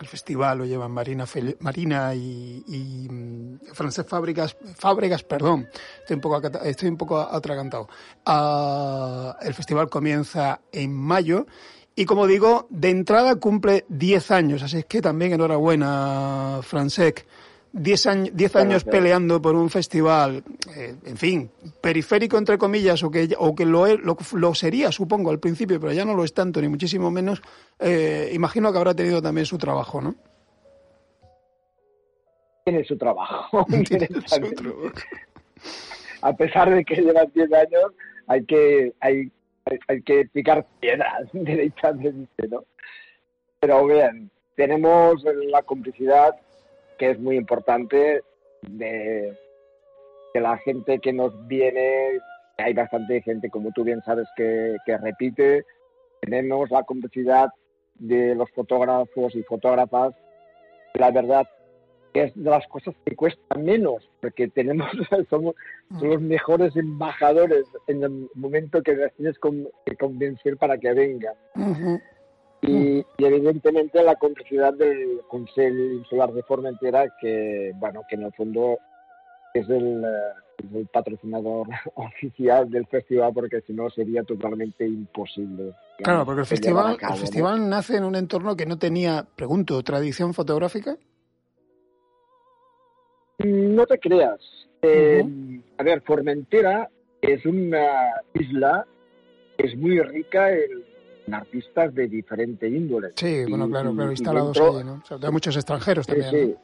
El 0.00 0.06
festival 0.06 0.58
lo 0.58 0.64
llevan 0.64 0.92
Marina, 0.92 1.24
Marina 1.58 2.14
y, 2.14 2.62
y 2.68 3.08
mm, 3.10 3.74
Francés 3.74 4.06
Fábregas, 4.06 5.24
perdón, 5.24 5.68
estoy 5.98 6.14
un 6.14 6.20
poco, 6.20 6.40
estoy 6.62 6.88
un 6.88 6.96
poco 6.96 7.18
atragantado. 7.18 7.88
Ah, 8.24 9.36
el 9.42 9.54
festival 9.54 9.90
comienza 9.90 10.60
en 10.70 10.94
mayo 10.94 11.46
y 11.96 12.04
como 12.04 12.26
digo, 12.26 12.66
de 12.70 12.90
entrada 12.90 13.36
cumple 13.36 13.84
10 13.88 14.30
años, 14.30 14.62
así 14.62 14.78
es 14.78 14.84
que 14.86 15.02
también 15.02 15.32
enhorabuena, 15.32 16.60
Francesc. 16.62 17.20
10 17.72 18.06
años, 18.06 18.30
diez 18.32 18.56
años 18.56 18.82
peleando 18.82 19.40
por 19.40 19.54
un 19.54 19.70
festival, 19.70 20.42
eh, 20.76 20.96
en 21.04 21.16
fin, 21.16 21.50
periférico 21.80 22.36
entre 22.36 22.58
comillas, 22.58 23.02
o 23.04 23.10
que, 23.10 23.28
o 23.38 23.54
que 23.54 23.64
lo, 23.64 23.86
lo, 23.96 24.54
sería, 24.54 24.90
supongo, 24.90 25.30
al 25.30 25.38
principio, 25.38 25.78
pero 25.78 25.92
ya 25.92 26.04
no 26.04 26.14
lo 26.14 26.24
es 26.24 26.34
tanto, 26.34 26.60
ni 26.60 26.68
muchísimo 26.68 27.10
menos. 27.12 27.40
Eh, 27.78 28.30
imagino 28.32 28.72
que 28.72 28.78
habrá 28.78 28.94
tenido 28.94 29.22
también 29.22 29.46
su 29.46 29.56
trabajo, 29.56 30.00
¿no? 30.00 30.16
Tiene 32.64 32.84
su 32.84 32.96
trabajo. 32.96 33.64
Tiene 33.88 34.08
su 34.08 34.20
trabajo. 34.20 34.92
A 36.22 36.32
pesar 36.34 36.74
de 36.74 36.84
que 36.84 36.96
llevan 36.96 37.30
10 37.32 37.52
años, 37.52 37.92
hay 38.26 38.44
que, 38.44 38.92
hay 39.00 39.30
hay, 39.88 40.02
que 40.02 40.26
picar 40.32 40.66
piedras 40.80 41.28
derechamente, 41.32 42.48
¿no? 42.48 42.64
Pero 43.60 43.86
bien, 43.86 44.30
tenemos 44.56 45.22
la 45.24 45.62
complicidad 45.62 46.34
que 46.98 47.10
es 47.10 47.18
muy 47.18 47.36
importante 47.36 48.22
de, 48.62 49.36
la 50.34 50.56
gente 50.58 50.98
que 51.00 51.12
nos 51.12 51.46
viene, 51.46 52.18
hay 52.58 52.72
bastante 52.72 53.20
gente, 53.22 53.50
como 53.50 53.70
tú 53.72 53.84
bien 53.84 54.02
sabes, 54.02 54.28
que 54.36 54.76
repite, 54.86 55.64
tenemos 56.20 56.70
la 56.70 56.82
complicidad 56.84 57.50
de 57.94 58.34
los 58.34 58.50
fotógrafos 58.52 59.34
y 59.34 59.42
fotógrafas, 59.42 60.14
la 60.94 61.10
verdad 61.10 61.46
es 62.14 62.32
de 62.34 62.50
las 62.50 62.66
cosas 62.68 62.94
que 63.04 63.14
cuestan 63.14 63.64
menos, 63.64 64.08
porque 64.20 64.48
tenemos, 64.48 64.88
somos, 65.30 65.54
los 66.00 66.20
mejores 66.20 66.74
embajadores 66.76 67.64
en 67.86 68.02
el 68.02 68.30
momento 68.34 68.82
que 68.82 68.94
las 68.94 69.12
tienes 69.14 69.36
que 69.38 69.96
convencer 69.96 70.56
para 70.56 70.78
que 70.78 70.92
vengan. 70.92 71.34
y, 72.62 73.04
evidentemente 73.18 74.02
la 74.02 74.16
complejidad 74.16 74.74
del 74.74 75.20
Consejo 75.28 75.76
Insular 75.76 76.32
de 76.32 76.42
Formentera, 76.42 77.06
que, 77.20 77.72
bueno, 77.76 78.02
que 78.08 78.16
en 78.16 78.22
el 78.22 78.32
fondo 78.32 78.78
es 79.54 79.68
el, 79.68 80.04
el 80.74 80.86
patrocinador 80.86 81.68
oficial 81.94 82.70
del 82.70 82.86
festival, 82.86 83.32
porque 83.34 83.60
si 83.62 83.72
no 83.72 83.90
sería 83.90 84.22
totalmente 84.24 84.86
imposible. 84.86 85.74
Claro, 85.98 86.24
porque 86.24 86.42
el 86.42 86.46
festival, 86.46 86.96
el 87.00 87.18
festival 87.18 87.68
nace 87.68 87.96
en 87.96 88.04
un 88.04 88.16
entorno 88.16 88.56
que 88.56 88.66
no 88.66 88.78
tenía, 88.78 89.26
pregunto, 89.36 89.82
tradición 89.82 90.34
fotográfica. 90.34 90.96
No 93.44 93.86
te 93.86 93.98
creas. 93.98 94.40
Eh, 94.82 95.24
a 95.78 95.82
ver, 95.82 96.00
Formentera 96.02 96.88
es 97.20 97.44
una 97.44 98.22
isla 98.34 98.86
que 99.56 99.66
es 99.66 99.76
muy 99.76 100.00
rica 100.00 100.52
en 100.52 101.34
artistas 101.34 101.94
de 101.94 102.08
diferente 102.08 102.68
índole. 102.68 103.10
Sí, 103.16 103.44
bueno, 103.48 103.68
claro, 103.68 103.92
claro, 103.94 104.10
instalados 104.10 104.58
allí, 104.58 104.84
¿no? 104.84 105.02
hay 105.22 105.32
muchos 105.32 105.56
extranjeros 105.56 106.06
también. 106.06 106.30
Sí, 106.30 106.56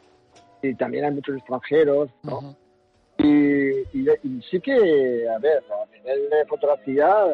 sí. 0.63 0.69
Y 0.69 0.75
también 0.75 1.05
hay 1.05 1.13
muchos 1.13 1.37
extranjeros, 1.37 2.11
¿no? 2.23 2.57
y, 3.19 3.85
sí 4.51 4.61
que, 4.61 5.29
a 5.29 5.39
ver, 5.39 5.63
a 5.71 5.97
nivel 5.97 6.31
de 6.31 6.47
fotografía, 6.47 7.27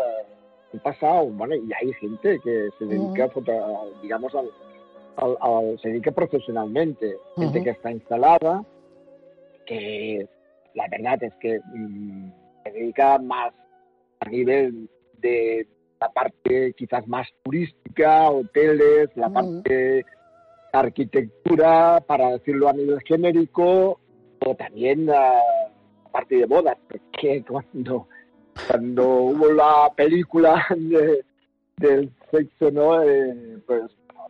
he 0.72 0.78
pasado, 0.78 1.26
bueno, 1.26 1.55
y 1.55 1.70
hay 1.72 1.93
gente 1.95 2.38
que 2.43 2.68
se 2.78 2.84
dedica, 2.84 3.24
a 3.24 4.03
digamos, 4.03 4.32
al, 4.34 5.78
se 5.80 5.88
dedica 5.88 6.11
profesionalmente, 6.11 7.16
gente 7.36 7.62
que 7.62 7.70
está 7.70 7.90
instalada, 7.90 8.64
que 9.67 10.27
la 10.75 10.87
verdad 10.89 11.23
es 11.23 11.35
que 11.41 11.61
mm, 11.61 12.31
se 12.65 12.71
dedica 12.71 13.19
más 13.19 13.53
a 14.21 14.29
nivel 14.29 14.89
de 15.19 15.67
la 16.01 16.09
parte 16.11 16.73
quizás 16.77 17.07
más 17.07 17.29
turística, 17.43 18.31
hoteles, 18.31 19.09
la 19.15 19.29
mm. 19.29 19.33
parte 19.33 20.05
arquitectura, 20.73 22.03
para 22.07 22.31
decirlo 22.31 22.69
a 22.69 22.73
nivel 22.73 23.01
genérico, 23.05 24.01
o 24.45 24.55
también 24.57 25.07
la 25.07 25.35
parte 26.11 26.37
de 26.37 26.47
bodas, 26.47 26.79
porque 26.89 27.45
cuando, 27.49 28.09
cuando 28.69 29.09
hubo 29.09 29.53
la 29.53 29.93
película 29.95 30.67
del 31.77 32.11
sexo, 32.31 32.71
¿no? 32.71 33.03
Eh, 33.03 33.59
pues 33.67 33.83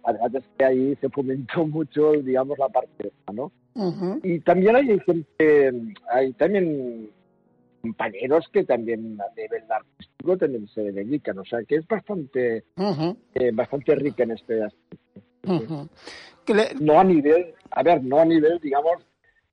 la 0.07 0.12
verdad 0.12 0.36
es 0.36 0.44
que 0.59 0.64
ahí 0.64 0.96
se 1.00 1.09
fomentó 1.09 1.66
mucho, 1.66 2.12
digamos, 2.12 2.59
la 2.59 2.68
parte 2.68 3.09
esta, 3.09 3.32
¿no? 3.32 3.53
Y 4.22 4.40
también 4.40 4.76
hay 4.76 5.00
gente, 5.00 5.72
hay 6.11 6.32
también 6.34 7.11
compañeros 7.80 8.46
que 8.53 8.64
también 8.64 9.18
a 9.20 9.34
nivel 9.34 9.64
artístico 9.70 10.36
también 10.36 10.68
se 10.68 10.92
dedican, 10.92 11.38
o 11.38 11.44
sea 11.44 11.64
que 11.64 11.76
es 11.76 11.86
bastante, 11.86 12.64
eh, 13.34 13.50
bastante 13.53 13.94
rica 13.94 14.24
en 14.24 14.32
este 14.32 14.62
aspecto. 14.62 15.88
No 16.80 17.00
a 17.00 17.05
nivel, 17.05 17.55
a 17.70 17.82
ver, 17.82 18.03
no 18.05 18.20
a 18.20 18.24
nivel, 18.24 18.61
digamos, 18.61 19.03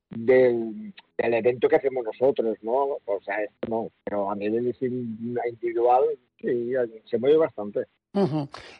del, 0.09 0.93
del 1.17 1.33
evento 1.33 1.69
que 1.69 1.77
hacemos 1.77 2.03
nosotros, 2.03 2.57
¿no? 2.61 2.97
O 3.05 3.21
sea, 3.23 3.41
esto 3.43 3.67
no, 3.69 3.91
pero 4.03 4.29
a 4.29 4.35
nivel 4.35 4.75
individual 4.81 6.03
sí, 6.39 6.73
se 7.05 7.17
mueve 7.17 7.37
bastante. 7.37 7.85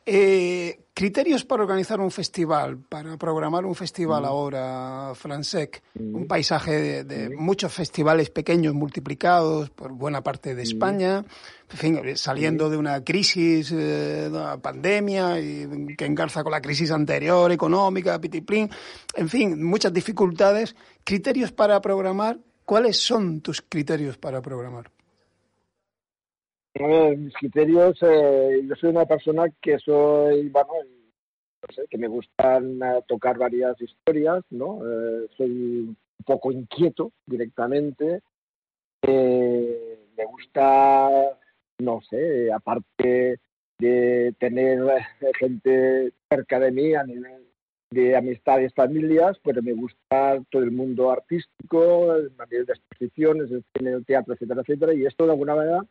Eh, 0.05 0.85
criterios 0.93 1.45
para 1.45 1.61
organizar 1.61 1.99
un 1.99 2.09
festival, 2.09 2.79
para 2.79 3.15
programar 3.15 3.63
un 3.63 3.75
festival 3.75 4.25
ahora, 4.25 5.13
Francesc, 5.13 5.77
un 5.99 6.27
paisaje 6.27 7.03
de, 7.03 7.29
muchos 7.29 7.71
festivales 7.71 8.31
pequeños 8.31 8.73
multiplicados 8.73 9.69
por 9.69 9.91
buena 9.91 10.21
parte 10.21 10.55
de 10.55 10.63
España, 10.63 11.23
saliendo 12.15 12.71
de 12.71 12.77
una 12.77 13.03
crisis, 13.03 13.71
eh, 13.71 13.75
de 13.75 14.29
una 14.29 14.57
pandemia 14.57 15.39
y 15.39 15.95
que 15.95 16.05
engarza 16.05 16.43
con 16.43 16.51
la 16.51 16.61
crisis 16.61 16.89
anterior, 16.89 17.51
económica, 17.51 18.19
pitiplín, 18.19 18.69
en 19.15 19.29
fin, 19.29 19.63
muchas 19.63 19.93
dificultades. 19.93 20.75
Criterios 21.03 21.51
para 21.51 21.79
programar, 21.81 22.39
¿cuáles 22.65 22.97
son 22.97 23.41
tus 23.41 23.61
criterios 23.61 24.17
para 24.17 24.41
programar? 24.41 24.91
Mis 26.87 27.33
criterios, 27.33 27.97
eh, 28.01 28.61
yo 28.65 28.75
soy 28.75 28.89
una 28.89 29.05
persona 29.05 29.45
que 29.61 29.77
soy, 29.79 30.49
bueno, 30.49 30.69
no 30.75 31.73
sé, 31.75 31.83
que 31.89 31.97
me 31.97 32.07
gustan 32.07 32.81
eh, 32.81 33.03
tocar 33.07 33.37
varias 33.37 33.79
historias, 33.81 34.43
¿no? 34.49 34.79
Eh, 34.85 35.27
soy 35.35 35.49
un 35.49 35.97
poco 36.25 36.51
inquieto 36.51 37.11
directamente. 37.25 38.21
me 39.05 40.25
gusta, 40.25 41.09
no 41.79 42.01
sé, 42.09 42.51
aparte 42.51 43.39
de 43.79 44.35
tener 44.39 44.79
gente 45.39 46.13
cerca 46.29 46.59
de 46.59 46.71
mí 46.71 46.93
a 46.93 47.03
nivel 47.03 47.45
de 47.91 48.15
amistades, 48.15 48.73
familias, 48.73 49.37
pero 49.43 49.61
me 49.63 49.73
gusta 49.73 50.39
todo 50.49 50.63
el 50.63 50.71
mundo 50.71 51.11
artístico, 51.11 52.11
a 52.11 52.45
nivel 52.45 52.65
de 52.65 52.73
exposiciones, 52.73 53.49
el 53.73 54.05
teatro, 54.05 54.33
etcétera, 54.33 54.61
etcétera, 54.61 54.93
y 54.93 55.05
esto 55.05 55.25
de 55.25 55.31
alguna 55.31 55.55
manera 55.55 55.81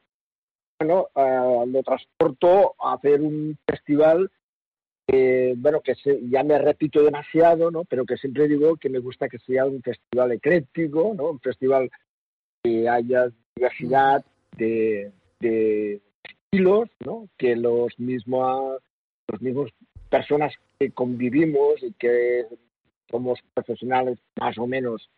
bueno, 0.79 1.09
eh, 1.15 1.65
lo 1.67 1.83
transporto 1.83 2.75
a 2.81 2.95
hacer 2.95 3.21
un 3.21 3.59
festival 3.67 4.31
bueno, 5.57 5.81
que 5.81 5.95
ya 6.31 6.43
me 6.43 6.59
repito 6.59 7.03
demasiado, 7.03 7.71
¿no? 7.71 7.85
Pero 7.85 8.05
que 8.05 8.17
siempre 8.17 8.47
digo 8.47 8.77
que 8.77 8.91
me 8.91 8.99
gusta 8.99 9.29
que 9.29 9.39
sea 9.39 9.65
un 9.65 9.83
festival 9.83 10.33
ecléctico, 10.33 11.15
¿no? 11.17 11.31
Un 11.31 11.41
festival 11.41 11.91
que 12.63 12.89
haya 12.89 13.31
diversidad 13.57 14.25
de, 14.57 15.13
estilos, 15.41 16.89
¿no? 17.05 17.29
Que 17.39 17.57
los 17.57 17.99
mismos, 17.99 18.83
los 19.29 19.41
mismos 19.41 19.71
personas 20.11 20.55
que 20.79 20.91
convivimos 20.91 21.83
y 21.83 21.93
que 21.93 22.47
somos 23.11 23.39
profesionales 23.55 24.19
más 24.39 24.59
o 24.59 24.67
menos 24.67 25.09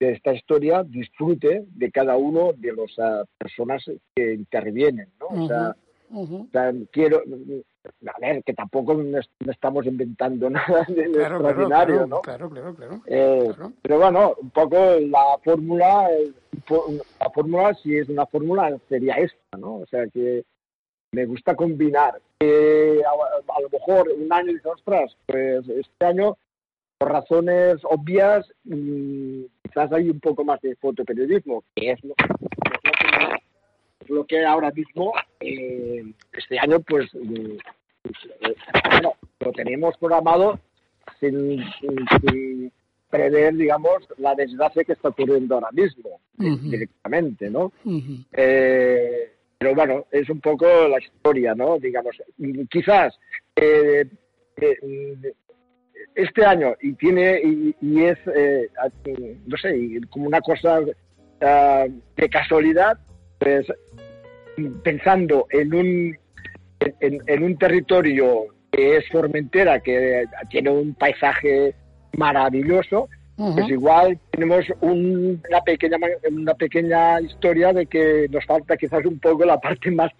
de 0.00 0.12
esta 0.12 0.32
historia 0.32 0.84
disfrute 0.84 1.64
de 1.68 1.90
cada 1.90 2.16
uno 2.16 2.52
de 2.56 2.72
las 2.72 2.98
ah, 2.98 3.24
personas 3.36 3.84
que 4.14 4.34
intervienen, 4.34 5.08
¿no? 5.20 5.44
o, 5.44 5.46
sea, 6.50 6.72
quiero, 6.90 7.22
a 8.06 8.20
ver, 8.20 8.42
que 8.44 8.54
tampoco 8.54 8.94
no 8.94 9.20
estamos 9.50 9.86
inventando 9.86 10.48
nada 10.50 10.86
de 10.88 11.02
extraordinario, 11.02 12.06
¿no? 12.06 12.20
Claro, 12.22 12.48
claro, 12.48 12.70
eh, 13.06 13.50
claro, 13.54 13.72
Pero 13.82 13.98
bueno, 13.98 14.34
un 14.40 14.50
poco 14.50 14.76
la 15.00 15.38
fórmula, 15.44 16.08
la 17.20 17.30
fórmula, 17.30 17.74
si 17.74 17.96
es 17.98 18.08
una 18.08 18.26
fórmula, 18.26 18.78
sería 18.88 19.14
esta, 19.16 19.58
¿no? 19.58 19.76
O 19.76 19.86
sea 19.86 20.06
que 20.08 20.44
me 21.12 21.26
gusta 21.26 21.54
combinar. 21.54 22.20
a, 22.40 23.60
lo 23.60 23.68
mejor 23.70 24.08
un 24.16 24.32
año 24.32 24.52
ostras, 24.64 25.16
pues 25.26 25.68
este 25.68 26.04
año 26.06 26.36
por 26.98 27.12
razones 27.12 27.78
obvias, 27.84 28.46
mm, 28.64 29.44
quizás 29.68 29.92
hay 29.92 30.08
un 30.08 30.20
poco 30.20 30.44
más 30.44 30.60
de 30.60 30.74
fotoperiodismo, 30.76 31.62
que 31.74 31.92
es 31.92 32.04
lo, 32.04 32.14
lo 34.08 34.24
que 34.24 34.44
ahora 34.44 34.70
mismo, 34.70 35.12
eh, 35.40 36.04
este 36.32 36.58
año, 36.58 36.80
pues, 36.80 37.12
mm, 37.14 37.56
pues 38.02 38.16
eh, 38.40 38.54
bueno, 38.90 39.14
lo 39.40 39.52
tenemos 39.52 39.96
programado 39.98 40.58
sin, 41.20 41.62
prever, 43.10 43.54
digamos, 43.54 44.06
la 44.18 44.34
desgracia 44.34 44.84
que 44.84 44.92
está 44.92 45.08
ocurriendo 45.08 45.54
ahora 45.54 45.70
mismo, 45.72 46.20
directamente, 46.36 47.48
¿no? 47.48 47.72
eh, 48.32 49.32
pero 49.58 49.74
bueno, 49.74 50.06
es 50.12 50.28
un 50.30 50.40
poco 50.40 50.66
la 50.66 51.00
historia, 51.00 51.54
¿no? 51.54 51.78
Digamos, 51.78 52.16
quizás 52.70 53.18
eh, 53.56 54.04
eh, 54.56 55.34
este 56.14 56.44
año 56.44 56.74
y 56.80 56.92
tiene 56.94 57.40
y, 57.80 58.02
es, 58.02 58.18
eh, 58.34 58.68
no 59.46 59.56
sé, 59.56 60.00
como 60.10 60.26
una 60.26 60.40
cosa 60.40 60.80
ah, 61.40 61.86
de 62.16 62.28
casualidad, 62.28 62.98
pues 63.38 63.66
pensando 64.82 65.46
en 65.50 65.74
un 65.74 66.18
en, 67.00 67.42
un 67.42 67.56
territorio 67.58 68.46
que 68.70 68.96
es 68.96 69.08
Formentera, 69.08 69.80
que 69.80 70.24
tiene 70.50 70.70
un 70.70 70.94
paisaje 70.94 71.74
maravilloso, 72.16 73.08
pues 73.38 73.68
igual 73.68 74.18
tenemos 74.32 74.64
una 74.80 75.60
pequeña 75.64 75.96
una 76.28 76.54
pequeña 76.54 77.20
historia 77.20 77.72
de 77.72 77.86
que 77.86 78.26
nos 78.30 78.44
falta 78.44 78.76
quizás 78.76 79.04
un 79.06 79.20
poco 79.20 79.44
la 79.44 79.60
parte 79.60 79.92
más 79.92 80.10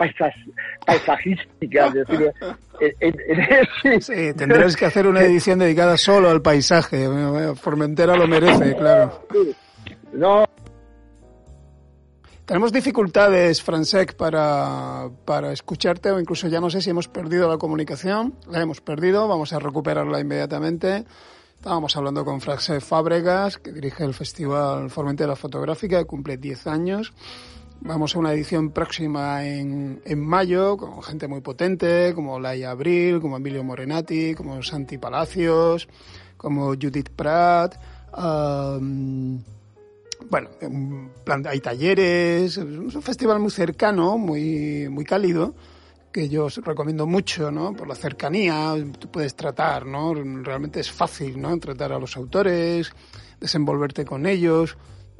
paisajística. 0.86 1.90
decir, 1.90 2.32
sí, 4.00 4.32
tendrás 4.34 4.76
que 4.76 4.86
hacer 4.86 5.08
una 5.08 5.22
edición 5.22 5.58
dedicada 5.58 5.96
solo 5.96 6.30
al 6.30 6.42
paisaje. 6.42 7.08
Formentera 7.56 8.16
lo 8.16 8.28
merece, 8.28 8.76
claro. 8.76 9.26
No. 10.12 10.44
Tenemos 12.44 12.72
dificultades, 12.72 13.60
Francesc, 13.60 14.14
para, 14.14 15.10
para 15.24 15.52
escucharte 15.52 16.12
o 16.12 16.20
incluso 16.20 16.46
ya 16.46 16.60
no 16.60 16.70
sé 16.70 16.80
si 16.80 16.90
hemos 16.90 17.08
perdido 17.08 17.48
la 17.48 17.58
comunicación. 17.58 18.36
La 18.48 18.62
hemos 18.62 18.80
perdido, 18.80 19.26
vamos 19.26 19.52
a 19.52 19.58
recuperarla 19.58 20.20
inmediatamente. 20.20 21.04
Estábamos 21.58 21.96
hablando 21.96 22.24
con 22.24 22.40
Fraxe 22.40 22.80
Fábregas, 22.80 23.58
que 23.58 23.72
dirige 23.72 24.04
el 24.04 24.14
Festival 24.14 24.90
Formentera 24.90 25.34
Fotográfica, 25.34 25.98
que 25.98 26.04
cumple 26.04 26.36
10 26.36 26.68
años. 26.68 27.12
Vamos 27.80 28.14
a 28.14 28.20
una 28.20 28.32
edición 28.32 28.70
próxima 28.70 29.44
en, 29.44 30.00
en 30.04 30.24
mayo, 30.24 30.76
con 30.76 31.02
gente 31.02 31.26
muy 31.26 31.40
potente, 31.40 32.14
como 32.14 32.38
Laia 32.38 32.70
Abril, 32.70 33.20
como 33.20 33.38
Emilio 33.38 33.64
Morenati, 33.64 34.36
como 34.36 34.62
Santi 34.62 34.98
Palacios, 34.98 35.88
como 36.36 36.68
Judith 36.68 37.10
Pratt. 37.10 37.74
bueno, 40.30 40.48
hay 41.44 41.60
talleres, 41.60 42.56
es 42.56 42.58
un 42.58 43.02
festival 43.02 43.40
muy 43.40 43.50
cercano, 43.50 44.16
muy, 44.16 44.88
muy 44.88 45.04
cálido, 45.04 45.56
que 46.12 46.28
yo 46.28 46.46
os 46.46 46.56
recomiendo 46.58 47.06
mucho, 47.06 47.50
¿no? 47.50 47.72
Por 47.74 47.88
la 47.88 47.94
cercanía, 47.94 48.74
tú 48.98 49.10
puedes 49.10 49.34
tratar, 49.34 49.86
¿no? 49.86 50.14
Realmente 50.14 50.80
es 50.80 50.90
fácil, 50.90 51.40
¿no? 51.40 51.58
Tratar 51.58 51.92
a 51.92 51.98
los 51.98 52.16
autores, 52.16 52.92
desenvolverte 53.40 54.04
con 54.04 54.26
ellos, 54.26 54.76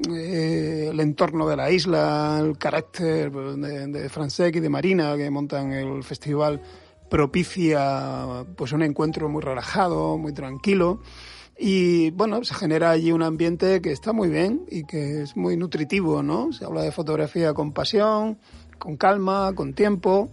eh, 0.09 0.89
el 0.91 1.01
entorno 1.01 1.49
de 1.49 1.57
la 1.57 1.71
isla, 1.71 2.39
el 2.41 2.57
carácter 2.57 3.33
de, 3.33 3.87
de 3.89 4.49
y 4.55 4.61
de 4.61 4.69
Marina 4.69 5.17
que 5.17 5.31
montan 5.31 5.73
el 5.73 6.05
festival 6.05 6.63
propicia 7.11 8.45
pues 8.57 8.73
un 8.73 8.83
encuentro 8.83 9.29
muy 9.29 9.43
relajado, 9.43 10.17
muy 10.19 10.33
tranquilo 10.33 11.01
y 11.59 12.11
bueno, 12.13 12.45
se 12.45 12.55
genera 12.55 12.93
allí 12.93 13.11
un 13.11 13.25
ambiente 13.25 13.83
que 13.83 13.91
está 13.91 14.13
muy 14.13 14.29
bien 14.29 14.65
y 14.71 14.85
que 14.85 15.23
es 15.23 15.37
muy 15.37 15.57
nutritivo, 15.57 16.23
¿no? 16.23 16.53
Se 16.53 16.65
habla 16.65 16.83
de 16.83 16.93
fotografía 16.93 17.53
con 17.53 17.73
pasión, 17.73 18.39
con 18.79 18.97
calma, 18.97 19.53
con 19.57 19.75
tiempo 19.75 20.31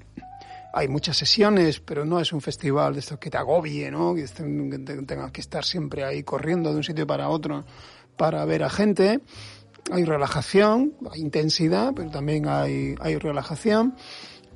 hay 0.76 0.90
muchas 0.90 1.16
sesiones, 1.16 1.80
pero 1.80 2.04
no 2.04 2.20
es 2.20 2.34
un 2.34 2.42
festival 2.42 2.94
de 2.94 3.00
estos 3.00 3.18
que 3.18 3.30
te 3.30 3.38
agobie, 3.38 3.90
¿no? 3.90 4.14
Que, 4.14 4.26
tengas 4.28 5.32
que 5.32 5.40
estar 5.40 5.64
siempre 5.64 6.04
ahí 6.04 6.22
corriendo 6.24 6.70
de 6.72 6.76
un 6.76 6.84
sitio 6.84 7.08
para 7.08 7.30
otro 7.30 7.64
para 8.18 8.44
ver 8.44 8.62
a 8.62 8.70
gente. 8.70 9.22
Hay 9.90 10.04
relajación, 10.04 10.94
hay 11.10 11.22
intensidad, 11.22 11.94
pero 11.96 12.12
también 12.12 12.50
hay, 12.50 12.94
hay 13.00 13.18
relajación. 13.18 13.96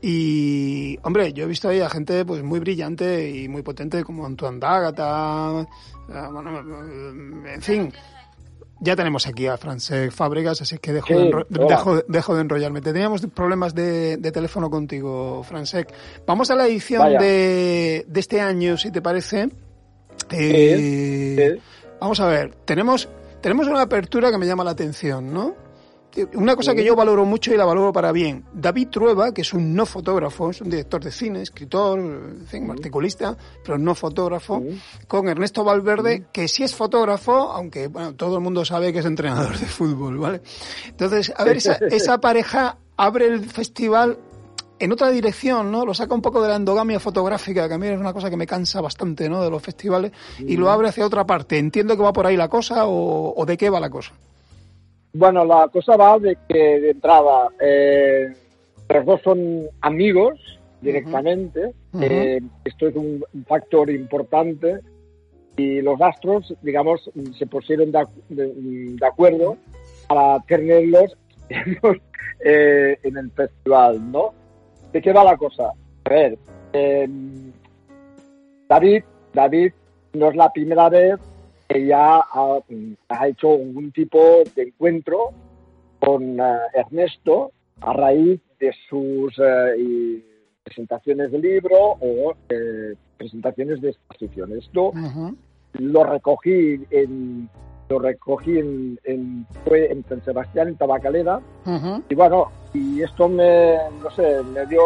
Y, 0.02 0.98
hombre, 1.04 1.32
yo 1.32 1.46
he 1.46 1.48
visto 1.48 1.70
ahí 1.70 1.80
a 1.80 1.90
gente 1.90 2.26
pues 2.26 2.44
muy 2.44 2.60
brillante 2.60 3.30
y 3.30 3.48
muy 3.48 3.62
potente 3.62 4.04
como 4.04 4.26
Antoine 4.26 4.60
D'Agata, 4.60 5.62
eh, 5.62 6.28
bueno, 6.32 6.60
en 7.48 7.62
fin, 7.62 7.94
ya 8.80 8.96
tenemos 8.96 9.28
aquí 9.28 9.48
a 9.48 9.58
Francesc 9.58 10.16
Fábregas, 10.16 10.62
así 10.62 10.78
que 10.78 10.94
dejo, 10.94 11.14
de, 11.14 12.04
dejo, 12.08 12.36
de 12.36 12.42
enrollarme. 12.42 12.82
Teníamos 12.82 13.26
problemas 13.28 13.76
de, 13.76 14.18
teléfono 14.32 14.70
contigo, 14.70 15.44
Francesc. 15.44 15.90
Vamos 16.26 16.50
a 16.52 16.56
la 16.56 16.68
edición 16.68 17.18
de, 17.18 18.06
de, 18.08 18.20
este 18.20 18.40
año, 18.40 18.78
si 18.78 18.92
te 18.92 19.02
parece. 19.02 19.50
Eh, 20.32 21.60
vamos 22.00 22.20
a 22.20 22.28
ver, 22.28 22.54
tenemos, 22.66 23.10
tenemos 23.42 23.68
una 23.68 23.82
apertura 23.82 24.32
que 24.32 24.38
me 24.38 24.46
llama 24.46 24.64
la 24.64 24.72
atención, 24.72 25.34
¿no? 25.34 25.69
Una 26.34 26.56
cosa 26.56 26.74
que 26.76 26.84
yo 26.84 26.96
valoro 26.96 27.26
mucho 27.26 27.54
y 27.54 27.58
la 27.58 27.66
valoro 27.66 27.92
para 27.94 28.12
bien. 28.12 28.46
David 28.54 28.90
Trueba, 28.90 29.34
que 29.34 29.42
es 29.42 29.54
un 29.54 29.76
no 29.76 29.86
fotógrafo, 29.86 30.50
es 30.50 30.62
un 30.62 30.70
director 30.70 31.04
de 31.04 31.12
cine, 31.12 31.42
escritor, 31.42 32.00
en 32.00 32.48
fin, 32.48 32.70
articulista, 32.70 33.38
pero 33.64 33.78
no 33.78 33.96
fotógrafo, 33.96 34.64
con 35.08 35.28
Ernesto 35.28 35.64
Valverde, 35.64 36.28
que 36.32 36.48
sí 36.48 36.64
es 36.64 36.76
fotógrafo, 36.76 37.34
aunque 37.52 37.88
bueno, 37.88 38.16
todo 38.16 38.38
el 38.38 38.44
mundo 38.44 38.66
sabe 38.66 38.94
que 38.94 39.00
es 39.00 39.06
entrenador 39.06 39.58
de 39.58 39.66
fútbol, 39.66 40.18
¿vale? 40.18 40.42
Entonces, 40.88 41.34
a 41.36 41.44
ver, 41.44 41.58
esa, 41.58 41.74
esa 41.90 42.20
pareja 42.20 42.78
abre 42.98 43.28
el 43.28 43.46
festival 43.46 44.18
en 44.80 44.92
otra 44.92 45.10
dirección, 45.10 45.72
¿no? 45.72 45.86
Lo 45.86 45.94
saca 45.94 46.14
un 46.14 46.22
poco 46.22 46.42
de 46.42 46.50
la 46.50 46.56
endogamia 46.56 47.00
fotográfica, 47.00 47.68
que 47.68 47.74
a 47.74 47.78
mí 47.78 47.88
es 47.88 48.00
una 48.00 48.14
cosa 48.14 48.30
que 48.30 48.38
me 48.38 48.48
cansa 48.48 48.82
bastante, 48.82 49.30
¿no? 49.30 49.44
De 49.44 49.50
los 49.50 49.62
festivales, 49.62 50.12
y 50.40 50.56
lo 50.56 50.72
abre 50.72 50.90
hacia 50.90 51.06
otra 51.06 51.26
parte. 51.26 51.58
Entiendo 51.58 51.96
que 51.96 52.04
va 52.04 52.14
por 52.14 52.26
ahí 52.26 52.38
la 52.38 52.48
cosa 52.48 52.86
o, 52.88 53.34
o 53.36 53.46
de 53.46 53.58
qué 53.58 53.70
va 53.70 53.80
la 53.80 53.90
cosa. 53.90 54.14
Bueno, 55.14 55.44
la 55.44 55.68
cosa 55.70 55.98
va 55.98 56.20
de 56.20 56.38
que 56.48 56.80
de 56.80 56.92
entrada 56.92 57.50
eh, 57.60 58.32
los 58.90 59.06
dos 59.06 59.22
son 59.24 59.68
amigos 59.82 60.40
directamente. 60.82 61.74
Eh, 62.00 62.40
esto 62.64 62.88
es 62.88 62.96
un, 62.96 63.24
factor 63.48 63.90
importante 63.90 64.80
y 65.58 65.82
los 65.82 66.00
astros, 66.00 66.54
digamos, 66.62 67.10
se 67.38 67.48
pusieron 67.48 67.92
de, 67.92 68.98
acuerdo 69.06 69.58
para 70.08 70.40
tenerlos 70.42 71.18
eh, 72.46 72.98
en 73.04 73.18
el 73.18 73.32
festival, 73.32 74.12
¿no? 74.12 74.34
¿De 74.94 75.02
qué 75.02 75.12
va 75.12 75.24
la 75.24 75.38
cosa? 75.38 75.72
A 76.06 76.10
ver, 76.10 76.38
David, 78.70 79.04
David 79.34 79.74
no 80.14 80.30
es 80.30 80.36
la 80.36 80.54
primera 80.54 80.90
vez 80.90 81.20
ella 81.70 82.18
ha, 82.18 82.60
ha, 83.10 83.28
hecho 83.28 83.50
un 83.50 83.92
tipo 83.92 84.44
de 84.56 84.64
encuentro 84.64 85.32
con 86.00 86.40
eh, 86.40 86.58
Ernesto 86.74 87.52
a 87.82 87.94
raíz 87.94 88.42
de 88.60 88.74
sus 88.90 89.40
eh, 89.40 90.24
presentaciones 90.64 91.32
de 91.32 91.40
libro 91.40 91.78
o 92.02 92.34
eh, 92.50 92.96
presentaciones 93.18 93.82
de 93.82 93.90
exposiciones. 93.92 94.66
Esto 94.66 94.92
lo 95.74 96.04
recogí 96.04 96.82
en 96.90 97.50
lo 97.90 97.98
recogí 97.98 98.60
en, 98.60 99.48
fue 99.66 99.92
en 99.92 100.06
San 100.08 100.24
Sebastián, 100.24 100.68
en 100.68 100.76
Tabacalera, 100.76 101.42
y 102.08 102.14
bueno, 102.14 102.52
y 102.72 103.02
esto 103.02 103.28
me, 103.28 103.78
no 104.04 104.12
sé, 104.12 104.44
me 104.44 104.64
dio, 104.68 104.84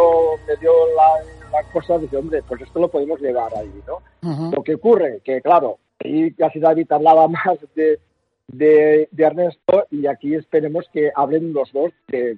me 0.48 0.56
dio 0.56 0.72
la, 0.96 1.52
la 1.52 1.70
cosa 1.74 1.98
de 1.98 2.08
que, 2.08 2.16
hombre, 2.16 2.42
pues 2.48 2.62
esto 2.62 2.80
lo 2.80 2.88
podemos 2.88 3.20
llevar 3.20 3.52
ahí, 3.58 3.74
¿no? 3.86 4.52
Lo 4.52 4.64
que 4.64 4.76
ocurre, 4.76 5.20
que 5.22 5.42
claro, 5.42 5.80
y 6.04 6.32
casi 6.34 6.60
David 6.60 6.92
hablaba 6.92 7.28
más 7.30 7.58
de, 7.76 8.00
de, 8.48 9.10
Ernesto 9.18 9.88
y 9.90 10.06
aquí 10.08 10.36
esperemos 10.36 10.86
que 10.94 11.12
hablen 11.16 11.54
los 11.54 11.72
dos 11.72 11.92
de, 12.08 12.38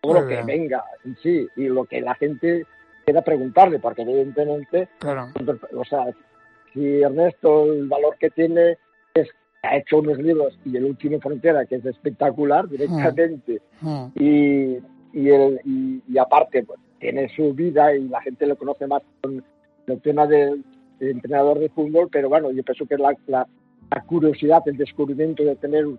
todo 0.00 0.20
lo 0.20 0.28
que 0.28 0.42
venga 0.42 0.84
en 1.04 1.16
sí 1.22 1.46
y 1.56 1.68
lo 1.68 1.84
que 1.84 2.00
la 2.00 2.14
gente 2.16 2.66
quiera 3.04 3.22
preguntarle, 3.22 3.78
porque 3.78 4.02
evidentemente, 4.02 4.88
o 5.74 5.84
sea, 5.84 6.06
si 6.72 7.02
Ernesto 7.02 7.72
el 7.72 7.86
valor 7.86 8.16
que 8.18 8.30
tiene 8.30 8.78
es 9.14 9.28
que 9.28 9.68
ha 9.68 9.76
hecho 9.76 9.98
unos 9.98 10.18
libros 10.18 10.58
y 10.64 10.76
el 10.76 10.84
último 10.84 11.20
Frontera, 11.20 11.64
que 11.66 11.76
es 11.76 11.84
espectacular 11.84 12.68
directamente, 12.68 13.60
mm. 13.80 13.88
Mm. 13.88 14.12
y, 14.16 14.78
y, 15.12 15.30
el, 15.30 15.60
y, 15.64 16.18
aparte 16.18 16.64
pues, 16.64 16.80
tiene 16.98 17.28
su 17.34 17.54
vida 17.54 17.94
y 17.94 18.08
la 18.08 18.20
gente 18.22 18.46
lo 18.46 18.56
conoce 18.56 18.86
más 18.86 19.02
con 19.22 19.44
el 19.86 20.00
tema 20.00 20.26
de, 20.26 20.58
entrenador 21.00 21.58
de 21.58 21.68
fútbol, 21.68 22.08
pero 22.10 22.28
bueno, 22.28 22.50
yo 22.50 22.62
pienso 22.62 22.86
que 22.86 22.96
la, 22.96 23.14
la, 23.26 23.46
curiosidad, 24.06 24.62
el 24.66 24.76
descubrimiento 24.76 25.44
de 25.44 25.56
tener 25.56 25.86
un, 25.86 25.98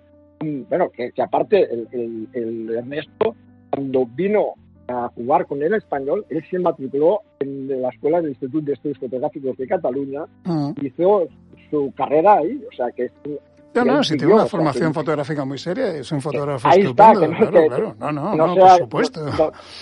bueno, 0.70 0.90
que, 0.90 1.12
aparte 1.22 1.68
el, 1.72 2.28
el, 2.34 2.70
Ernesto, 2.76 3.36
cuando 3.72 4.06
vino 4.06 4.54
a 4.88 5.10
jugar 5.16 5.48
con 5.48 5.64
el 5.64 5.74
español, 5.74 6.26
él 6.30 6.44
se 6.50 6.60
matriculó 6.60 7.22
en 7.40 7.82
la 7.82 7.90
Escuela 7.90 8.22
del 8.22 8.32
Instituto 8.32 8.66
de 8.66 8.74
Estudios 8.74 9.00
Fotográficos 9.00 9.58
de 9.58 9.68
Cataluña, 9.68 10.26
mm. 10.44 10.72
hizo 10.82 11.28
su 11.70 11.92
carrera 11.96 12.36
ahí, 12.36 12.64
o 12.72 12.76
sea 12.76 12.92
que 12.92 13.10
no, 13.84 13.84
no, 13.84 14.04
si 14.04 14.16
tiene 14.16 14.34
una 14.34 14.46
formación 14.46 14.94
fotográfica 14.94 15.44
muy 15.44 15.58
seria, 15.58 15.88
es 15.88 16.10
un 16.12 16.22
fotógrafo 16.22 16.68
ahí 16.68 16.82
estupendo, 16.82 17.26
está, 17.26 17.38
que 17.38 17.46
no, 17.46 17.68
claro, 17.68 17.96
No, 18.00 18.12
no, 18.12 18.36
no, 18.36 18.56
por 18.56 18.78
supuesto. 18.78 19.26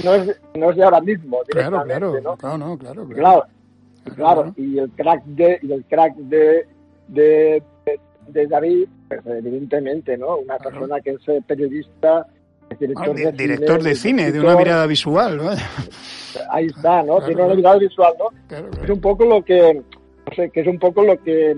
No, 0.03 0.15
es, 0.15 0.41
no 0.55 0.71
es 0.71 0.75
de 0.75 0.83
ahora 0.83 1.01
mismo, 1.01 1.39
Claro, 1.47 1.83
claro, 1.83 2.21
¿no? 2.21 2.35
claro, 2.35 2.57
no, 2.57 2.77
claro, 2.77 3.07
claro. 3.07 3.43
Claro, 4.15 4.53
y 4.57 4.77
el 4.77 4.89
crack 4.91 5.23
de, 5.25 5.59
y 5.61 5.71
el 5.71 5.85
crack 5.85 6.15
de, 6.15 6.67
de, 7.07 7.63
de 8.27 8.47
David, 8.47 8.87
pues 9.07 9.21
evidentemente, 9.25 10.17
¿no? 10.17 10.37
Una 10.37 10.57
persona 10.57 10.99
que 11.01 11.11
es 11.11 11.27
eh, 11.27 11.41
periodista, 11.45 12.27
es 12.69 12.79
director, 12.79 13.09
ah, 13.09 13.13
de, 13.13 13.31
director 13.31 13.83
de 13.83 13.95
cine, 13.95 14.31
de 14.31 14.39
una 14.39 14.55
mirada 14.55 14.85
visual, 14.87 15.37
¿no? 15.37 15.49
Ahí 16.51 16.67
está, 16.67 17.03
¿no? 17.03 17.21
Tiene 17.21 17.43
una 17.43 17.55
mirada 17.55 17.77
visual, 17.77 18.13
¿no? 18.19 18.57
Es 18.83 18.89
un 18.89 19.01
poco 19.01 19.25
lo 19.25 19.43
que, 19.43 19.73
no 19.73 20.35
sé, 20.35 20.49
que 20.49 20.61
es 20.61 20.67
un 20.67 20.79
poco 20.79 21.03
lo 21.03 21.21
que, 21.23 21.55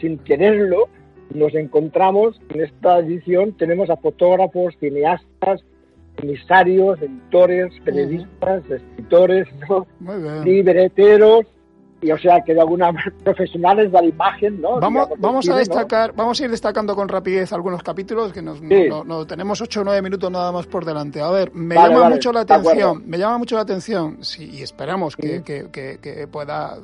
sin 0.00 0.18
quererlo, 0.18 0.88
nos 1.34 1.54
encontramos 1.54 2.40
en 2.50 2.62
esta 2.62 2.98
edición, 3.00 3.52
tenemos 3.56 3.90
a 3.90 3.96
fotógrafos, 3.96 4.74
cineastas, 4.78 5.64
emisarios, 6.22 7.00
editores, 7.02 7.72
periodistas, 7.84 8.62
escritores, 8.70 9.48
¿no? 9.68 9.86
libreteros, 10.44 11.46
y 12.00 12.10
o 12.10 12.18
sea 12.18 12.40
que 12.44 12.54
de 12.54 12.60
alguna 12.60 12.92
profesionales 13.24 13.90
de 13.90 14.00
la 14.00 14.06
imagen, 14.06 14.60
¿no? 14.60 14.80
Vamos, 14.80 15.08
vamos 15.18 15.48
a 15.48 15.56
destacar, 15.56 16.12
vamos 16.14 16.40
a 16.40 16.44
ir 16.44 16.50
destacando 16.50 16.94
con 16.94 17.08
rapidez 17.08 17.52
algunos 17.52 17.82
capítulos 17.82 18.32
que 18.32 18.42
nos 18.42 18.60
no, 18.60 19.26
tenemos 19.26 19.60
ocho 19.60 19.80
o 19.80 19.84
nueve 19.84 20.02
minutos 20.02 20.30
nada 20.30 20.52
más 20.52 20.66
por 20.66 20.84
delante. 20.84 21.20
A 21.20 21.30
ver, 21.30 21.54
me 21.54 21.74
llama 21.74 22.10
mucho 22.10 22.32
la 22.32 22.40
atención, 22.40 23.02
me 23.06 23.18
llama 23.18 23.38
mucho 23.38 23.56
la 23.56 23.62
atención, 23.62 24.18
sí, 24.22 24.50
y 24.52 24.62
esperamos 24.62 25.16
que, 25.16 25.42
que, 25.42 25.68
que, 25.70 26.26
pueda 26.26 26.78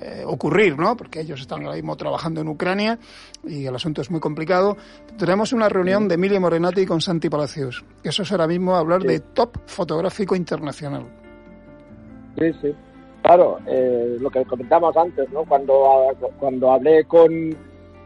eh, 0.00 0.22
ocurrir, 0.26 0.78
¿no? 0.78 0.96
Porque 0.96 1.20
ellos 1.20 1.40
están 1.40 1.62
ahora 1.62 1.76
mismo 1.76 1.96
trabajando 1.96 2.40
en 2.40 2.48
Ucrania 2.48 2.98
y 3.44 3.66
el 3.66 3.74
asunto 3.74 4.00
es 4.00 4.10
muy 4.10 4.20
complicado. 4.20 4.76
Tenemos 5.18 5.52
una 5.52 5.68
reunión 5.68 6.08
de 6.08 6.14
Emilio 6.14 6.40
Morenati 6.40 6.86
con 6.86 7.00
Santi 7.00 7.28
Palacios. 7.28 7.84
Eso 8.02 8.22
es 8.22 8.32
ahora 8.32 8.46
mismo 8.46 8.74
hablar 8.74 9.02
de 9.02 9.20
top 9.20 9.58
fotográfico 9.66 10.34
internacional. 10.34 11.06
Sí, 12.38 12.52
sí. 12.62 12.74
Claro, 13.22 13.58
eh, 13.66 14.16
lo 14.20 14.30
que 14.30 14.44
comentamos 14.44 14.96
antes, 14.96 15.30
¿no? 15.30 15.44
Cuando, 15.44 16.08
cuando 16.38 16.72
hablé 16.72 17.04
con 17.04 17.56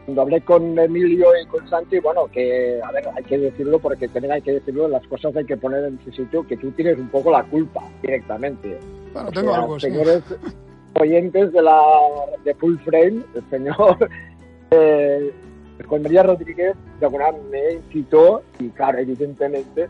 cuando 0.05 0.21
hablé 0.21 0.39
con 0.39 0.79
Emilio 0.79 1.27
y 1.37 1.45
con 1.47 1.67
Santi, 1.69 1.99
bueno, 1.99 2.27
que, 2.27 2.79
a 2.81 2.91
ver, 2.93 3.09
hay 3.13 3.23
que 3.25 3.37
decirlo 3.37 3.77
porque 3.77 4.07
también 4.07 4.31
hay 4.35 4.41
que 4.41 4.53
decirlo, 4.53 4.87
las 4.87 5.05
cosas 5.07 5.35
hay 5.35 5.43
que 5.43 5.57
poner 5.57 5.83
en 5.83 5.99
su 6.05 6.11
sitio, 6.13 6.47
que 6.47 6.55
tú 6.55 6.71
tienes 6.71 6.97
un 6.97 7.09
poco 7.09 7.29
la 7.29 7.43
culpa 7.43 7.81
directamente. 8.01 8.79
Bueno, 9.11 9.29
tengo 9.31 9.53
algo, 9.53 9.77
señores 9.77 10.23
oyentes 10.99 11.51
de 11.51 11.61
la 11.61 11.81
de 12.43 12.55
Full 12.55 12.77
Frame, 12.85 13.21
el 13.35 13.49
señor 13.49 14.09
eh, 14.71 15.33
Juan 15.85 16.03
María 16.03 16.23
Rodríguez 16.23 16.75
de 16.99 17.05
alguna 17.05 17.25
me 17.51 17.73
incitó 17.73 18.43
y 18.59 18.69
claro, 18.69 18.99
evidentemente 18.99 19.87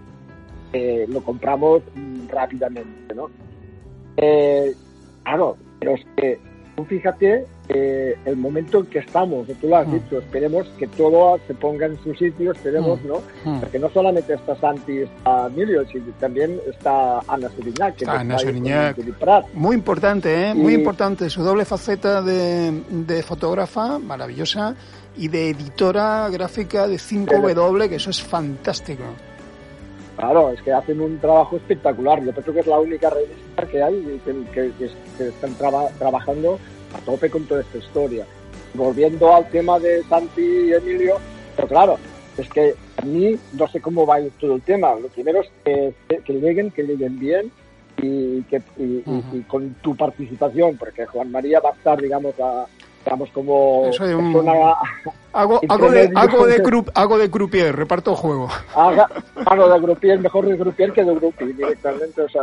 eh, 0.73 1.05
lo 1.07 1.21
compramos 1.21 1.84
rápidamente, 2.28 3.13
¿no? 3.15 3.30
Eh, 4.17 4.73
Claro, 5.28 5.57
pero 5.80 5.95
es 5.95 6.05
que 6.15 6.39
tú 6.78 6.86
fíjate 6.86 7.45
el 7.67 8.38
momento 8.38 8.80
en 8.80 8.86
que 8.86 8.99
estamos, 8.99 9.45
tú 9.59 9.67
lo 9.67 9.75
has 9.75 9.88
mm. 9.88 9.91
dicho, 9.91 10.19
esperemos 10.19 10.67
que 10.78 10.88
todo 10.88 11.38
se 11.45 11.53
ponga 11.53 11.86
en 11.86 12.01
su 12.01 12.13
sitio, 12.15 12.53
esperemos, 12.53 13.01
mm. 13.03 13.07
¿no? 13.07 13.21
Mm. 13.43 13.59
Porque 13.59 13.78
no 13.78 13.89
solamente 13.89 14.36
está 14.36 14.55
Santi, 14.55 14.99
está 14.99 15.47
Emilio, 15.47 15.86
sino 15.88 16.05
también 16.17 16.57
está 16.69 17.19
Ana 17.28 17.49
Suriñac. 17.49 17.95
Que 17.97 18.05
Ana 18.09 18.39
Suriñac. 18.39 18.97
Muy 19.53 19.75
importante, 19.75 20.49
¿eh? 20.49 20.53
Muy 20.53 20.75
importante. 20.75 21.30
Su 21.30 21.43
doble 21.43 21.65
faceta 21.65 22.21
de, 22.21 22.84
de 22.89 23.21
fotógrafa, 23.21 23.99
maravillosa, 23.99 24.75
y 25.17 25.28
de 25.28 25.49
editora 25.49 26.30
gráfica 26.30 26.88
de 26.88 26.95
5W, 26.95 27.89
que 27.89 27.95
eso 27.95 28.11
es 28.11 28.21
fantástico. 28.21 29.03
Claro, 30.18 30.49
es 30.49 30.61
que 30.63 30.74
hacen 30.74 30.99
un 30.99 31.20
trabajo 31.20 31.57
espectacular. 31.57 32.24
Yo 32.24 32.32
creo 32.32 32.53
que 32.53 32.59
es 32.61 32.68
la 32.68 32.80
única 32.80 33.11
revista 33.11 33.68
que 33.68 33.84
hay 33.84 34.20
que, 34.26 34.72
que, 34.72 35.28
están 35.28 35.53
trabajando 35.53 36.59
a 36.95 36.99
tope 37.05 37.30
con 37.30 37.45
toda 37.45 37.61
esta 37.61 37.78
historia. 37.78 38.26
Volviendo 38.74 39.34
al 39.34 39.47
tema 39.49 39.80
de 39.80 40.03
Santi 40.03 40.41
y 40.41 40.74
Emilio, 40.74 41.18
pero 41.55 41.68
claro, 41.68 41.97
es 42.36 42.49
que 42.49 42.74
a 42.97 43.05
mí 43.05 43.38
no 43.53 43.68
sé 43.68 43.80
cómo 43.80 44.07
va 44.07 44.15
a 44.15 44.22
ir 44.22 44.32
todo 44.39 44.55
el 44.55 44.61
tema. 44.63 44.95
Lo 44.95 45.07
primero 45.07 45.41
es 45.41 45.49
que, 45.63 45.93
que 46.24 46.34
lleguen, 46.34 46.72
que 46.72 46.84
lleguen 46.84 47.20
bien 47.20 47.51
y, 48.01 48.41
que, 48.43 48.61
y, 48.78 49.41
con 49.47 49.76
tu 49.82 49.95
participación, 49.95 50.78
porque 50.78 51.05
Juan 51.05 51.32
María 51.32 51.59
va 51.59 51.70
a 51.70 51.74
estar, 51.74 52.01
digamos, 52.01 52.34
a, 52.39 52.65
estamos 53.08 53.30
como 53.32 53.86
hago, 55.34 55.62
hago, 55.70 55.91
de, 55.91 56.12
hago, 56.16 56.45
de 56.45 56.84
hago 56.93 57.18
de 57.18 57.32
croupier, 57.32 57.76
reparto 57.76 58.16
juego. 58.16 58.49
Hago, 58.76 59.70
de 59.70 59.82
croupier, 59.82 60.20
mejor 60.20 60.45
de 60.45 60.58
croupier 60.58 60.91
que 60.91 61.03
de 61.03 61.16
groupie 61.16 61.53
directamente. 61.53 62.22
O 62.22 62.30
sea, 62.30 62.41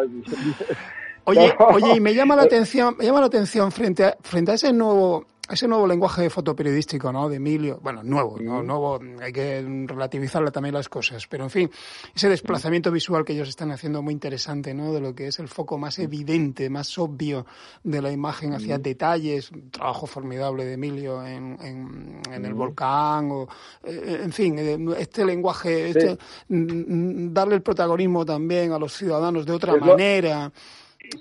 oye, 1.24 1.54
oye, 1.58 1.96
y 1.96 2.00
me 2.00 2.14
llama 2.14 2.36
la 2.36 2.42
atención, 2.42 2.96
me 2.98 3.04
llama 3.04 3.20
la 3.20 3.26
atención 3.26 3.70
frente 3.72 4.04
a, 4.04 4.16
frente 4.22 4.52
a 4.52 4.54
ese 4.54 4.72
nuevo 4.72 5.26
ese 5.50 5.68
nuevo 5.68 5.86
lenguaje 5.86 6.30
fotoperiodístico, 6.30 7.12
¿no? 7.12 7.28
De 7.28 7.36
Emilio, 7.36 7.78
bueno, 7.82 8.02
nuevo, 8.02 8.38
¿no? 8.40 8.62
Nuevo, 8.62 8.98
hay 9.20 9.32
que 9.32 9.62
relativizarle 9.86 10.50
también 10.50 10.74
las 10.74 10.88
cosas, 10.88 11.26
pero 11.26 11.44
en 11.44 11.50
fin, 11.50 11.70
ese 12.14 12.28
desplazamiento 12.28 12.90
visual 12.90 13.24
que 13.24 13.34
ellos 13.34 13.48
están 13.48 13.70
haciendo 13.70 14.00
muy 14.00 14.14
interesante, 14.14 14.72
¿no? 14.72 14.92
De 14.92 15.00
lo 15.00 15.14
que 15.14 15.26
es 15.26 15.38
el 15.38 15.48
foco 15.48 15.76
más 15.76 15.98
evidente, 15.98 16.70
más 16.70 16.96
obvio 16.98 17.44
de 17.82 18.00
la 18.00 18.10
imagen 18.10 18.54
hacia 18.54 18.78
detalles, 18.78 19.50
un 19.50 19.70
trabajo 19.70 20.06
formidable 20.06 20.64
de 20.64 20.74
Emilio 20.74 21.24
en, 21.24 21.58
en, 21.60 22.44
el 22.44 22.54
volcán, 22.54 23.30
o, 23.30 23.48
eh, 23.84 24.20
en 24.24 24.32
fin, 24.32 24.58
eh, 24.58 24.78
este 24.98 25.24
lenguaje, 25.24 25.90
este, 25.90 26.18
darle 26.48 27.56
el 27.56 27.62
protagonismo 27.62 28.24
también 28.24 28.72
a 28.72 28.78
los 28.78 28.94
ciudadanos 28.94 29.44
de 29.44 29.52
otra 29.52 29.76
manera. 29.76 30.50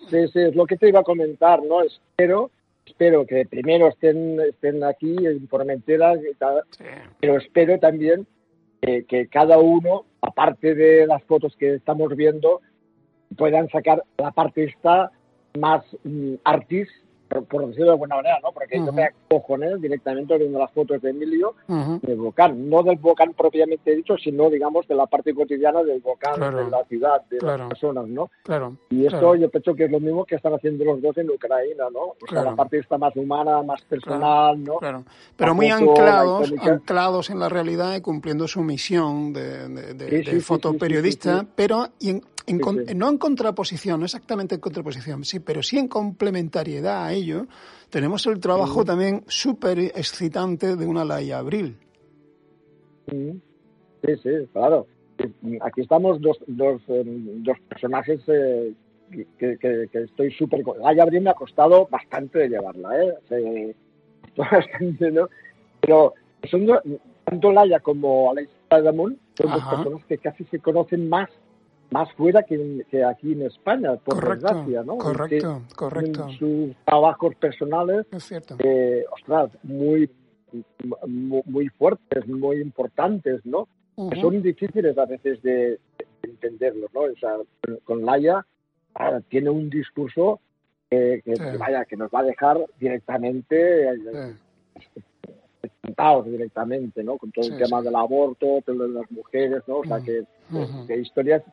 sí, 0.10 0.28
sí, 0.32 0.40
es 0.40 0.56
lo 0.56 0.66
que 0.66 0.78
te 0.78 0.88
iba 0.88 1.02
a 1.02 1.04
comentar, 1.04 1.62
¿no? 1.62 1.82
Espero 1.82 2.50
espero 2.86 3.26
que 3.26 3.46
primero 3.46 3.88
estén, 3.88 4.40
estén 4.40 4.84
aquí 4.84 5.16
en 5.26 5.48
Formentera, 5.48 6.14
pero 7.20 7.38
espero 7.38 7.80
también 7.80 8.28
que 8.82 9.28
cada 9.32 9.58
uno, 9.60 10.06
aparte 10.22 10.76
de 10.76 11.08
las 11.08 11.24
fotos 11.24 11.56
que 11.56 11.76
estamos 11.76 12.16
viendo, 12.16 12.62
puedan 13.38 13.70
sacar 13.70 14.04
la 14.18 14.32
parte 14.32 14.66
esta 14.66 15.12
más 15.58 15.84
mm, 16.04 16.36
artis 16.44 16.90
por, 17.42 17.68
decirlo 17.68 17.86
de 17.86 17.92
alguna 17.92 18.16
manera, 18.16 18.40
¿no? 18.42 18.52
Porque 18.52 18.78
yo 18.78 18.92
me 18.92 19.06
acojoné 19.06 19.78
directamente 19.78 20.38
viendo 20.38 20.60
las 20.60 20.72
fotos 20.72 21.02
de 21.02 21.10
Emilio 21.10 21.56
del 21.68 22.18
volcán, 22.18 22.70
no 22.70 22.84
del 22.84 22.98
volcán 22.98 23.34
propiamente 23.34 23.96
dicho, 23.96 24.18
sino, 24.18 24.50
digamos, 24.50 24.88
de 24.88 24.96
la 24.96 25.08
parte 25.08 25.34
cotidiana 25.34 25.84
del 25.84 26.00
volcán, 26.02 26.40
de 26.40 26.70
la 26.70 26.84
ciudad, 26.86 27.22
de 27.30 27.40
las 27.42 27.68
personas, 27.70 28.08
¿no? 28.08 28.30
Claro. 28.44 28.78
Y 28.90 29.06
esto 29.06 29.36
yo 29.36 29.50
pienso 29.50 29.74
que 29.76 29.86
es 29.86 29.92
lo 29.92 30.00
mismo 30.00 30.26
que 30.26 30.36
están 30.36 30.54
haciendo 30.54 30.86
los 30.86 31.02
dos 31.02 31.18
en 31.18 31.30
Ucrania, 31.30 31.76
¿no? 31.92 32.00
O 32.00 32.28
sea, 32.30 32.44
la 32.44 32.56
parte 32.56 32.80
está 32.80 32.98
más 32.98 33.16
humana, 33.16 33.62
más 33.64 33.82
personal, 33.84 34.62
¿no? 34.64 34.78
Claro. 34.78 35.04
Pero 35.36 35.56
muy 35.56 35.70
anclados, 35.70 36.54
anclados 36.62 37.30
en 37.30 37.40
la 37.40 37.50
realidad 37.50 37.96
y 37.96 38.02
cumpliendo 38.02 38.48
su 38.48 38.62
misión 38.62 39.34
de, 39.34 39.70
de, 39.94 40.42
fotoperiodista, 40.42 41.46
pero 41.56 41.88
y 42.00 42.12
en, 42.12 42.22
no 42.48 43.10
en 43.10 43.18
contraposición, 43.18 44.00
no 44.00 44.06
exactamente 44.06 44.56
en 44.56 44.62
contraposición, 44.62 45.24
sí, 45.24 45.40
pero 45.40 45.64
sí 45.64 45.78
en 45.78 45.88
complementariedad 45.88 47.06
a 47.06 47.14
ello, 47.14 47.48
tenemos 47.90 48.26
el 48.26 48.40
trabajo 48.40 48.84
también 48.84 49.24
súper 49.28 49.80
excitante 49.80 50.76
de 50.76 50.86
una 50.86 51.06
Laia 51.06 51.38
Abril. 51.40 51.78
Sí, 53.10 54.16
sí, 54.22 54.30
claro. 54.52 54.88
Aquí 55.62 55.82
estamos 55.82 56.20
dos, 56.20 56.38
dos, 56.48 56.82
em, 56.88 57.44
dos 57.44 57.58
personajes 57.70 58.20
eh, 58.28 58.74
que, 59.38 59.58
que, 59.58 59.88
estoy 59.94 60.32
súper... 60.32 60.64
Laia 60.82 61.04
Abril 61.04 61.22
me 61.22 61.30
ha 61.30 61.36
costado 61.36 61.88
bastante 61.90 62.40
de 62.40 62.50
llevarla, 62.50 62.90
¿eh? 63.02 63.76
bastante, 64.36 65.12
¿no? 65.12 65.30
Pero 65.80 66.14
son 66.50 66.68
tanto 67.24 67.52
Laia 67.52 67.80
como 67.80 68.32
Alex 68.32 68.50
Damon 68.70 69.18
son 69.36 69.52
dos 69.52 69.64
personas 69.64 70.06
que 70.06 70.18
casi 70.18 70.44
se 70.46 70.60
conocen 70.60 71.10
más 71.10 71.30
más 71.94 72.12
fuera 72.14 72.42
que, 72.42 73.04
aquí 73.08 73.34
en 73.34 73.44
España, 73.44 73.96
por 73.98 74.16
desgracia, 74.16 74.82
¿no? 74.84 74.98
Correcto, 74.98 75.62
correcto. 75.76 76.28
sus 76.40 76.76
trabajos 76.86 77.36
personales, 77.36 78.08
es 78.12 78.24
cierto. 78.24 78.56
Eh, 78.58 79.06
ostras, 79.12 79.52
muy, 79.62 80.10
muy, 81.46 81.70
fuertes, 81.70 82.28
muy 82.28 82.58
importantes, 82.58 83.46
¿no? 83.46 83.68
que 84.10 84.20
son 84.20 84.42
difíciles 84.42 84.98
a 84.98 85.06
veces 85.06 85.40
de, 85.44 85.80
entenderlos, 86.24 86.92
¿no? 86.96 87.02
O 87.02 87.16
sea, 87.20 87.38
con 87.84 88.04
Laia 88.04 88.44
ah, 88.96 89.20
tiene 89.30 89.52
un 89.52 89.70
discurso 89.70 90.40
que, 90.90 91.22
vaya, 91.60 91.86
que 91.86 91.96
nos 91.96 92.10
va 92.10 92.22
a 92.22 92.24
dejar 92.24 92.58
directamente 92.80 93.88
sentados 95.84 96.26
directamente, 96.26 97.04
¿no? 97.04 97.18
Con 97.18 97.32
todo 97.32 97.46
el 97.46 97.58
tema 97.58 97.84
del 97.84 97.96
aborto, 97.96 98.64
de 98.66 98.88
las 98.88 99.12
mujeres, 99.12 99.62
¿no? 99.68 99.78
O 99.78 99.86
sea, 99.86 100.00
que, 100.00 100.24
que 100.88 100.98
historias 100.98 101.44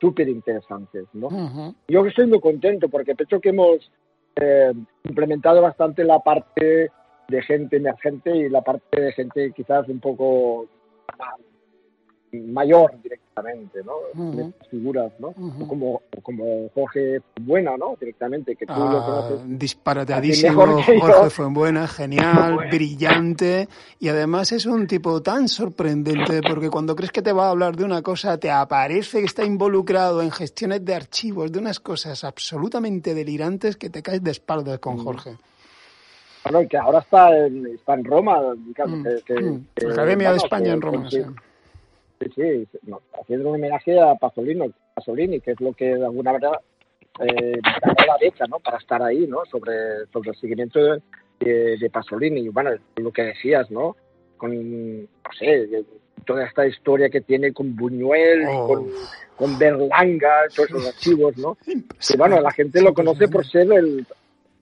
súper 0.00 0.28
interesantes, 0.28 1.06
¿no? 1.12 1.74
Yo 1.88 2.06
estoy 2.06 2.26
muy 2.26 2.40
contento 2.40 2.88
porque 2.88 3.14
pienso 3.14 3.40
que 3.40 3.50
hemos 3.50 3.90
eh, 4.36 4.72
implementado 5.04 5.60
bastante 5.62 6.04
la 6.04 6.20
parte 6.20 6.90
de 7.28 7.42
gente 7.42 7.76
emergente 7.76 8.34
y 8.34 8.48
la 8.48 8.62
parte 8.62 9.00
de 9.00 9.12
gente 9.12 9.52
quizás 9.54 9.88
un 9.88 10.00
poco 10.00 10.66
mayor 12.32 12.92
directamente, 13.02 13.80
¿no? 13.84 14.52
Figuras, 14.70 15.12
¿no? 15.18 15.32
como, 15.66 16.02
como 16.22 16.68
Jorge 16.74 17.20
Buena, 17.40 17.76
¿no? 17.76 17.96
Directamente, 17.98 18.56
que 18.56 18.66
tú 18.66 18.72
lo 18.72 18.84
ah, 18.84 19.26
conoces. 19.28 19.58
Disparateadísimo, 19.58 20.82
Jorge 20.82 21.30
Fuenbuena, 21.30 21.86
genial, 21.86 22.68
brillante, 22.70 23.68
y 23.98 24.08
además 24.08 24.52
es 24.52 24.66
un 24.66 24.86
tipo 24.86 25.22
tan 25.22 25.48
sorprendente 25.48 26.40
porque 26.42 26.70
cuando 26.70 26.94
crees 26.96 27.12
que 27.12 27.22
te 27.22 27.32
va 27.32 27.46
a 27.46 27.50
hablar 27.50 27.76
de 27.76 27.84
una 27.84 28.02
cosa, 28.02 28.38
te 28.38 28.50
aparece 28.50 29.20
que 29.20 29.26
está 29.26 29.44
involucrado 29.44 30.22
en 30.22 30.30
gestiones 30.30 30.84
de 30.84 30.94
archivos, 30.94 31.52
de 31.52 31.58
unas 31.58 31.80
cosas 31.80 32.24
absolutamente 32.24 33.14
delirantes 33.14 33.76
que 33.76 33.90
te 33.90 34.02
caes 34.02 34.22
de 34.22 34.30
espaldas 34.30 34.78
con 34.78 34.98
Jorge. 34.98 35.36
Bueno, 36.44 36.68
que 36.68 36.76
ahora 36.76 37.00
está 37.00 37.36
en, 37.36 37.66
está 37.66 37.94
en 37.94 38.04
Roma, 38.04 38.40
Academia 39.92 40.30
de 40.30 40.36
España 40.36 40.72
en 40.72 40.80
Roma, 40.80 41.10
sí. 41.10 41.22
Sí, 42.20 42.30
sí, 42.34 42.68
haciendo 43.20 43.48
un 43.48 43.54
homenaje 43.56 43.98
a 44.00 44.14
Pasolini, 44.16 44.72
Pasolini, 44.94 45.40
que 45.40 45.52
es 45.52 45.60
lo 45.60 45.72
que 45.72 45.96
de 45.96 46.04
alguna 46.04 46.32
manera 46.32 46.60
eh, 47.20 47.60
la 48.06 48.16
beca, 48.20 48.46
¿no? 48.46 48.58
Para 48.58 48.78
estar 48.78 49.02
ahí, 49.02 49.26
¿no? 49.26 49.44
Sobre, 49.50 50.06
sobre 50.12 50.30
el 50.30 50.36
seguimiento 50.36 50.80
de, 51.38 51.76
de, 51.78 51.90
Pasolini. 51.90 52.40
Y 52.40 52.48
bueno, 52.48 52.70
lo 52.96 53.12
que 53.12 53.22
decías, 53.22 53.70
¿no? 53.70 53.96
Con, 54.36 55.02
no 55.02 55.32
sé, 55.38 55.68
toda 56.24 56.44
esta 56.44 56.66
historia 56.66 57.08
que 57.08 57.20
tiene 57.20 57.52
con 57.52 57.76
Buñuel, 57.76 58.44
oh. 58.48 58.66
con, 58.66 58.90
con 59.36 59.58
Berlanga, 59.58 60.48
todos 60.54 60.70
esos 60.70 60.86
archivos, 60.94 61.36
¿no? 61.38 61.56
Que 61.64 62.16
bueno, 62.16 62.40
la 62.40 62.50
gente 62.50 62.82
lo 62.82 62.94
conoce 62.94 63.28
por 63.28 63.46
ser 63.46 63.72
el 63.72 64.06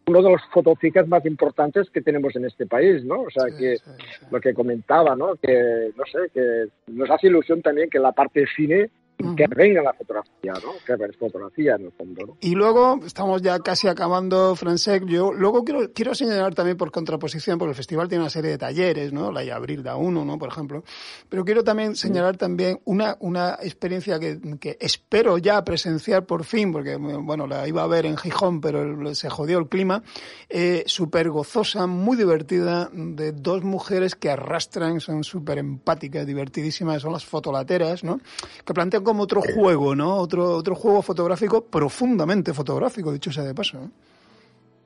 uno 0.09 0.23
de 0.23 0.31
los 0.31 0.43
fotofijas 0.53 1.09
más 1.09 1.27
importantes 1.27 1.91
que 1.91 2.01
tenemos 2.01 2.37
en 2.37 2.45
este 2.45 2.67
país, 2.67 3.05
¿no? 3.05 3.23
O 3.23 3.31
sea, 3.31 3.47
que 3.57 3.79
lo 4.31 4.41
que 4.41 4.55
comentaba, 4.55 5.17
¿no? 5.17 5.35
Que, 5.37 5.91
no 5.97 6.05
sé, 6.05 6.31
que 6.33 6.69
nos 6.93 7.11
hace 7.11 7.27
ilusión 7.27 7.61
también 7.61 7.91
que 7.91 7.99
la 7.99 8.13
parte 8.13 8.41
de 8.41 8.47
cine 8.55 8.91
que 9.17 9.47
venga 9.55 9.83
la 9.83 9.93
fotografía, 9.95 10.53
¿no? 10.53 10.73
Que 10.85 11.05
es 11.05 11.17
fotografía 11.17 11.75
en 11.77 11.87
el 11.87 11.93
fondo, 11.93 12.27
¿no? 12.27 12.37
Y 12.41 12.55
luego, 12.55 13.01
estamos 13.05 13.43
ya 13.43 13.59
casi 13.61 13.89
acabando, 13.89 14.55
Francesc, 14.57 15.05
yo 15.07 15.33
luego 15.33 15.65
quiero, 15.65 15.93
quiero 15.93 16.15
señalar 16.15 16.55
también 16.55 16.77
por 16.77 16.91
contraposición, 16.91 17.59
porque 17.59 17.71
el 17.71 17.77
festival 17.77 18.09
tiene 18.09 18.25
una 18.25 18.31
serie 18.31 18.51
de 18.51 18.59
talleres, 18.59 19.13
¿no? 19.13 19.33
La 19.33 19.41
Abril 19.55 19.83
da 19.83 19.97
uno, 19.97 20.25
¿no? 20.25 20.39
Por 20.39 20.49
ejemplo. 20.49 20.85
Pero 21.29 21.45
quiero 21.45 21.65
también 21.65 21.97
señalar 21.97 22.37
también 22.37 22.81
una, 22.85 23.17
una 23.21 23.59
experiencia 23.63 24.19
que, 24.19 24.39
que 24.61 24.77
espero 24.81 25.39
ya 25.39 25.65
presenciar 25.65 26.27
por 26.27 26.45
fin, 26.45 26.73
porque, 26.73 26.97
bueno, 26.97 27.47
la 27.47 27.67
iba 27.67 27.83
a 27.83 27.87
ver 27.87 28.07
en 28.07 28.17
Gijón, 28.17 28.61
pero 28.61 29.15
se 29.15 29.31
jodió 29.31 29.59
el 29.59 29.69
clima, 29.69 30.03
eh, 30.49 30.85
súper 30.87 31.31
gozosa, 31.31 31.87
muy 31.87 32.17
divertida, 32.17 32.91
de 32.93 33.33
dos 33.33 33.65
mujeres 33.65 34.15
que 34.15 34.31
arrastran, 34.31 35.01
son 35.01 35.25
súper 35.25 35.59
empáticas, 35.59 36.27
divertidísimas, 36.27 37.03
son 37.03 37.13
las 37.13 37.25
fotolateras, 37.25 38.05
¿no? 38.05 38.21
Que 38.65 38.75
plantean 38.75 39.06
como 39.07 39.23
otro 39.23 39.41
juego, 39.41 39.95
¿no? 39.95 40.17
Otro, 40.17 40.57
otro 40.57 40.75
juego 40.75 41.01
fotográfico 41.01 41.65
profundamente 41.65 42.53
fotográfico, 42.53 43.13
dicho 43.13 43.31
sea 43.31 43.45
de 43.45 43.55
paso. 43.55 43.79
¿eh? 43.79 43.89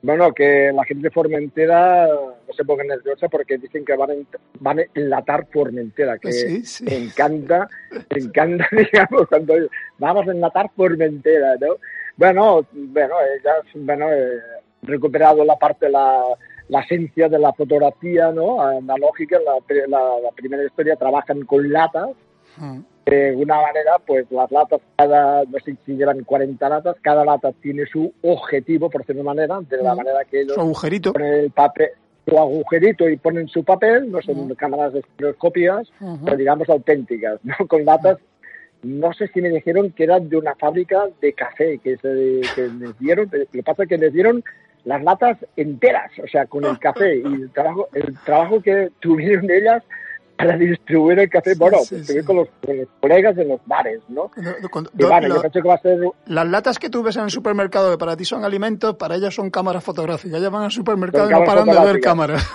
Bueno, 0.03 0.31
que 0.31 0.71
la 0.71 0.85
gente 0.85 1.07
de 1.07 1.11
Formentera 1.11 2.07
no 2.07 2.53
se 2.55 2.63
ponga 2.63 2.83
nerviosa 2.83 3.27
porque 3.29 3.57
dicen 3.57 3.83
que 3.83 3.95
van 3.95 4.11
a, 4.11 4.13
van 4.59 4.79
a 4.79 4.83
enlatar 4.93 5.47
Formentera, 5.51 6.19
que 6.19 6.61
me 6.81 6.95
encanta, 6.95 7.67
me 7.91 8.21
encanta, 8.21 8.67
digamos, 8.93 9.27
cuando 9.27 9.55
vamos 9.97 10.27
a 10.27 10.31
enlatar 10.31 10.69
Formentera, 10.75 11.55
¿no? 11.59 11.77
Bueno, 12.15 12.65
bueno, 12.71 13.15
ya 13.43 13.53
bueno, 13.73 14.11
eh, 14.11 14.39
recuperado 14.83 15.43
la 15.43 15.57
parte 15.57 15.89
la, 15.89 16.21
la 16.69 16.81
esencia 16.81 17.27
de 17.27 17.39
la 17.39 17.53
fotografía, 17.53 18.31
¿no? 18.31 18.61
Analógica, 18.61 19.39
la, 19.39 19.53
la, 19.87 20.31
primera 20.35 20.63
historia 20.63 20.95
trabajan 20.95 21.43
con 21.45 21.71
latas, 21.71 22.09
mm 22.57 22.90
de 23.05 23.29
alguna 23.29 23.61
manera, 23.61 23.93
pues 24.05 24.25
las 24.31 24.51
latas, 24.51 24.79
cada, 24.95 25.43
no 25.45 25.59
sé 25.59 25.75
si 25.85 25.93
llevan 25.95 26.23
40 26.23 26.69
latas, 26.69 26.95
cada 27.01 27.25
lata 27.25 27.51
tiene 27.61 27.85
su 27.85 28.13
objetivo, 28.21 28.89
por 28.89 29.01
decirlo 29.01 29.21
de 29.21 29.25
manera, 29.25 29.59
de 29.61 29.77
la 29.77 29.95
manera 29.95 30.19
que 30.29 30.41
ellos 30.41 30.53
su 30.53 30.61
agujerito. 30.61 31.13
ponen 31.13 31.33
el 31.33 31.51
papel, 31.51 31.89
su 32.27 32.37
agujerito 32.37 33.09
y 33.09 33.17
ponen 33.17 33.47
su 33.47 33.63
papel, 33.63 34.11
no 34.11 34.21
son 34.21 34.53
cámaras 34.55 34.93
estereoscópicas, 34.93 35.91
pero 36.23 36.37
digamos 36.37 36.69
auténticas, 36.69 37.39
¿no? 37.43 37.55
Con 37.67 37.85
latas, 37.85 38.19
no 38.83 39.13
sé 39.13 39.27
si 39.27 39.41
me 39.41 39.49
dijeron 39.49 39.91
que 39.91 40.03
eran 40.03 40.29
de 40.29 40.37
una 40.37 40.55
fábrica 40.55 41.07
de 41.21 41.33
café, 41.33 41.79
que, 41.79 41.97
se, 41.97 42.41
que 42.55 42.67
les 42.67 42.97
dieron, 42.99 43.29
lo 43.31 43.45
que 43.51 43.63
pasa 43.63 43.83
es 43.83 43.89
que 43.89 43.97
les 43.97 44.13
dieron 44.13 44.43
las 44.85 45.03
latas 45.03 45.37
enteras, 45.55 46.11
o 46.23 46.27
sea, 46.27 46.45
con 46.47 46.65
el 46.65 46.79
café 46.79 47.17
y 47.17 47.23
el 47.23 47.51
trabajo, 47.51 47.87
el 47.93 48.17
trabajo 48.25 48.61
que 48.61 48.89
tuvieron 48.99 49.49
ellas 49.51 49.83
para 50.41 50.57
distribuir 50.57 51.19
el 51.19 51.29
café, 51.29 51.53
bueno, 51.55 51.77
Con, 52.25 52.35
los, 52.37 52.47
colegas 52.99 53.37
en 53.37 53.49
los 53.49 53.59
bares, 53.65 54.01
¿no? 54.09 54.31
Las 56.25 56.47
latas 56.47 56.79
que 56.79 56.89
tú 56.89 57.03
ves 57.03 57.15
en 57.17 57.23
el 57.23 57.31
supermercado 57.31 57.91
que 57.91 57.97
para 57.97 58.15
ti 58.15 58.25
son 58.25 58.43
alimentos, 58.43 58.95
para 58.95 59.15
ellas 59.15 59.33
son 59.33 59.49
cámaras 59.49 59.83
fotográficas. 59.83 60.39
Ellas 60.39 60.51
van 60.51 60.63
al 60.63 60.71
supermercado 60.71 61.29
y 61.29 61.33
no 61.33 61.43
paran 61.43 61.67
de 61.67 61.79
ver 61.79 61.99
cámaras. 61.99 62.47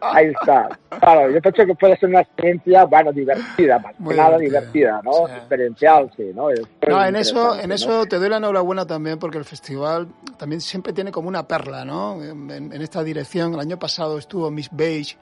Ahí 0.00 0.26
está. 0.26 0.68
Claro, 1.00 1.30
yo 1.30 1.40
pienso 1.40 1.64
que 1.64 1.74
puede 1.74 1.96
ser 1.96 2.10
una 2.10 2.20
experiencia, 2.20 2.84
bueno, 2.84 3.10
divertida, 3.10 3.78
más 3.78 3.94
que 3.96 4.14
nada 4.14 4.36
divertida, 4.36 5.00
¿no? 5.02 5.26
Experiencial, 5.28 6.10
sí, 6.14 6.30
¿no? 6.34 6.48
no, 6.88 7.04
en 7.04 7.16
eso, 7.16 7.58
en 7.58 7.72
eso 7.72 8.04
te 8.04 8.18
doy 8.18 8.28
la 8.28 8.36
enhorabuena 8.36 8.86
también 8.86 9.18
porque 9.18 9.38
el 9.38 9.46
festival 9.46 10.08
también 10.36 10.60
siempre 10.60 10.92
tiene 10.92 11.10
como 11.10 11.28
una 11.28 11.48
perla, 11.48 11.86
¿no? 11.86 12.22
En, 12.22 12.50
en 12.50 12.82
esta 12.82 13.02
dirección. 13.02 13.54
El 13.54 13.60
año 13.60 13.78
pasado 13.78 14.18
estuvo 14.18 14.50
Miss 14.50 14.68
Beige 14.70 15.16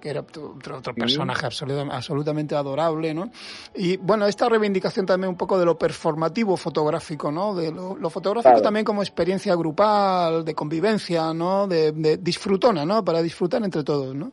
que 0.00 0.10
era 0.10 0.20
otro, 0.20 0.56
otro 0.78 0.94
personaje 0.94 1.46
absolutamente 1.46 2.54
adorable, 2.54 3.14
¿no? 3.14 3.30
Y 3.74 3.96
bueno, 3.98 4.26
esta 4.26 4.48
reivindicación 4.48 5.06
también 5.06 5.30
un 5.30 5.36
poco 5.36 5.58
de 5.58 5.64
lo 5.64 5.78
performativo 5.78 6.56
fotográfico, 6.56 7.30
¿no? 7.30 7.54
De 7.54 7.70
lo, 7.70 8.10
fotográfico 8.10 8.62
también 8.62 8.84
como 8.84 9.02
experiencia 9.02 9.54
grupal, 9.54 10.44
de 10.44 10.54
convivencia, 10.54 11.32
¿no? 11.34 11.68
De, 11.68 11.92
disfrutona, 12.18 12.84
¿no? 12.84 13.04
Para 13.04 13.22
disfrutar 13.22 13.62
entre 13.62 13.84
todos, 13.84 14.14
¿no? 14.14 14.32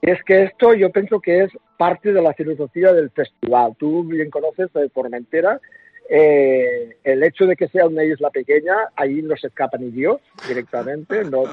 Es 0.00 0.22
que 0.24 0.44
esto 0.44 0.74
yo 0.74 0.90
pienso 0.90 1.18
que 1.20 1.44
es 1.44 1.50
parte 1.76 2.12
de 2.12 2.22
la 2.22 2.34
filosofía 2.34 2.92
del 2.92 3.10
festival. 3.10 3.74
Tú 3.78 4.04
bien 4.04 4.30
conoces 4.30 4.72
de 4.72 4.88
Formentera, 4.90 5.60
eh, 6.08 6.96
el 7.02 7.22
hecho 7.22 7.46
de 7.46 7.56
que 7.56 7.68
sea 7.68 7.86
una 7.86 8.04
isla 8.04 8.30
pequeña, 8.30 8.74
ahí 8.94 9.22
no 9.22 9.36
se 9.36 9.46
escapa 9.46 9.78
ni 9.78 9.90
Dios 9.90 10.20
directamente, 10.46 11.24
no, 11.24 11.44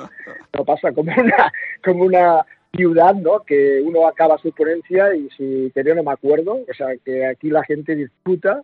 no 0.53 0.65
pasa 0.65 0.91
como 0.91 1.11
una, 1.17 1.53
como 1.83 2.03
una 2.03 2.45
ciudad, 2.75 3.15
¿no? 3.15 3.41
Que 3.41 3.81
uno 3.81 4.07
acaba 4.07 4.37
su 4.37 4.51
ponencia 4.51 5.13
y 5.15 5.29
si 5.37 5.71
te 5.73 5.83
no 5.83 6.03
me 6.03 6.11
acuerdo, 6.11 6.59
o 6.69 6.73
sea, 6.73 6.95
que 7.03 7.25
aquí 7.25 7.49
la 7.49 7.63
gente 7.63 7.95
disfruta 7.95 8.63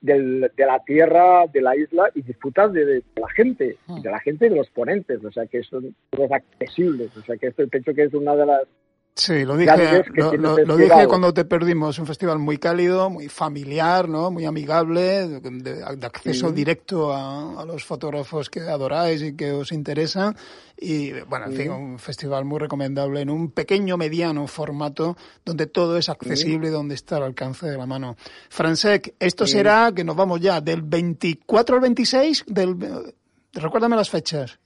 de 0.00 0.50
la 0.56 0.78
tierra, 0.84 1.46
de 1.52 1.60
la 1.60 1.76
isla 1.76 2.10
y 2.14 2.22
disfruta 2.22 2.68
de, 2.68 3.02
la 3.16 3.28
gente, 3.30 3.76
de 4.02 4.10
la 4.10 4.20
gente 4.20 4.48
de 4.48 4.56
los 4.56 4.70
ponentes, 4.70 5.24
o 5.24 5.32
sea, 5.32 5.46
que 5.46 5.62
son 5.62 5.94
todos 6.10 6.30
accesibles, 6.30 7.16
o 7.16 7.22
sea, 7.22 7.36
que 7.36 7.48
esto 7.48 7.66
pienso 7.68 7.94
que 7.94 8.04
es 8.04 8.14
una 8.14 8.36
de 8.36 8.46
las 8.46 8.62
Sí, 9.14 9.44
lo 9.44 9.56
dije, 9.56 10.04
lo, 10.14 10.76
dije 10.76 11.06
cuando 11.06 11.34
te 11.34 11.44
perdimos. 11.44 11.98
Un 11.98 12.06
festival 12.06 12.38
muy 12.38 12.58
cálido, 12.58 13.10
muy 13.10 13.28
familiar, 13.28 14.08
¿no? 14.08 14.30
Muy 14.30 14.46
amigable, 14.46 15.28
de, 15.28 15.84
acceso 15.84 16.52
directo 16.52 17.12
a, 17.12 17.64
los 17.66 17.84
fotógrafos 17.84 18.48
que 18.48 18.60
adoráis 18.60 19.22
y 19.22 19.36
que 19.36 19.52
os 19.52 19.72
interesan. 19.72 20.36
Y, 20.78 21.12
bueno, 21.22 21.46
en 21.46 21.52
fin, 21.52 21.70
un 21.70 21.98
festival 21.98 22.44
muy 22.44 22.60
recomendable 22.60 23.20
en 23.20 23.30
un 23.30 23.50
pequeño, 23.50 23.98
mediano 23.98 24.46
formato 24.46 25.16
donde 25.44 25.66
todo 25.66 25.98
es 25.98 26.08
accesible 26.08 26.68
y 26.68 26.70
donde 26.70 26.94
está 26.94 27.16
al 27.16 27.24
alcance 27.24 27.66
de 27.66 27.76
la 27.76 27.86
mano. 27.86 28.16
Francesc, 28.48 29.08
esto 29.18 29.46
será 29.46 29.92
que 29.94 30.04
nos 30.04 30.16
vamos 30.16 30.40
ya 30.40 30.60
del 30.60 30.82
24 30.82 31.74
al 31.74 31.82
26 31.82 32.44
del... 32.46 32.76
Recuérdame 33.52 33.96
las 33.96 34.08
fechas 34.08 34.58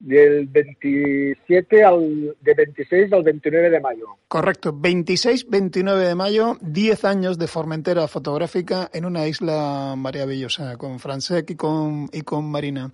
del 0.00 0.46
27 0.46 1.84
al 1.84 2.36
de 2.40 2.54
26 2.54 3.12
al 3.12 3.22
29 3.22 3.70
de 3.70 3.80
mayo. 3.80 4.06
Correcto, 4.28 4.72
26-29 4.72 5.98
de 5.98 6.14
mayo, 6.14 6.56
10 6.60 7.04
años 7.04 7.38
de 7.38 7.46
Formentera 7.46 8.06
fotográfica 8.06 8.88
en 8.92 9.04
una 9.04 9.26
isla 9.26 9.94
maravillosa 9.96 10.76
con 10.76 10.98
Francesc 10.98 11.50
y 11.50 11.56
con 11.56 12.08
y 12.12 12.22
con 12.22 12.50
Marina. 12.50 12.92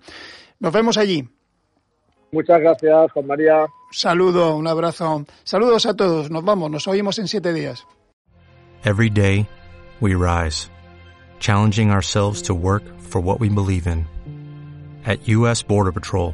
Nos 0.59 0.73
vemos 0.73 0.97
allí. 0.97 1.27
Muchas 2.31 2.59
gracias, 2.59 3.11
Juan 3.11 3.27
María. 3.27 3.65
Saludo, 3.91 4.55
un 4.57 4.67
abrazo. 4.67 5.25
Saludos 5.43 5.85
a 5.85 5.95
todos. 5.95 6.31
Nos 6.31 6.43
vamos, 6.43 6.69
nos 6.71 6.87
oímos 6.87 7.19
en 7.19 7.27
siete 7.27 7.53
días. 7.53 7.85
Every 8.83 9.09
day 9.09 9.47
we 10.01 10.15
rise, 10.15 10.69
challenging 11.39 11.91
ourselves 11.91 12.41
to 12.43 12.53
work 12.53 12.83
for 12.99 13.21
what 13.21 13.39
we 13.39 13.49
believe 13.49 13.87
in. 13.87 14.05
At 15.05 15.19
US 15.27 15.63
Border 15.63 15.93
Patrol 15.93 16.33